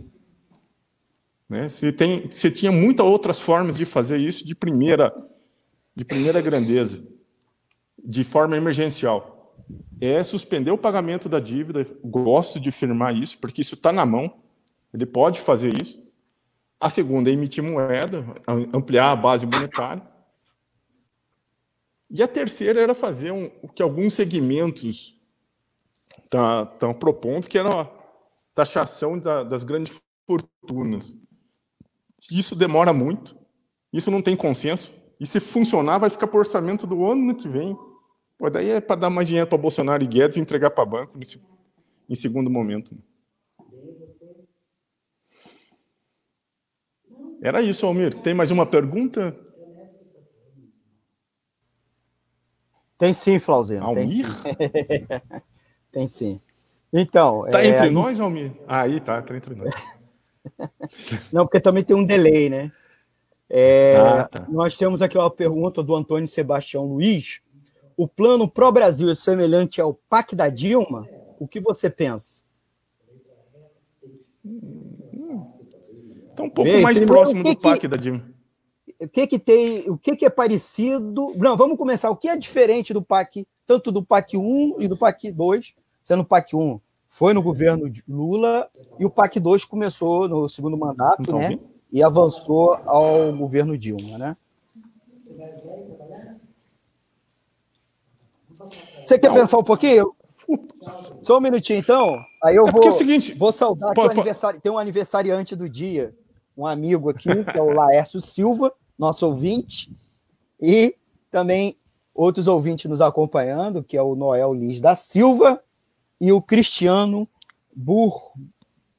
Né? 1.48 1.68
Você, 1.68 1.92
tem, 1.92 2.28
você 2.28 2.50
tinha 2.50 2.72
muitas 2.72 3.04
outras 3.04 3.38
formas 3.40 3.76
de 3.76 3.84
fazer 3.84 4.18
isso 4.18 4.46
de 4.46 4.54
primeira, 4.54 5.12
de 5.94 6.04
primeira 6.04 6.40
grandeza, 6.40 7.02
de 8.02 8.24
forma 8.24 8.56
emergencial 8.56 9.32
é 10.00 10.22
suspender 10.24 10.70
o 10.72 10.78
pagamento 10.78 11.28
da 11.28 11.38
dívida. 11.38 11.86
Gosto 12.02 12.58
de 12.58 12.72
firmar 12.72 13.16
isso, 13.16 13.38
porque 13.38 13.60
isso 13.60 13.74
está 13.74 13.92
na 13.92 14.04
mão. 14.04 14.42
Ele 14.92 15.06
pode 15.06 15.40
fazer 15.40 15.80
isso. 15.80 15.98
A 16.80 16.90
segunda 16.90 17.30
é 17.30 17.32
emitir 17.32 17.62
moeda, 17.62 18.24
ampliar 18.74 19.12
a 19.12 19.16
base 19.16 19.46
monetária. 19.46 20.02
E 22.10 22.22
a 22.22 22.28
terceira 22.28 22.80
era 22.80 22.94
fazer 22.94 23.30
um, 23.30 23.48
o 23.62 23.68
que 23.68 23.82
alguns 23.82 24.14
segmentos 24.14 25.16
estão 26.24 26.66
tá, 26.66 26.94
propondo, 26.94 27.48
que 27.48 27.56
era 27.56 27.82
a 27.82 27.90
taxação 28.54 29.18
da, 29.18 29.44
das 29.44 29.62
grandes 29.62 29.94
fortunas. 30.26 31.14
Isso 32.30 32.56
demora 32.56 32.92
muito, 32.92 33.36
isso 33.92 34.10
não 34.10 34.20
tem 34.20 34.36
consenso, 34.36 34.92
e 35.22 35.26
se 35.26 35.38
funcionar, 35.38 35.98
vai 35.98 36.10
ficar 36.10 36.26
para 36.26 36.36
o 36.36 36.40
orçamento 36.40 36.84
do 36.84 37.06
ano 37.06 37.32
que 37.32 37.48
vem. 37.48 37.78
Pô, 38.36 38.50
daí 38.50 38.70
é 38.70 38.80
para 38.80 39.02
dar 39.02 39.08
mais 39.08 39.28
dinheiro 39.28 39.48
para 39.48 39.56
Bolsonaro 39.56 40.02
e 40.02 40.06
Guedes 40.08 40.36
e 40.36 40.40
entregar 40.40 40.70
para 40.70 40.84
banco 40.84 41.16
nesse, 41.16 41.40
em 42.10 42.14
segundo 42.16 42.50
momento. 42.50 42.98
Era 47.40 47.62
isso, 47.62 47.86
Almir. 47.86 48.20
Tem 48.20 48.34
mais 48.34 48.50
uma 48.50 48.66
pergunta? 48.66 49.38
Tem 52.98 53.12
sim, 53.12 53.38
Flauzino. 53.38 53.84
Almir? 53.84 54.08
Tem 54.08 54.18
sim. 54.18 55.06
tem 55.92 56.08
sim. 56.08 56.40
Então. 56.92 57.44
Tá 57.48 57.62
é, 57.62 57.68
entre 57.68 57.90
nós, 57.90 58.18
Almir? 58.18 58.50
Ah, 58.66 58.82
aí 58.82 59.00
tá, 59.00 59.22
tá 59.22 59.36
entre 59.36 59.54
nós. 59.54 59.72
Não, 61.32 61.44
porque 61.44 61.60
também 61.60 61.84
tem 61.84 61.94
um 61.94 62.04
delay, 62.04 62.50
né? 62.50 62.72
É, 63.54 63.96
ah, 63.98 64.24
tá. 64.24 64.46
Nós 64.48 64.78
temos 64.78 65.02
aqui 65.02 65.18
uma 65.18 65.30
pergunta 65.30 65.82
do 65.82 65.94
Antônio 65.94 66.26
Sebastião 66.26 66.86
Luiz. 66.86 67.42
O 67.98 68.08
plano 68.08 68.48
pró-Brasil 68.48 69.10
é 69.10 69.14
semelhante 69.14 69.78
ao 69.78 69.92
PAC 69.92 70.34
da 70.34 70.48
Dilma? 70.48 71.06
O 71.38 71.46
que 71.46 71.60
você 71.60 71.90
pensa? 71.90 72.44
Está 76.30 76.44
um 76.44 76.48
pouco 76.48 76.70
Bem, 76.70 76.80
mais 76.80 76.96
primeiro, 76.96 77.12
próximo 77.12 77.44
do 77.44 77.54
PAC 77.54 77.86
da 77.86 77.98
Dilma. 77.98 78.24
O 78.98 79.06
que 79.06 79.26
que 79.26 79.38
tem, 79.38 79.90
o 79.90 79.98
que 79.98 80.16
que 80.16 80.24
é 80.24 80.30
parecido? 80.30 81.34
Não, 81.36 81.54
vamos 81.54 81.76
começar. 81.76 82.08
O 82.08 82.16
que 82.16 82.28
é 82.28 82.36
diferente 82.38 82.94
do 82.94 83.02
PAC, 83.02 83.46
tanto 83.66 83.92
do 83.92 84.02
PAC 84.02 84.38
1 84.38 84.76
e 84.80 84.88
do 84.88 84.96
PAC 84.96 85.30
2, 85.30 85.74
sendo 86.02 86.22
o 86.22 86.26
PAC 86.26 86.56
1 86.56 86.80
foi 87.10 87.34
no 87.34 87.42
governo 87.42 87.90
de 87.90 88.02
Lula 88.08 88.70
e 88.98 89.04
o 89.04 89.10
PAC 89.10 89.38
2 89.38 89.66
começou 89.66 90.26
no 90.26 90.48
segundo 90.48 90.78
mandato, 90.78 91.20
então, 91.20 91.38
né? 91.38 91.58
E 91.92 92.02
avançou 92.02 92.74
ao 92.86 93.32
governo 93.36 93.76
Dilma, 93.76 94.16
né? 94.16 94.36
Você 99.04 99.18
quer 99.18 99.28
Não. 99.28 99.34
pensar 99.34 99.58
um 99.58 99.64
pouquinho? 99.64 100.14
Só 101.22 101.38
um 101.38 101.40
minutinho, 101.40 101.78
então. 101.78 102.24
Aí 102.42 102.56
eu 102.56 102.66
é 102.66 102.70
vou, 102.70 102.88
é 102.88 102.90
seguinte, 102.90 103.34
vou 103.34 103.52
saudar 103.52 103.94
pô, 103.94 104.02
aniversário. 104.02 104.60
Tem 104.60 104.70
um 104.70 104.78
aniversariante 104.78 105.54
do 105.54 105.68
dia, 105.68 106.14
um 106.56 106.66
amigo 106.66 107.10
aqui, 107.10 107.44
que 107.44 107.58
é 107.58 107.62
o 107.62 107.72
Laércio 107.72 108.20
Silva, 108.20 108.72
nosso 108.98 109.26
ouvinte, 109.26 109.90
e 110.60 110.96
também 111.30 111.76
outros 112.14 112.46
ouvintes 112.46 112.90
nos 112.90 113.00
acompanhando, 113.00 113.82
que 113.82 113.96
é 113.96 114.02
o 114.02 114.14
Noel 114.14 114.52
Liz 114.52 114.80
da 114.80 114.94
Silva 114.94 115.62
e 116.20 116.30
o 116.32 116.40
Cristiano 116.40 117.28
Bur, 117.74 118.32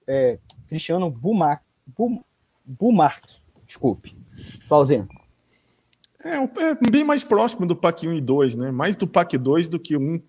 é, 0.07 0.39
Cristiano 0.67 1.09
Bumark, 1.09 1.61
Bumark, 2.65 3.23
desculpe. 3.65 4.15
Pauzinho. 4.67 5.07
É, 6.23 6.37
é, 6.37 6.77
bem 6.89 7.03
mais 7.03 7.23
próximo 7.23 7.65
do 7.65 7.75
PAC 7.75 8.07
1 8.07 8.13
e 8.13 8.21
2, 8.21 8.55
né? 8.55 8.71
Mais 8.71 8.95
do 8.95 9.05
PAC 9.05 9.37
2 9.37 9.67
do 9.67 9.79
que 9.79 9.97
1, 9.97 10.21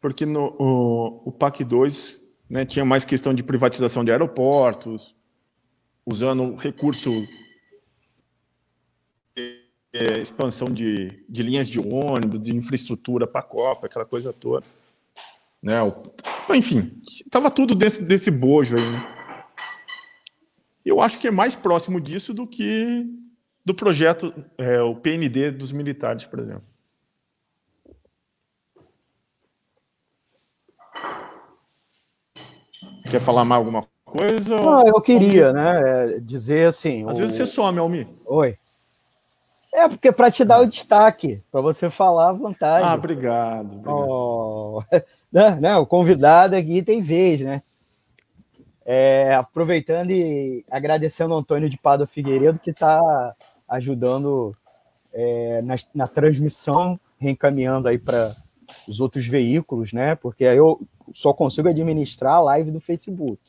porque 0.00 0.24
no, 0.24 0.56
o, 0.58 1.28
o 1.28 1.32
PAC 1.32 1.62
2 1.62 2.22
né, 2.48 2.64
tinha 2.64 2.84
mais 2.84 3.04
questão 3.04 3.34
de 3.34 3.42
privatização 3.42 4.04
de 4.04 4.10
aeroportos, 4.10 5.14
usando 6.04 6.56
recurso 6.56 7.10
é, 9.92 10.20
expansão 10.20 10.68
de, 10.68 11.22
de 11.28 11.42
linhas 11.42 11.68
de 11.68 11.78
ônibus, 11.78 12.42
de 12.42 12.56
infraestrutura 12.56 13.26
para 13.26 13.40
a 13.40 13.44
Copa, 13.44 13.86
aquela 13.86 14.06
coisa 14.06 14.32
toda. 14.32 14.64
Né? 15.62 15.76
Enfim, 16.50 17.00
estava 17.06 17.50
tudo 17.50 17.74
desse, 17.74 18.02
desse 18.02 18.30
bojo 18.30 18.76
aí. 18.76 18.90
Né? 18.90 19.21
Eu 20.84 21.00
acho 21.00 21.18
que 21.18 21.28
é 21.28 21.30
mais 21.30 21.54
próximo 21.54 22.00
disso 22.00 22.34
do 22.34 22.46
que 22.46 23.06
do 23.64 23.74
projeto, 23.74 24.34
é, 24.58 24.82
o 24.82 24.96
PND 24.96 25.52
dos 25.52 25.70
militares, 25.70 26.24
por 26.24 26.40
exemplo. 26.40 26.64
Quer 33.08 33.20
falar 33.20 33.44
mais 33.44 33.58
alguma 33.58 33.86
coisa? 34.04 34.56
Não, 34.56 34.86
eu 34.86 35.00
queria, 35.00 35.52
né, 35.52 36.18
dizer 36.20 36.66
assim. 36.66 37.08
Às 37.08 37.18
o... 37.18 37.20
vezes 37.20 37.36
você 37.36 37.46
some, 37.46 37.78
Almir. 37.78 38.08
Oi. 38.26 38.56
É, 39.74 39.88
porque 39.88 40.12
para 40.12 40.30
te 40.30 40.44
dar 40.44 40.60
o 40.60 40.66
destaque, 40.66 41.42
para 41.50 41.60
você 41.60 41.88
falar 41.88 42.30
à 42.30 42.32
vontade. 42.32 42.84
Ah, 42.84 42.94
obrigado. 42.94 43.72
obrigado. 43.72 43.96
Oh. 43.96 44.82
Não, 45.32 45.60
não, 45.60 45.80
o 45.80 45.86
convidado 45.86 46.54
aqui 46.54 46.82
tem 46.82 47.00
vez, 47.00 47.40
né? 47.40 47.62
É, 48.84 49.34
aproveitando 49.34 50.10
e 50.10 50.64
agradecendo 50.70 51.34
ao 51.34 51.40
Antônio 51.40 51.70
de 51.70 51.78
Pado 51.78 52.06
Figueiredo, 52.06 52.58
que 52.58 52.70
está 52.70 53.34
ajudando 53.68 54.56
é, 55.12 55.62
na, 55.62 55.76
na, 55.94 56.08
transmissão, 56.08 56.98
reencaminhando 57.18 57.88
aí 57.88 57.98
para 57.98 58.36
os 58.88 59.00
outros 59.00 59.26
veículos, 59.26 59.92
né? 59.92 60.14
Porque 60.14 60.44
aí 60.44 60.56
eu 60.56 60.80
só 61.14 61.32
consigo 61.32 61.68
administrar 61.68 62.34
a 62.34 62.40
live 62.40 62.70
do 62.70 62.80
Facebook, 62.80 63.40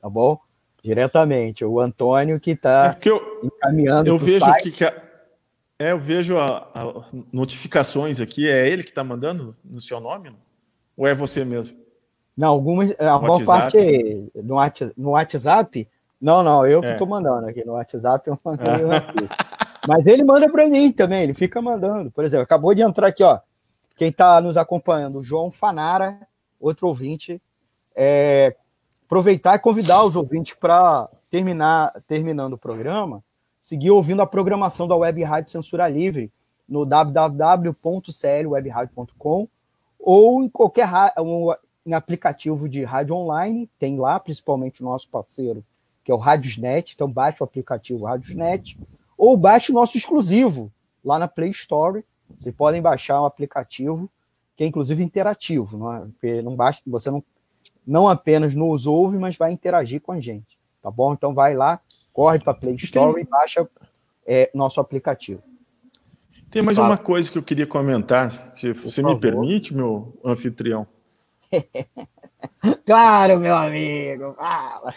tá 0.00 0.08
bom? 0.08 0.38
Diretamente. 0.82 1.64
O 1.64 1.78
Antônio 1.78 2.40
que 2.40 2.52
está 2.52 2.96
é 3.00 3.46
encaminhando. 3.46 4.08
Eu 4.08 4.18
vejo 4.18 4.40
site. 4.40 4.70
que. 4.72 4.84
É, 4.84 5.92
eu 5.92 5.98
vejo 5.98 6.36
a, 6.38 6.68
a, 6.74 7.04
notificações 7.32 8.20
aqui. 8.20 8.48
É 8.48 8.68
ele 8.68 8.82
que 8.82 8.90
está 8.90 9.04
mandando 9.04 9.56
no 9.64 9.80
seu 9.80 10.00
nome? 10.00 10.32
Ou 10.96 11.06
é 11.06 11.14
você 11.14 11.44
mesmo? 11.44 11.81
Não, 12.36 12.48
algumas. 12.48 12.94
A 12.98 13.18
maior 13.18 13.44
parte 13.44 13.78
é 13.78 14.42
no, 14.42 14.56
no 14.96 15.10
WhatsApp. 15.10 15.88
Não, 16.20 16.42
não, 16.42 16.66
eu 16.66 16.80
que 16.80 16.88
estou 16.88 17.06
é. 17.06 17.10
mandando 17.10 17.48
aqui 17.48 17.64
no 17.64 17.72
WhatsApp, 17.72 18.28
eu 18.28 18.38
mandei 18.44 18.96
aqui. 18.96 19.28
Mas 19.86 20.06
ele 20.06 20.22
manda 20.22 20.48
para 20.48 20.68
mim 20.68 20.92
também, 20.92 21.24
ele 21.24 21.34
fica 21.34 21.60
mandando. 21.60 22.10
Por 22.10 22.24
exemplo, 22.24 22.44
acabou 22.44 22.72
de 22.74 22.82
entrar 22.82 23.08
aqui, 23.08 23.24
ó. 23.24 23.40
Quem 23.96 24.08
está 24.08 24.40
nos 24.40 24.56
acompanhando, 24.56 25.18
o 25.18 25.24
João 25.24 25.50
Fanara, 25.50 26.18
outro 26.60 26.88
ouvinte. 26.88 27.42
É, 27.94 28.56
aproveitar 29.04 29.56
e 29.56 29.58
convidar 29.58 30.02
os 30.04 30.16
ouvintes 30.16 30.54
para 30.54 31.06
terminar, 31.30 31.92
terminando 32.06 32.54
o 32.54 32.58
programa, 32.58 33.22
seguir 33.60 33.90
ouvindo 33.90 34.22
a 34.22 34.26
programação 34.26 34.88
da 34.88 34.96
Web 34.96 35.22
Rádio 35.22 35.50
Censura 35.50 35.86
Livre 35.88 36.32
no 36.66 36.86
www.clwebradio.com 36.86 39.48
ou 40.00 40.42
em 40.42 40.48
qualquer 40.48 40.88
em 41.84 41.94
aplicativo 41.94 42.68
de 42.68 42.84
rádio 42.84 43.14
online, 43.16 43.68
tem 43.78 43.98
lá 43.98 44.18
principalmente 44.20 44.82
o 44.82 44.84
nosso 44.84 45.08
parceiro, 45.08 45.64
que 46.04 46.10
é 46.10 46.14
o 46.14 46.18
Radiosnet, 46.18 46.94
então 46.94 47.10
baixe 47.10 47.42
o 47.42 47.44
aplicativo 47.44 48.04
Radiosnet, 48.04 48.78
ou 49.16 49.36
baixe 49.36 49.70
o 49.70 49.74
nosso 49.74 49.96
exclusivo 49.96 50.72
lá 51.04 51.18
na 51.18 51.28
Play 51.28 51.50
Store. 51.50 52.04
Vocês 52.38 52.54
podem 52.54 52.80
baixar 52.80 53.20
o 53.20 53.24
um 53.24 53.26
aplicativo, 53.26 54.10
que 54.56 54.64
é 54.64 54.66
inclusive 54.66 55.02
interativo, 55.02 55.76
não 55.76 55.92
é? 55.92 56.00
Porque 56.00 56.42
não 56.42 56.56
basta, 56.56 56.82
você 56.86 57.10
não, 57.10 57.22
não 57.86 58.08
apenas 58.08 58.54
nos 58.54 58.86
ouve, 58.86 59.18
mas 59.18 59.36
vai 59.36 59.52
interagir 59.52 60.00
com 60.00 60.12
a 60.12 60.20
gente, 60.20 60.58
tá 60.80 60.90
bom? 60.90 61.12
Então 61.12 61.34
vai 61.34 61.54
lá, 61.54 61.80
corre 62.12 62.38
para 62.38 62.52
a 62.52 62.56
Play 62.56 62.76
Store 62.76 63.20
e 63.20 63.24
baixa 63.24 63.68
é, 64.26 64.50
nosso 64.54 64.80
aplicativo. 64.80 65.42
Tem 66.50 66.62
mais 66.62 66.76
Fala. 66.76 66.90
uma 66.90 66.98
coisa 66.98 67.32
que 67.32 67.38
eu 67.38 67.42
queria 67.42 67.66
comentar, 67.66 68.30
se 68.30 68.74
Por 68.74 68.82
você 68.82 69.00
favor. 69.00 69.14
me 69.14 69.20
permite, 69.20 69.74
meu 69.74 70.18
anfitrião. 70.22 70.86
claro, 72.86 73.38
meu 73.38 73.54
amigo. 73.54 74.34
Fala. 74.34 74.94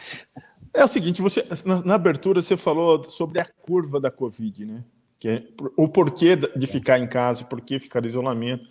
É 0.73 0.83
o 0.83 0.87
seguinte, 0.87 1.21
você 1.21 1.45
na, 1.65 1.81
na, 1.83 1.95
abertura 1.95 2.41
você 2.41 2.57
falou 2.57 3.03
sobre 3.05 3.39
a 3.39 3.45
curva 3.45 3.99
da 3.99 4.11
Covid, 4.11 4.65
né? 4.65 4.83
Que 5.17 5.29
é, 5.29 5.43
o 5.77 5.87
porquê 5.87 6.35
de 6.35 6.67
ficar 6.67 6.99
em 6.99 7.07
casa, 7.07 7.45
por 7.45 7.61
que 7.61 7.79
ficar 7.79 8.03
em 8.03 8.07
isolamento, 8.07 8.67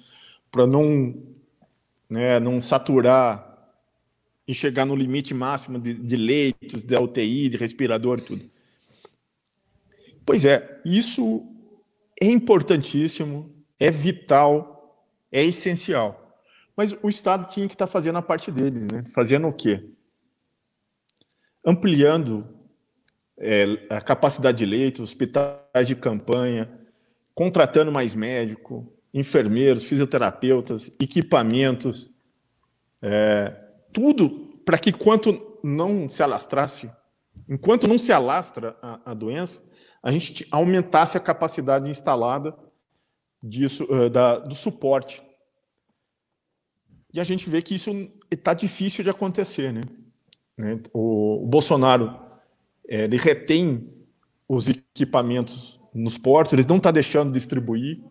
para 0.50 0.66
não, 0.66 1.14
né, 2.08 2.38
não 2.38 2.60
saturar 2.60 3.54
e 4.46 4.52
chegar 4.52 4.84
no 4.84 4.94
limite 4.94 5.32
máximo 5.32 5.78
de, 5.78 5.94
de 5.94 6.16
leitos, 6.16 6.84
de 6.84 6.94
UTI, 6.94 7.48
de 7.48 7.56
respirador, 7.56 8.20
tudo. 8.20 8.50
Pois 10.26 10.44
é, 10.44 10.80
isso 10.84 11.42
é 12.20 12.26
importantíssimo, 12.26 13.50
é 13.80 13.90
vital, 13.90 15.08
é 15.32 15.42
essencial. 15.42 16.23
Mas 16.76 16.96
o 17.02 17.08
Estado 17.08 17.46
tinha 17.46 17.68
que 17.68 17.74
estar 17.74 17.86
fazendo 17.86 18.18
a 18.18 18.22
parte 18.22 18.50
dele, 18.50 18.80
né? 18.80 19.04
Fazendo 19.14 19.46
o 19.46 19.52
quê? 19.52 19.90
Ampliando 21.64 22.46
é, 23.38 23.64
a 23.90 24.00
capacidade 24.00 24.58
de 24.58 24.66
leitos, 24.66 25.00
hospitais 25.00 25.86
de 25.86 25.94
campanha, 25.94 26.70
contratando 27.34 27.90
mais 27.90 28.14
médico, 28.14 28.92
enfermeiros, 29.12 29.84
fisioterapeutas, 29.84 30.90
equipamentos, 31.00 32.10
é, 33.00 33.54
tudo 33.92 34.60
para 34.64 34.78
que 34.78 34.92
quanto 34.92 35.58
não 35.62 36.08
se 36.08 36.22
alastrasse, 36.22 36.90
enquanto 37.48 37.86
não 37.86 37.98
se 37.98 38.12
alastra 38.12 38.76
a, 38.82 39.12
a 39.12 39.14
doença, 39.14 39.62
a 40.02 40.12
gente 40.12 40.46
aumentasse 40.50 41.16
a 41.16 41.20
capacidade 41.20 41.88
instalada 41.88 42.54
disso, 43.42 43.84
uh, 43.84 44.10
da, 44.10 44.38
do 44.38 44.54
suporte. 44.54 45.22
E 47.14 47.20
a 47.20 47.24
gente 47.24 47.48
vê 47.48 47.62
que 47.62 47.76
isso 47.76 48.10
está 48.28 48.52
difícil 48.52 49.04
de 49.04 49.08
acontecer. 49.08 49.72
Né? 49.72 49.82
né? 50.58 50.80
O, 50.92 51.46
Bolsonaro 51.46 52.18
é, 52.88 53.04
ele 53.04 53.16
retém 53.16 53.88
os 54.48 54.68
equipamentos 54.68 55.80
nos 55.94 56.18
portos, 56.18 56.52
eles 56.52 56.66
não 56.66 56.78
está 56.78 56.90
deixando 56.90 57.32
distribuir 57.32 58.02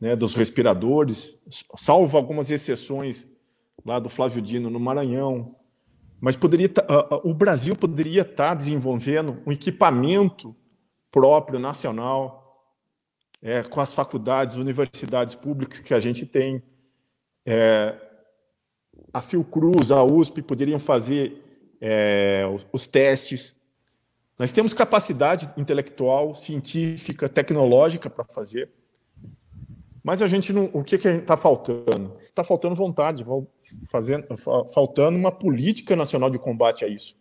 né, 0.00 0.16
dos 0.16 0.34
respiradores, 0.34 1.38
salvo 1.76 2.16
algumas 2.16 2.50
exceções 2.50 3.28
lá 3.84 4.00
do 4.00 4.08
Flávio 4.08 4.42
Dino 4.42 4.68
no 4.68 4.80
Maranhão. 4.80 5.54
Mas 6.20 6.34
poderia 6.34 6.66
uh, 6.66 7.30
o 7.30 7.32
Brasil 7.32 7.76
poderia 7.76 8.22
estar 8.22 8.48
tá 8.48 8.54
desenvolvendo 8.54 9.40
um 9.46 9.52
equipamento 9.52 10.54
próprio, 11.12 11.60
nacional, 11.60 12.60
é, 13.40 13.62
com 13.62 13.80
as 13.80 13.94
faculdades, 13.94 14.56
universidades 14.56 15.36
públicas 15.36 15.78
que 15.78 15.94
a 15.94 16.00
gente 16.00 16.26
tem. 16.26 16.60
É, 17.46 18.05
a 19.16 19.22
Fiocruz, 19.22 19.90
a 19.90 20.04
USP 20.04 20.42
poderiam 20.42 20.78
fazer 20.78 21.42
é, 21.80 22.46
os, 22.54 22.66
os 22.70 22.86
testes. 22.86 23.56
Nós 24.38 24.52
temos 24.52 24.74
capacidade 24.74 25.48
intelectual, 25.56 26.34
científica, 26.34 27.26
tecnológica 27.26 28.10
para 28.10 28.26
fazer, 28.26 28.68
mas 30.04 30.20
a 30.20 30.26
gente 30.26 30.52
não. 30.52 30.68
O 30.70 30.84
que 30.84 30.96
está 30.96 31.34
faltando? 31.34 32.14
Está 32.20 32.44
faltando 32.44 32.74
vontade, 32.74 33.24
fazendo, 33.88 34.26
faltando 34.74 35.16
uma 35.16 35.32
política 35.32 35.96
nacional 35.96 36.28
de 36.28 36.38
combate 36.38 36.84
a 36.84 36.88
isso. 36.88 37.16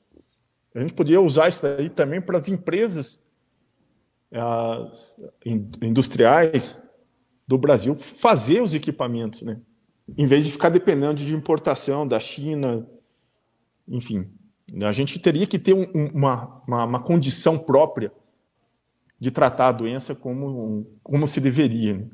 A 0.75 0.81
gente 0.81 0.93
podia 0.93 1.21
usar 1.21 1.47
isso 1.47 1.65
aí 1.65 1.89
também 1.89 2.19
para 2.19 2.37
as 2.37 2.49
empresas 2.49 3.23
as 4.33 5.15
industriais 5.81 6.77
do 7.47 7.57
Brasil 7.57 7.95
fazer 7.95 8.61
os 8.61 8.73
equipamentos, 8.73 9.43
né? 9.43 9.61
Em 10.17 10.25
vez 10.25 10.45
de 10.45 10.51
ficar 10.51 10.69
dependendo 10.69 11.15
de 11.15 11.33
importação 11.33 12.07
da 12.07 12.19
China, 12.19 12.87
enfim, 13.87 14.29
a 14.83 14.91
gente 14.91 15.19
teria 15.19 15.47
que 15.47 15.57
ter 15.57 15.73
um, 15.73 15.85
uma, 16.13 16.61
uma, 16.67 16.85
uma, 16.85 16.99
condição 16.99 17.57
própria 17.57 18.11
de 19.19 19.31
tratar 19.31 19.69
a 19.69 19.71
doença 19.71 20.13
como, 20.13 20.85
como 21.01 21.25
se 21.25 21.41
deveria. 21.41 22.07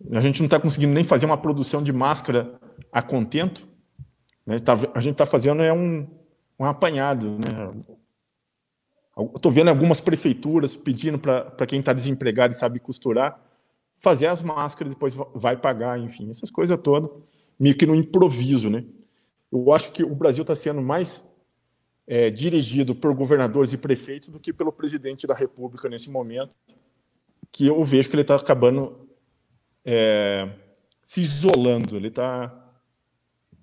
Né? 0.00 0.18
A 0.18 0.20
gente 0.20 0.40
não 0.40 0.46
está 0.46 0.58
conseguindo 0.58 0.94
nem 0.94 1.04
fazer 1.04 1.26
uma 1.26 1.36
produção 1.36 1.82
de 1.82 1.92
máscara 1.92 2.58
a 2.90 3.02
contento. 3.02 3.68
Né? 4.46 4.58
Tá, 4.58 4.74
a 4.94 5.00
gente 5.00 5.12
está 5.12 5.26
fazendo 5.26 5.62
é 5.62 5.72
um, 5.72 6.06
um 6.58 6.64
apanhado. 6.64 7.38
Né? 7.38 7.84
Estou 9.34 9.52
vendo 9.52 9.68
algumas 9.68 10.00
prefeituras 10.00 10.74
pedindo 10.74 11.18
para 11.18 11.66
quem 11.66 11.80
está 11.80 11.92
desempregado 11.92 12.54
e 12.54 12.56
sabe 12.56 12.80
costurar 12.80 13.47
fazer 13.98 14.26
as 14.26 14.42
máscaras, 14.42 14.92
depois 14.92 15.14
vai 15.34 15.56
pagar, 15.56 15.98
enfim, 15.98 16.30
essas 16.30 16.50
coisas 16.50 16.78
todas, 16.78 17.10
meio 17.58 17.76
que 17.76 17.86
no 17.86 17.94
improviso, 17.94 18.70
né? 18.70 18.84
Eu 19.50 19.72
acho 19.72 19.90
que 19.92 20.04
o 20.04 20.14
Brasil 20.14 20.42
está 20.42 20.54
sendo 20.54 20.80
mais 20.80 21.26
é, 22.06 22.30
dirigido 22.30 22.94
por 22.94 23.14
governadores 23.14 23.72
e 23.72 23.78
prefeitos 23.78 24.28
do 24.28 24.38
que 24.38 24.52
pelo 24.52 24.72
presidente 24.72 25.26
da 25.26 25.34
República 25.34 25.88
nesse 25.88 26.10
momento, 26.10 26.52
que 27.50 27.66
eu 27.66 27.82
vejo 27.82 28.08
que 28.08 28.14
ele 28.14 28.22
está 28.22 28.36
acabando 28.36 29.08
é, 29.84 30.48
se 31.02 31.22
isolando, 31.22 31.96
ele 31.96 32.08
está 32.08 32.54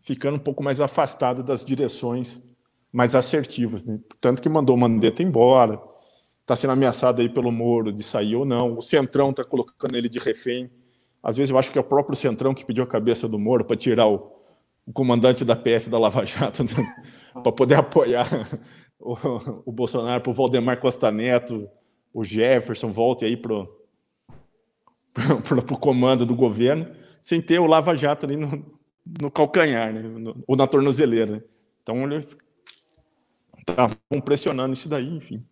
ficando 0.02 0.36
um 0.36 0.40
pouco 0.40 0.64
mais 0.64 0.82
afastado 0.82 1.44
das 1.44 1.64
direções 1.64 2.42
mais 2.92 3.16
assertivas. 3.16 3.84
Né? 3.84 4.00
Tanto 4.20 4.42
que 4.42 4.50
mandou 4.50 4.76
o 4.76 4.80
Mandetta 4.80 5.22
embora, 5.22 5.82
está 6.46 6.56
sendo 6.56 6.74
ameaçado 6.74 7.22
aí 7.22 7.28
pelo 7.28 7.52
Moro 7.52 7.92
de 7.92 8.04
sair 8.04 8.36
ou 8.36 8.46
não. 8.46 8.78
O 8.78 8.82
Centrão 8.82 9.32
está 9.32 9.44
colocando 9.44 9.96
ele 9.96 10.08
de 10.08 10.20
refém. 10.20 10.70
Às 11.22 11.36
vezes 11.38 11.50
eu 11.50 11.58
acho 11.58 11.72
que 11.72 11.78
é 11.80 11.82
o 11.82 11.84
próprio 11.84 12.16
Centrão 12.16 12.54
que 12.54 12.64
pediu 12.64 12.84
a 12.84 12.88
cabeça 12.88 13.28
do 13.28 13.40
Moro 13.40 13.66
para 13.66 13.76
tirar 13.76 14.08
o, 14.08 14.32
o, 14.86 14.94
comandante 14.94 15.44
da 15.44 15.56
PF 15.56 15.90
da 15.90 15.98
Lava 15.98 16.24
Jato, 16.24 16.64
né? 16.64 16.70
para 17.34 17.52
poder 17.52 17.74
apoiar 17.76 18.28
o, 19.00 19.16
o 19.66 19.72
Bolsonaro, 19.72 20.22
para 20.22 20.30
o 20.30 20.34
Valdemar 20.34 20.80
Costa 20.80 21.10
Neto, 21.12 21.68
o 22.14 22.24
Jefferson, 22.24 22.92
volte 22.92 23.26
aí 23.26 23.36
para 23.36 23.52
o 23.56 23.68
comando 25.80 26.28
do 26.28 26.36
governo, 26.36 26.96
sem 27.24 27.42
ter 27.42 27.58
o 27.58 27.66
Lava 27.66 27.96
Jato 27.96 28.28
ali 28.28 28.38
no, 28.38 28.64
no 29.20 29.32
calcanhar, 29.32 29.92
né? 29.92 30.04
no, 30.04 30.44
ou 30.46 30.56
na 30.56 30.68
tornozeleira. 30.68 31.38
Né? 31.38 31.44
Então 31.82 32.04
eles 32.04 32.38
estavam 33.68 33.98
pressionando 34.24 34.74
isso 34.74 34.88
daí, 34.88 35.10
enfim. 35.10 35.44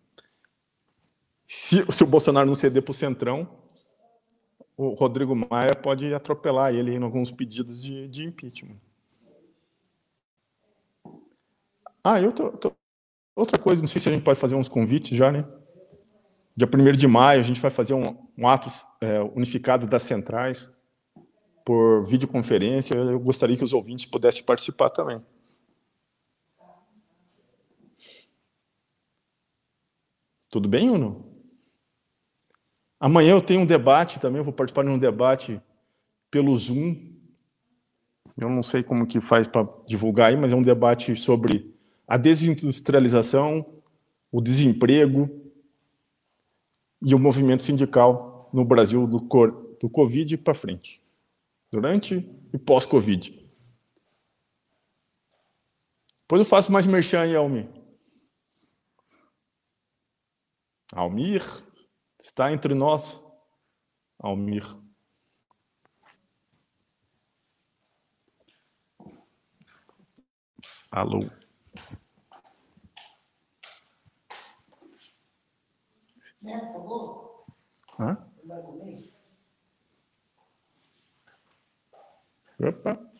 Se, 1.56 1.86
se 1.92 2.02
o 2.02 2.06
Bolsonaro 2.06 2.48
não 2.48 2.54
ceder 2.56 2.82
para 2.82 2.90
o 2.90 2.94
Centrão, 2.94 3.48
o 4.76 4.88
Rodrigo 4.88 5.36
Maia 5.36 5.72
pode 5.72 6.12
atropelar 6.12 6.74
ele 6.74 6.92
em 6.92 7.00
alguns 7.00 7.30
pedidos 7.30 7.80
de, 7.80 8.08
de 8.08 8.24
impeachment. 8.24 8.76
Ah, 12.02 12.20
eu 12.20 12.32
tô, 12.32 12.50
tô, 12.50 12.72
outra 13.36 13.56
coisa, 13.56 13.80
não 13.80 13.86
sei 13.86 14.00
se 14.00 14.08
a 14.08 14.12
gente 14.12 14.24
pode 14.24 14.40
fazer 14.40 14.56
uns 14.56 14.68
convites 14.68 15.16
já, 15.16 15.30
né? 15.30 15.46
Dia 16.56 16.66
1 16.66 16.92
de 16.98 17.06
maio, 17.06 17.38
a 17.38 17.44
gente 17.44 17.60
vai 17.60 17.70
fazer 17.70 17.94
um, 17.94 18.18
um 18.36 18.48
ato 18.48 18.68
é, 19.00 19.20
unificado 19.20 19.86
das 19.86 20.02
centrais 20.02 20.68
por 21.64 22.04
videoconferência. 22.04 22.96
Eu 22.96 23.20
gostaria 23.20 23.56
que 23.56 23.62
os 23.62 23.72
ouvintes 23.72 24.06
pudessem 24.06 24.42
participar 24.42 24.90
também. 24.90 25.22
Tudo 30.50 30.68
bem 30.68 30.90
ou 30.90 30.98
não? 30.98 31.33
Amanhã 33.04 33.32
eu 33.32 33.42
tenho 33.42 33.60
um 33.60 33.66
debate 33.66 34.18
também, 34.18 34.38
eu 34.38 34.44
vou 34.44 34.52
participar 34.54 34.82
de 34.82 34.88
um 34.88 34.98
debate 34.98 35.60
pelo 36.30 36.56
Zoom. 36.56 36.96
Eu 38.34 38.48
não 38.48 38.62
sei 38.62 38.82
como 38.82 39.06
que 39.06 39.20
faz 39.20 39.46
para 39.46 39.68
divulgar 39.86 40.30
aí, 40.30 40.36
mas 40.38 40.54
é 40.54 40.56
um 40.56 40.62
debate 40.62 41.14
sobre 41.14 41.76
a 42.08 42.16
desindustrialização, 42.16 43.66
o 44.32 44.40
desemprego 44.40 45.28
e 47.02 47.14
o 47.14 47.18
movimento 47.18 47.62
sindical 47.62 48.48
no 48.54 48.64
Brasil 48.64 49.06
do, 49.06 49.18
do 49.18 49.90
Covid 49.90 50.38
para 50.38 50.54
frente, 50.54 51.02
durante 51.70 52.26
e 52.54 52.58
pós-Covid. 52.58 53.38
Depois 56.22 56.38
eu 56.38 56.46
faço 56.46 56.72
mais 56.72 56.86
merchan 56.86 57.20
aí, 57.20 57.36
Almir. 57.36 57.68
Almir, 60.90 61.44
está 62.24 62.50
entre 62.52 62.74
nós? 62.74 63.22
Almir. 64.18 64.64
Alô. 70.90 71.20
Neto, 76.40 76.66
acabou? 76.66 77.46
Hã? 77.98 78.16
Opa. 82.60 83.13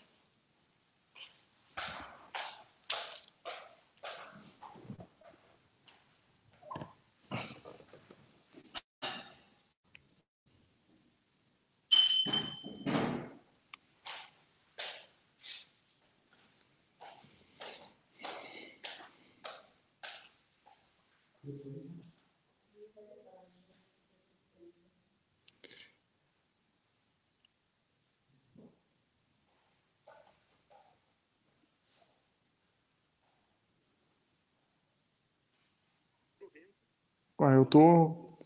Ah, 37.38 37.52
eu 37.52 37.64
tô, 37.66 38.38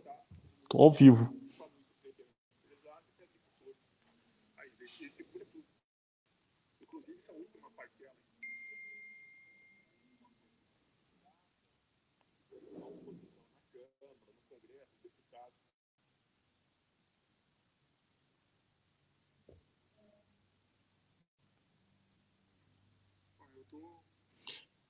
tô 0.68 0.82
ao 0.82 0.90
vivo. 0.90 1.37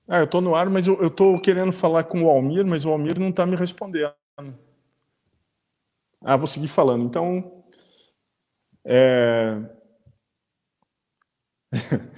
Ah, 0.08 0.20
eu 0.20 0.24
estou 0.24 0.40
no 0.40 0.54
ar, 0.54 0.70
mas 0.70 0.86
eu 0.86 1.06
estou 1.06 1.38
querendo 1.38 1.70
falar 1.70 2.04
com 2.04 2.22
o 2.22 2.30
Almir, 2.30 2.64
mas 2.64 2.86
o 2.86 2.90
Almir 2.90 3.20
não 3.20 3.28
está 3.28 3.44
me 3.44 3.54
respondendo. 3.54 4.14
Ah, 6.22 6.34
vou 6.34 6.46
seguir 6.46 6.68
falando. 6.68 7.04
Então, 7.04 7.62
é... 8.86 9.62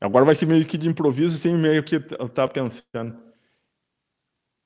agora 0.00 0.24
vai 0.24 0.36
ser 0.36 0.46
meio 0.46 0.64
que 0.64 0.78
de 0.78 0.88
improviso, 0.88 1.36
sem 1.36 1.56
meio 1.56 1.82
que 1.82 1.96
eu 1.96 2.26
estava 2.26 2.52
pensando. 2.52 3.20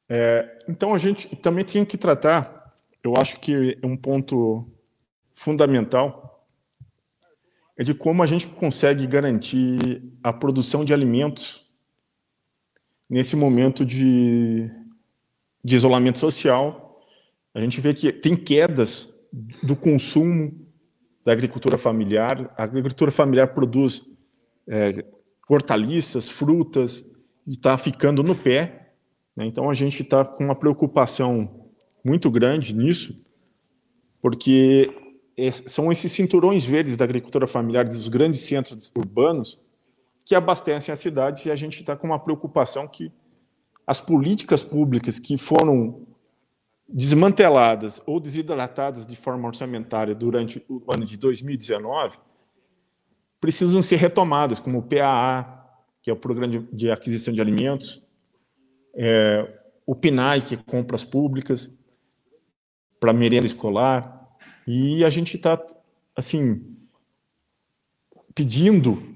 É... 0.06 0.58
Então, 0.68 0.94
a 0.94 0.98
gente 0.98 1.34
também 1.36 1.64
tinha 1.64 1.86
que 1.86 1.96
tratar, 1.96 2.76
eu 3.02 3.14
acho 3.16 3.40
que 3.40 3.78
é 3.82 3.86
um 3.86 3.96
ponto 3.96 4.70
fundamental, 5.32 6.46
é 7.74 7.82
de 7.82 7.94
como 7.94 8.22
a 8.22 8.26
gente 8.26 8.46
consegue 8.48 9.06
garantir 9.06 10.02
a 10.22 10.30
produção 10.30 10.84
de 10.84 10.92
alimentos 10.92 11.65
nesse 13.08 13.36
momento 13.36 13.84
de, 13.84 14.70
de 15.64 15.76
isolamento 15.76 16.18
social. 16.18 17.00
A 17.54 17.60
gente 17.60 17.80
vê 17.80 17.94
que 17.94 18.12
tem 18.12 18.36
quedas 18.36 19.12
do 19.62 19.76
consumo 19.76 20.66
da 21.24 21.32
agricultura 21.32 21.78
familiar. 21.78 22.52
A 22.56 22.64
agricultura 22.64 23.10
familiar 23.10 23.54
produz 23.54 24.02
é, 24.68 25.04
hortaliças, 25.48 26.28
frutas, 26.28 27.04
e 27.46 27.52
está 27.52 27.78
ficando 27.78 28.22
no 28.22 28.34
pé. 28.34 28.92
Né? 29.36 29.46
Então, 29.46 29.70
a 29.70 29.74
gente 29.74 30.02
está 30.02 30.24
com 30.24 30.44
uma 30.44 30.54
preocupação 30.54 31.70
muito 32.04 32.30
grande 32.30 32.74
nisso, 32.74 33.24
porque 34.20 34.92
são 35.66 35.92
esses 35.92 36.10
cinturões 36.12 36.64
verdes 36.64 36.96
da 36.96 37.04
agricultura 37.04 37.46
familiar 37.46 37.84
dos 37.84 38.08
grandes 38.08 38.40
centros 38.40 38.90
urbanos 38.96 39.60
que 40.26 40.34
abastecem 40.34 40.92
as 40.92 40.98
cidades 40.98 41.46
e 41.46 41.52
a 41.52 41.56
gente 41.56 41.80
está 41.80 41.96
com 41.96 42.08
uma 42.08 42.18
preocupação 42.18 42.88
que 42.88 43.12
as 43.86 44.00
políticas 44.00 44.64
públicas 44.64 45.20
que 45.20 45.38
foram 45.38 46.04
desmanteladas 46.88 48.02
ou 48.04 48.18
desidratadas 48.18 49.06
de 49.06 49.14
forma 49.14 49.46
orçamentária 49.46 50.16
durante 50.16 50.64
o 50.68 50.82
ano 50.92 51.06
de 51.06 51.16
2019 51.16 52.18
precisam 53.40 53.80
ser 53.80 53.96
retomadas, 53.96 54.58
como 54.58 54.78
o 54.78 54.82
PAA, 54.82 55.64
que 56.02 56.10
é 56.10 56.12
o 56.12 56.16
Programa 56.16 56.66
de 56.72 56.90
Aquisição 56.90 57.32
de 57.32 57.40
Alimentos, 57.40 58.02
é, 58.94 59.60
o 59.86 59.94
PNAE, 59.94 60.42
que 60.42 60.54
é 60.56 60.58
compras 60.58 61.04
públicas 61.04 61.70
para 62.98 63.12
merenda 63.12 63.46
escolar, 63.46 64.28
e 64.66 65.04
a 65.04 65.10
gente 65.10 65.36
está, 65.36 65.64
assim, 66.16 66.76
pedindo 68.34 69.15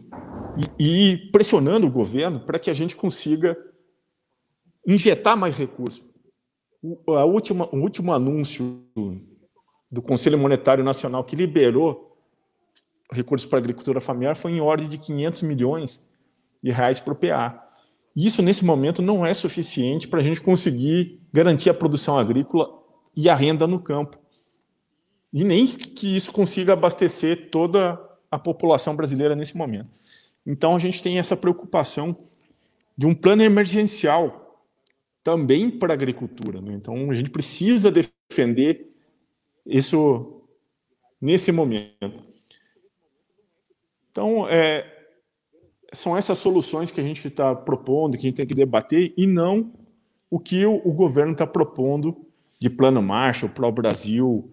e, 0.78 1.28
pressionando 1.32 1.86
o 1.86 1.90
governo 1.90 2.40
para 2.40 2.58
que 2.58 2.70
a 2.70 2.74
gente 2.74 2.96
consiga 2.96 3.56
injetar 4.86 5.36
mais 5.36 5.56
recursos. 5.56 6.04
O, 6.82 7.12
a 7.14 7.24
última, 7.24 7.68
o 7.74 7.78
último 7.78 8.12
anúncio 8.12 8.82
do 9.90 10.00
Conselho 10.00 10.38
Monetário 10.38 10.84
Nacional 10.84 11.24
que 11.24 11.36
liberou 11.36 12.16
recursos 13.12 13.48
para 13.48 13.58
a 13.58 13.61
agricultura 13.61 14.00
familiar 14.00 14.36
foi 14.36 14.52
em 14.52 14.61
ordem 14.61 14.88
de 14.88 14.98
500 14.98 15.42
milhões 15.42 16.02
de 16.62 16.70
reais 16.70 17.00
para 17.00 17.12
o 17.12 17.16
PA. 17.16 17.66
Isso, 18.14 18.42
nesse 18.42 18.64
momento, 18.64 19.02
não 19.02 19.24
é 19.24 19.34
suficiente 19.34 20.08
para 20.08 20.20
a 20.20 20.22
gente 20.22 20.40
conseguir 20.40 21.20
garantir 21.32 21.70
a 21.70 21.74
produção 21.74 22.18
agrícola 22.18 22.68
e 23.16 23.28
a 23.28 23.34
renda 23.34 23.66
no 23.66 23.80
campo. 23.80 24.18
E 25.32 25.44
nem 25.44 25.66
que 25.66 26.16
isso 26.16 26.32
consiga 26.32 26.72
abastecer 26.72 27.50
toda 27.50 28.00
a 28.30 28.38
população 28.38 28.94
brasileira 28.96 29.36
nesse 29.36 29.56
momento. 29.56 29.90
Então, 30.47 30.74
a 30.74 30.78
gente 30.78 31.03
tem 31.03 31.18
essa 31.18 31.36
preocupação 31.36 32.16
de 32.97 33.07
um 33.07 33.14
plano 33.14 33.43
emergencial 33.43 34.66
também 35.22 35.70
para 35.70 35.93
a 35.93 35.95
agricultura. 35.95 36.61
Né? 36.61 36.72
Então, 36.74 37.11
a 37.11 37.14
gente 37.14 37.30
precisa 37.30 37.91
defender 37.91 38.91
isso 39.66 40.43
nesse 41.20 41.53
momento. 41.53 42.24
Então, 44.11 44.49
é, 44.49 44.84
são 45.93 46.16
essas 46.16 46.38
soluções 46.38 46.91
que 46.91 47.01
a 47.01 47.05
gente 47.05 47.26
está 47.26 47.55
propondo, 47.55 48.16
que 48.16 48.26
a 48.26 48.28
gente 48.28 48.36
tem 48.36 48.47
que 48.47 48.55
debater, 48.55 49.12
e 49.16 49.26
não 49.26 49.72
o 50.30 50.38
que 50.38 50.64
o, 50.64 50.80
o 50.84 50.93
governo 50.93 51.32
está 51.32 51.47
propondo 51.47 52.26
de 52.59 52.70
plano 52.70 53.03
Marshall 53.03 53.51
para 53.51 53.66
o 53.66 53.72
Brasil, 53.72 54.51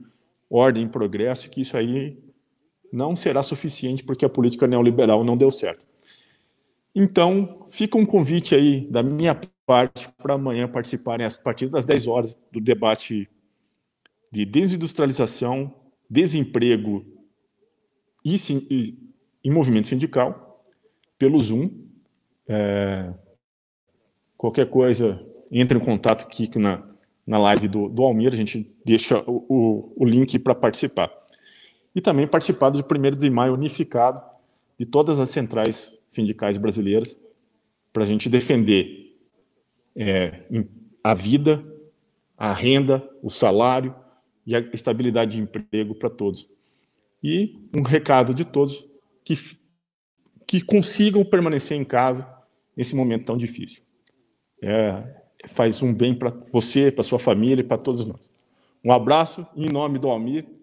ordem 0.50 0.86
e 0.86 0.90
progresso, 0.90 1.50
que 1.50 1.62
isso 1.62 1.76
aí 1.76 2.18
não 2.92 3.16
será 3.16 3.44
suficiente 3.44 4.04
porque 4.04 4.26
a 4.26 4.30
política 4.30 4.68
neoliberal 4.68 5.24
não 5.24 5.38
deu 5.38 5.52
certo. 5.52 5.86
Então, 6.96 7.68
fica 7.70 7.98
um 7.98 8.06
convite 8.06 8.56
aí 8.56 8.88
da 8.90 9.04
minha 9.04 9.40
parte 9.66 10.10
para 10.18 10.34
amanhã 10.34 10.68
participarem 10.68 11.26
a 11.26 11.30
partir 11.30 11.68
das 11.68 11.86
10 11.86 12.08
horas 12.08 12.40
do 12.52 12.60
debate 12.60 13.30
de 14.32 14.46
desindustrialização, 14.46 15.74
desemprego 16.10 17.06
e, 18.24 18.36
e, 18.36 18.98
e 19.44 19.52
movimento 19.52 19.88
sindical 19.88 20.66
pelo 21.20 21.40
Zoom. 21.40 21.70
É, 22.48 23.14
qualquer 24.38 24.70
coisa, 24.70 25.24
entre 25.52 25.78
em 25.78 25.82
contato 25.82 26.26
aqui 26.26 26.50
na, 26.58 26.84
na 27.26 27.38
live 27.38 27.68
do, 27.68 27.90
do 27.90 28.04
Almir, 28.04 28.34
a 28.34 28.38
gente 28.38 28.74
deixa 28.86 29.20
o, 29.28 29.46
o, 29.50 29.94
o 29.98 30.06
link 30.06 30.40
para 30.40 30.56
participar. 30.56 31.12
E 31.98 32.02
também 32.02 32.28
participar 32.28 32.70
do 32.70 32.78
1 32.78 33.20
de 33.20 33.28
maio 33.28 33.56
unificado 33.56 34.22
de 34.78 34.86
todas 34.86 35.20
as 35.20 35.32
centrais 35.32 35.92
sindicais 36.08 36.56
brasileiras 36.56 37.20
para 37.92 38.04
a 38.04 38.06
gente 38.06 38.30
defender 38.30 39.18
é, 39.96 40.44
a 41.04 41.16
vida, 41.16 41.66
a 42.38 42.54
renda, 42.54 43.04
o 43.24 43.32
salário 43.32 43.96
e 44.46 44.56
a 44.56 44.60
estabilidade 44.60 45.32
de 45.32 45.42
emprego 45.42 45.96
para 45.96 46.08
todos. 46.08 46.48
E 47.24 47.68
um 47.74 47.82
recado 47.82 48.32
de 48.32 48.46
todos 48.46 48.88
que, 49.24 49.34
que 50.46 50.62
consigam 50.62 51.26
permanecer 51.26 51.76
em 51.76 51.84
casa 51.84 52.32
nesse 52.76 52.96
momento 52.96 53.26
tão 53.26 53.40
difícil. 53.40 53.82
É, 54.62 55.02
faz 55.48 55.82
um 55.82 55.92
bem 55.92 56.14
para 56.14 56.30
você, 56.52 56.92
para 56.92 57.02
sua 57.02 57.18
família 57.18 57.62
e 57.62 57.68
para 57.68 57.80
todos 57.80 58.06
nós. 58.06 58.30
Um 58.86 58.92
abraço 58.94 59.48
em 59.56 59.68
nome 59.68 59.98
do 59.98 60.08
Almir. 60.08 60.57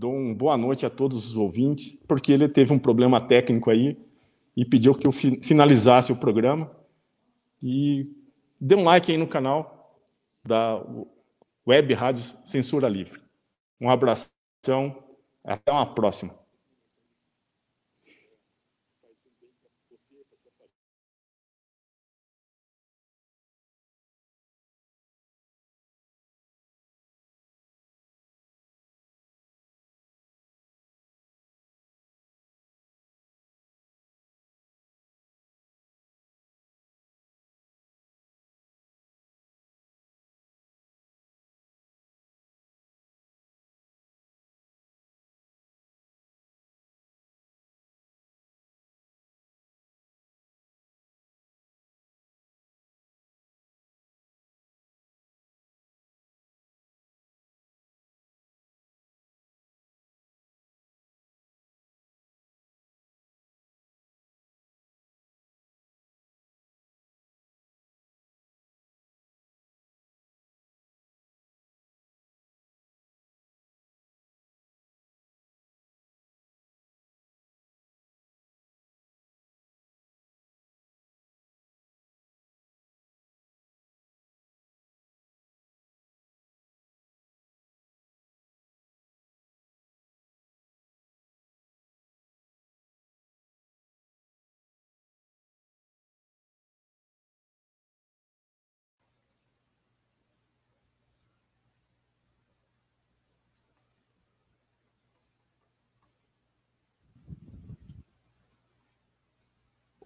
Dou 0.00 0.14
uma 0.14 0.34
boa 0.34 0.56
noite 0.56 0.86
a 0.86 0.88
todos 0.88 1.26
os 1.26 1.36
ouvintes, 1.36 1.92
porque 2.08 2.32
ele 2.32 2.48
teve 2.48 2.72
um 2.72 2.78
problema 2.78 3.20
técnico 3.20 3.68
aí 3.68 3.98
e 4.56 4.64
pediu 4.64 4.94
que 4.94 5.06
eu 5.06 5.12
finalizasse 5.12 6.10
o 6.10 6.16
programa. 6.16 6.70
E 7.62 8.10
dê 8.58 8.74
um 8.74 8.84
like 8.84 9.12
aí 9.12 9.18
no 9.18 9.26
canal 9.28 10.00
da 10.42 10.82
Web 11.68 11.92
Rádio 11.92 12.34
Censura 12.42 12.88
Livre. 12.88 13.20
Um 13.78 13.90
abração, 13.90 14.96
até 15.44 15.70
uma 15.70 15.84
próxima. 15.84 16.34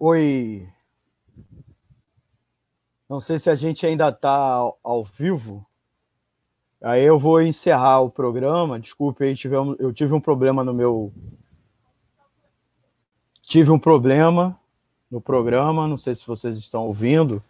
Oi. 0.07 0.69
Não 3.09 3.19
sei 3.19 3.39
se 3.39 3.49
a 3.49 3.55
gente 3.55 3.87
ainda 3.87 4.09
está 4.09 4.29
ao, 4.83 5.03
vivo. 5.03 5.65
Aí 6.79 7.03
eu 7.03 7.17
vou 7.17 7.41
encerrar 7.41 8.01
o 8.01 8.11
programa. 8.11 8.79
Desculpe, 8.79 9.23
aí 9.23 9.35
tivemos, 9.35 9.75
eu 9.79 9.91
tive 9.91 10.13
um 10.13 10.21
problema 10.21 10.63
no 10.63 10.75
meu. 10.75 11.11
Tive 13.41 13.71
um 13.71 13.79
problema 13.79 14.55
no 15.09 15.19
programa, 15.19 15.87
não 15.87 15.97
sei 15.97 16.13
se 16.13 16.27
vocês 16.27 16.55
estão 16.55 16.85
ouvindo. 16.85 17.41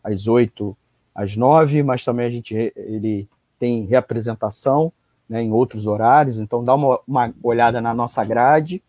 às 0.08 0.28
8 0.28 0.76
às 1.14 1.36
9, 1.36 1.84
mas 1.84 2.03
também 2.03 2.26
a 2.26 2.30
gente 2.30 2.55
ele 2.76 3.28
tem 3.60 3.86
reapresentação 3.86 4.93
né, 5.28 5.41
em 5.41 5.51
outros 5.51 5.88
horários, 5.88 6.39
então 6.39 6.64
dá 6.64 6.76
uma, 6.76 6.99
uma 7.08 7.34
olhada 7.43 7.82
na 7.82 7.93
nossa 7.93 8.24
grade. 8.24 8.84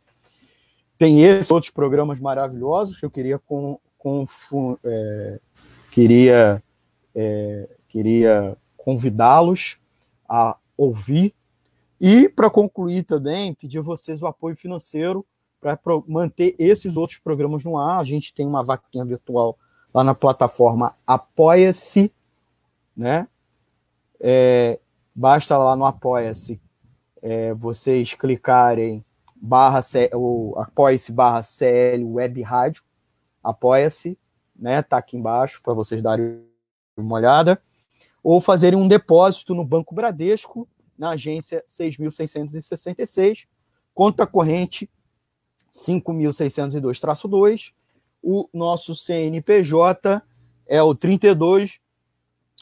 Tem 0.98 1.22
esses 1.22 1.50
outros 1.50 1.70
programas 1.70 2.20
maravilhosos 2.20 2.98
que 2.98 3.06
eu 3.06 3.10
queria 3.10 3.38
com, 3.38 3.78
com 3.96 4.26
é, 4.84 5.40
queria 5.90 6.62
é, 7.14 7.68
queria 7.88 8.56
convidá-los 8.76 9.78
a 10.28 10.56
ouvir 10.76 11.34
e 12.00 12.28
para 12.28 12.50
concluir 12.50 13.04
também 13.04 13.54
pedir 13.54 13.78
a 13.78 13.82
vocês 13.82 14.22
o 14.22 14.26
apoio 14.26 14.54
financeiro 14.54 15.24
para 15.60 15.78
manter 16.06 16.54
esses 16.58 16.96
outros 16.96 17.18
programas 17.18 17.64
no 17.64 17.76
ar. 17.76 18.00
A 18.00 18.04
gente 18.04 18.32
tem 18.32 18.46
uma 18.46 18.62
vaquinha 18.62 19.04
virtual 19.04 19.58
lá 19.98 20.04
na 20.04 20.14
plataforma 20.14 20.94
Apoia-se, 21.04 22.12
né? 22.96 23.26
É, 24.20 24.78
basta 25.14 25.58
lá 25.58 25.74
no 25.74 25.84
Apoia-se 25.84 26.60
é, 27.20 27.52
vocês 27.54 28.14
clicarem 28.14 29.04
barra 29.34 29.80
apoia-se 30.56 31.12
barra 31.12 31.42
CL 31.42 32.04
Web 32.04 32.42
Rádio, 32.42 32.82
apoia-se, 33.42 34.16
né? 34.54 34.82
Tá 34.82 34.98
aqui 34.98 35.16
embaixo 35.16 35.60
para 35.62 35.74
vocês 35.74 36.00
darem 36.00 36.44
uma 36.96 37.16
olhada, 37.16 37.60
ou 38.22 38.40
fazerem 38.40 38.78
um 38.78 38.86
depósito 38.86 39.54
no 39.54 39.64
Banco 39.64 39.94
Bradesco, 39.94 40.68
na 40.96 41.10
agência 41.10 41.64
6.666, 41.68 43.46
conta 43.94 44.26
corrente 44.26 44.88
5.602-2, 45.72 47.72
o 48.22 48.48
nosso 48.52 48.94
CNPJ 48.94 50.22
é 50.66 50.82
o 50.82 50.94
32 50.94 51.80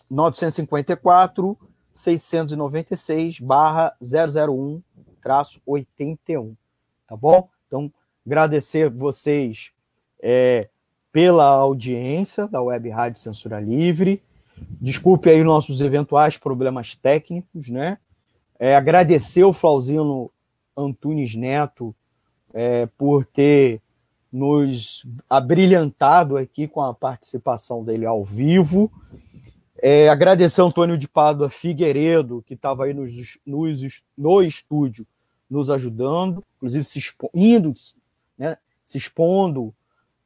954 0.09 1.59
696 1.93 3.41
barra 3.41 3.97
001 4.01 4.83
traço 5.27 5.61
81, 5.67 6.55
tá 7.09 7.17
bom? 7.17 7.49
Então, 7.67 7.93
agradecer 8.25 8.89
vocês 8.89 9.73
é, 10.23 10.69
pela 11.11 11.47
audiência 11.47 12.47
da 12.47 12.63
Web 12.63 12.89
Rádio 12.91 13.21
Censura 13.21 13.59
Livre. 13.59 14.23
Desculpe 14.81 15.29
aí 15.29 15.43
nossos 15.43 15.81
eventuais 15.81 16.39
problemas 16.39 16.95
técnicos, 16.95 17.69
né? 17.69 17.99
É, 18.57 18.77
agradecer 18.77 19.43
o 19.43 19.53
Flauzino 19.53 20.31
Antunes 20.77 21.35
Neto 21.35 21.93
é, 22.55 22.87
por 22.97 23.25
ter 23.25 23.83
nos 24.33 25.07
abrilhantado 25.29 26.37
aqui 26.37 26.67
com 26.69 26.83
a 26.83 26.93
participação 26.93 27.85
dele 27.85 28.05
ao 28.05 28.25
vivo. 28.25 28.91
É, 29.79 30.09
agradecer 30.09 30.61
ao 30.61 30.69
Antônio 30.69 30.99
de 30.99 31.09
Pádua 31.09 31.51
Figueiredo, 31.51 32.43
que 32.47 32.55
estava 32.55 32.85
aí 32.85 32.95
nos, 32.95 33.39
nos, 33.47 34.03
no 34.17 34.43
estúdio 34.43 35.07
nos 35.49 35.71
ajudando, 35.71 36.43
inclusive 36.57 36.85
se 36.85 36.99
expondo, 36.99 37.73
né, 38.37 38.57
se 38.85 38.99
expondo, 38.99 39.73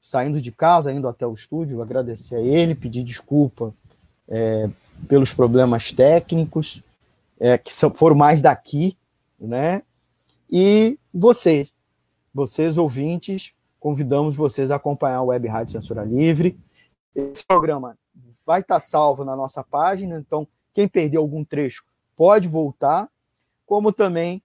saindo 0.01 0.41
de 0.41 0.51
casa, 0.51 0.93
indo 0.93 1.07
até 1.07 1.27
o 1.27 1.35
estúdio. 1.35 1.83
Agradecer 1.83 2.37
a 2.37 2.41
ele, 2.41 2.75
pedir 2.75 3.03
desculpa 3.03 3.75
é, 4.29 4.69
pelos 5.09 5.33
problemas 5.33 5.93
técnicos, 5.93 6.83
é, 7.39 7.59
que 7.59 7.73
são, 7.73 7.93
foram 7.93 8.17
mais 8.17 8.41
daqui, 8.43 8.97
né? 9.39 9.83
E 10.51 10.99
você, 11.13 11.69
vocês 12.35 12.77
ouvintes, 12.77 13.53
convidamos 13.81 14.37
vocês 14.37 14.71
a 14.71 14.77
acompanhar 14.77 15.17
a 15.17 15.23
Web 15.23 15.49
Rádio 15.49 15.73
Censura 15.73 16.05
Livre. 16.05 16.57
Esse 17.15 17.45
programa 17.45 17.99
vai 18.47 18.61
estar 18.61 18.79
salvo 18.79 19.25
na 19.25 19.35
nossa 19.35 19.65
página, 19.65 20.19
então 20.19 20.47
quem 20.73 20.87
perdeu 20.87 21.23
algum 21.23 21.43
trecho 21.43 21.83
pode 22.15 22.47
voltar, 22.47 23.09
como 23.67 23.91
também 23.91 24.43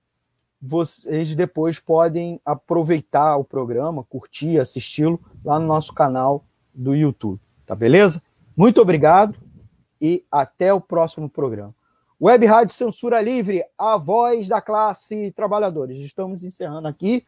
vocês 0.61 1.35
depois 1.35 1.79
podem 1.79 2.39
aproveitar 2.45 3.35
o 3.35 3.43
programa, 3.43 4.03
curtir, 4.03 4.59
assisti-lo 4.59 5.19
lá 5.43 5.59
no 5.59 5.67
nosso 5.67 5.93
canal 5.93 6.43
do 6.73 6.95
YouTube, 6.95 7.39
tá 7.65 7.75
beleza? 7.75 8.23
Muito 8.55 8.81
obrigado 8.81 9.35
e 10.01 10.23
até 10.31 10.73
o 10.73 10.79
próximo 10.79 11.29
programa. 11.29 11.75
Web 12.19 12.45
Rádio 12.45 12.73
Censura 12.73 13.21
Livre, 13.21 13.63
a 13.77 13.97
voz 13.97 14.47
da 14.47 14.61
classe 14.61 15.31
trabalhadores. 15.31 15.99
Estamos 15.99 16.43
encerrando 16.43 16.87
aqui 16.87 17.25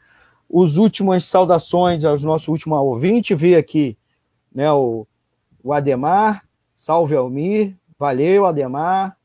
os 0.50 0.78
últimas 0.78 1.26
saudações 1.26 2.04
aos 2.06 2.24
nossos 2.24 2.48
últimos 2.48 2.80
ouvintes. 2.80 3.38
Vi 3.38 3.56
aqui 3.56 3.98
né, 4.54 4.72
o, 4.72 5.06
o 5.64 5.74
Ademar, 5.74 6.45
salve 6.74 7.16
Almir, 7.16 7.76
valeu 8.00 8.45
Ademar. 8.45 9.18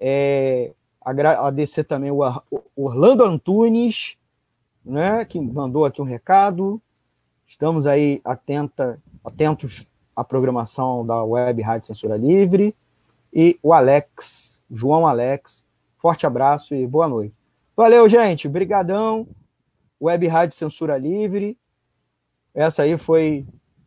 É, 0.00 0.72
agradecer 1.00 1.84
também 1.84 2.10
o 2.10 2.20
Orlando 2.74 3.24
Antunes, 3.24 4.16
né, 4.84 5.24
que 5.24 5.38
mandou 5.40 5.84
aqui 5.84 6.00
um 6.00 6.06
recado. 6.06 6.80
Estamos 7.46 7.86
aí 7.86 8.20
atenta, 8.24 9.00
atentos 9.22 9.86
à 10.16 10.24
programação 10.24 11.04
da 11.06 11.22
Web 11.22 11.60
Rádio 11.62 11.86
Censura 11.86 12.16
Livre. 12.16 12.74
E 13.32 13.58
o 13.62 13.72
Alex, 13.72 14.62
João 14.70 15.06
Alex, 15.06 15.66
forte 15.98 16.26
abraço 16.26 16.74
e 16.74 16.86
boa 16.86 17.08
noite. 17.08 17.34
Valeu, 17.76 18.08
gente. 18.08 18.46
Obrigadão. 18.46 19.26
Web 20.04 20.26
Rádio 20.26 20.54
Censura 20.54 20.98
Livre. 20.98 21.56
Essa 22.54 22.82
aí 22.82 22.98
foi 22.98 23.46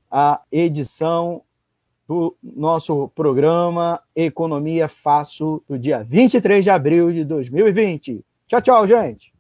a 0.10 0.42
edição 0.52 1.44
do 2.08 2.36
nosso 2.42 3.10
programa 3.10 4.02
Economia 4.16 4.88
Fácil 4.88 5.64
do 5.70 5.78
dia 5.78 6.04
23 6.04 6.64
de 6.64 6.70
abril 6.72 7.12
de 7.12 7.24
2020. 7.24 8.26
Tchau, 8.48 8.62
tchau, 8.62 8.88
gente. 8.88 9.32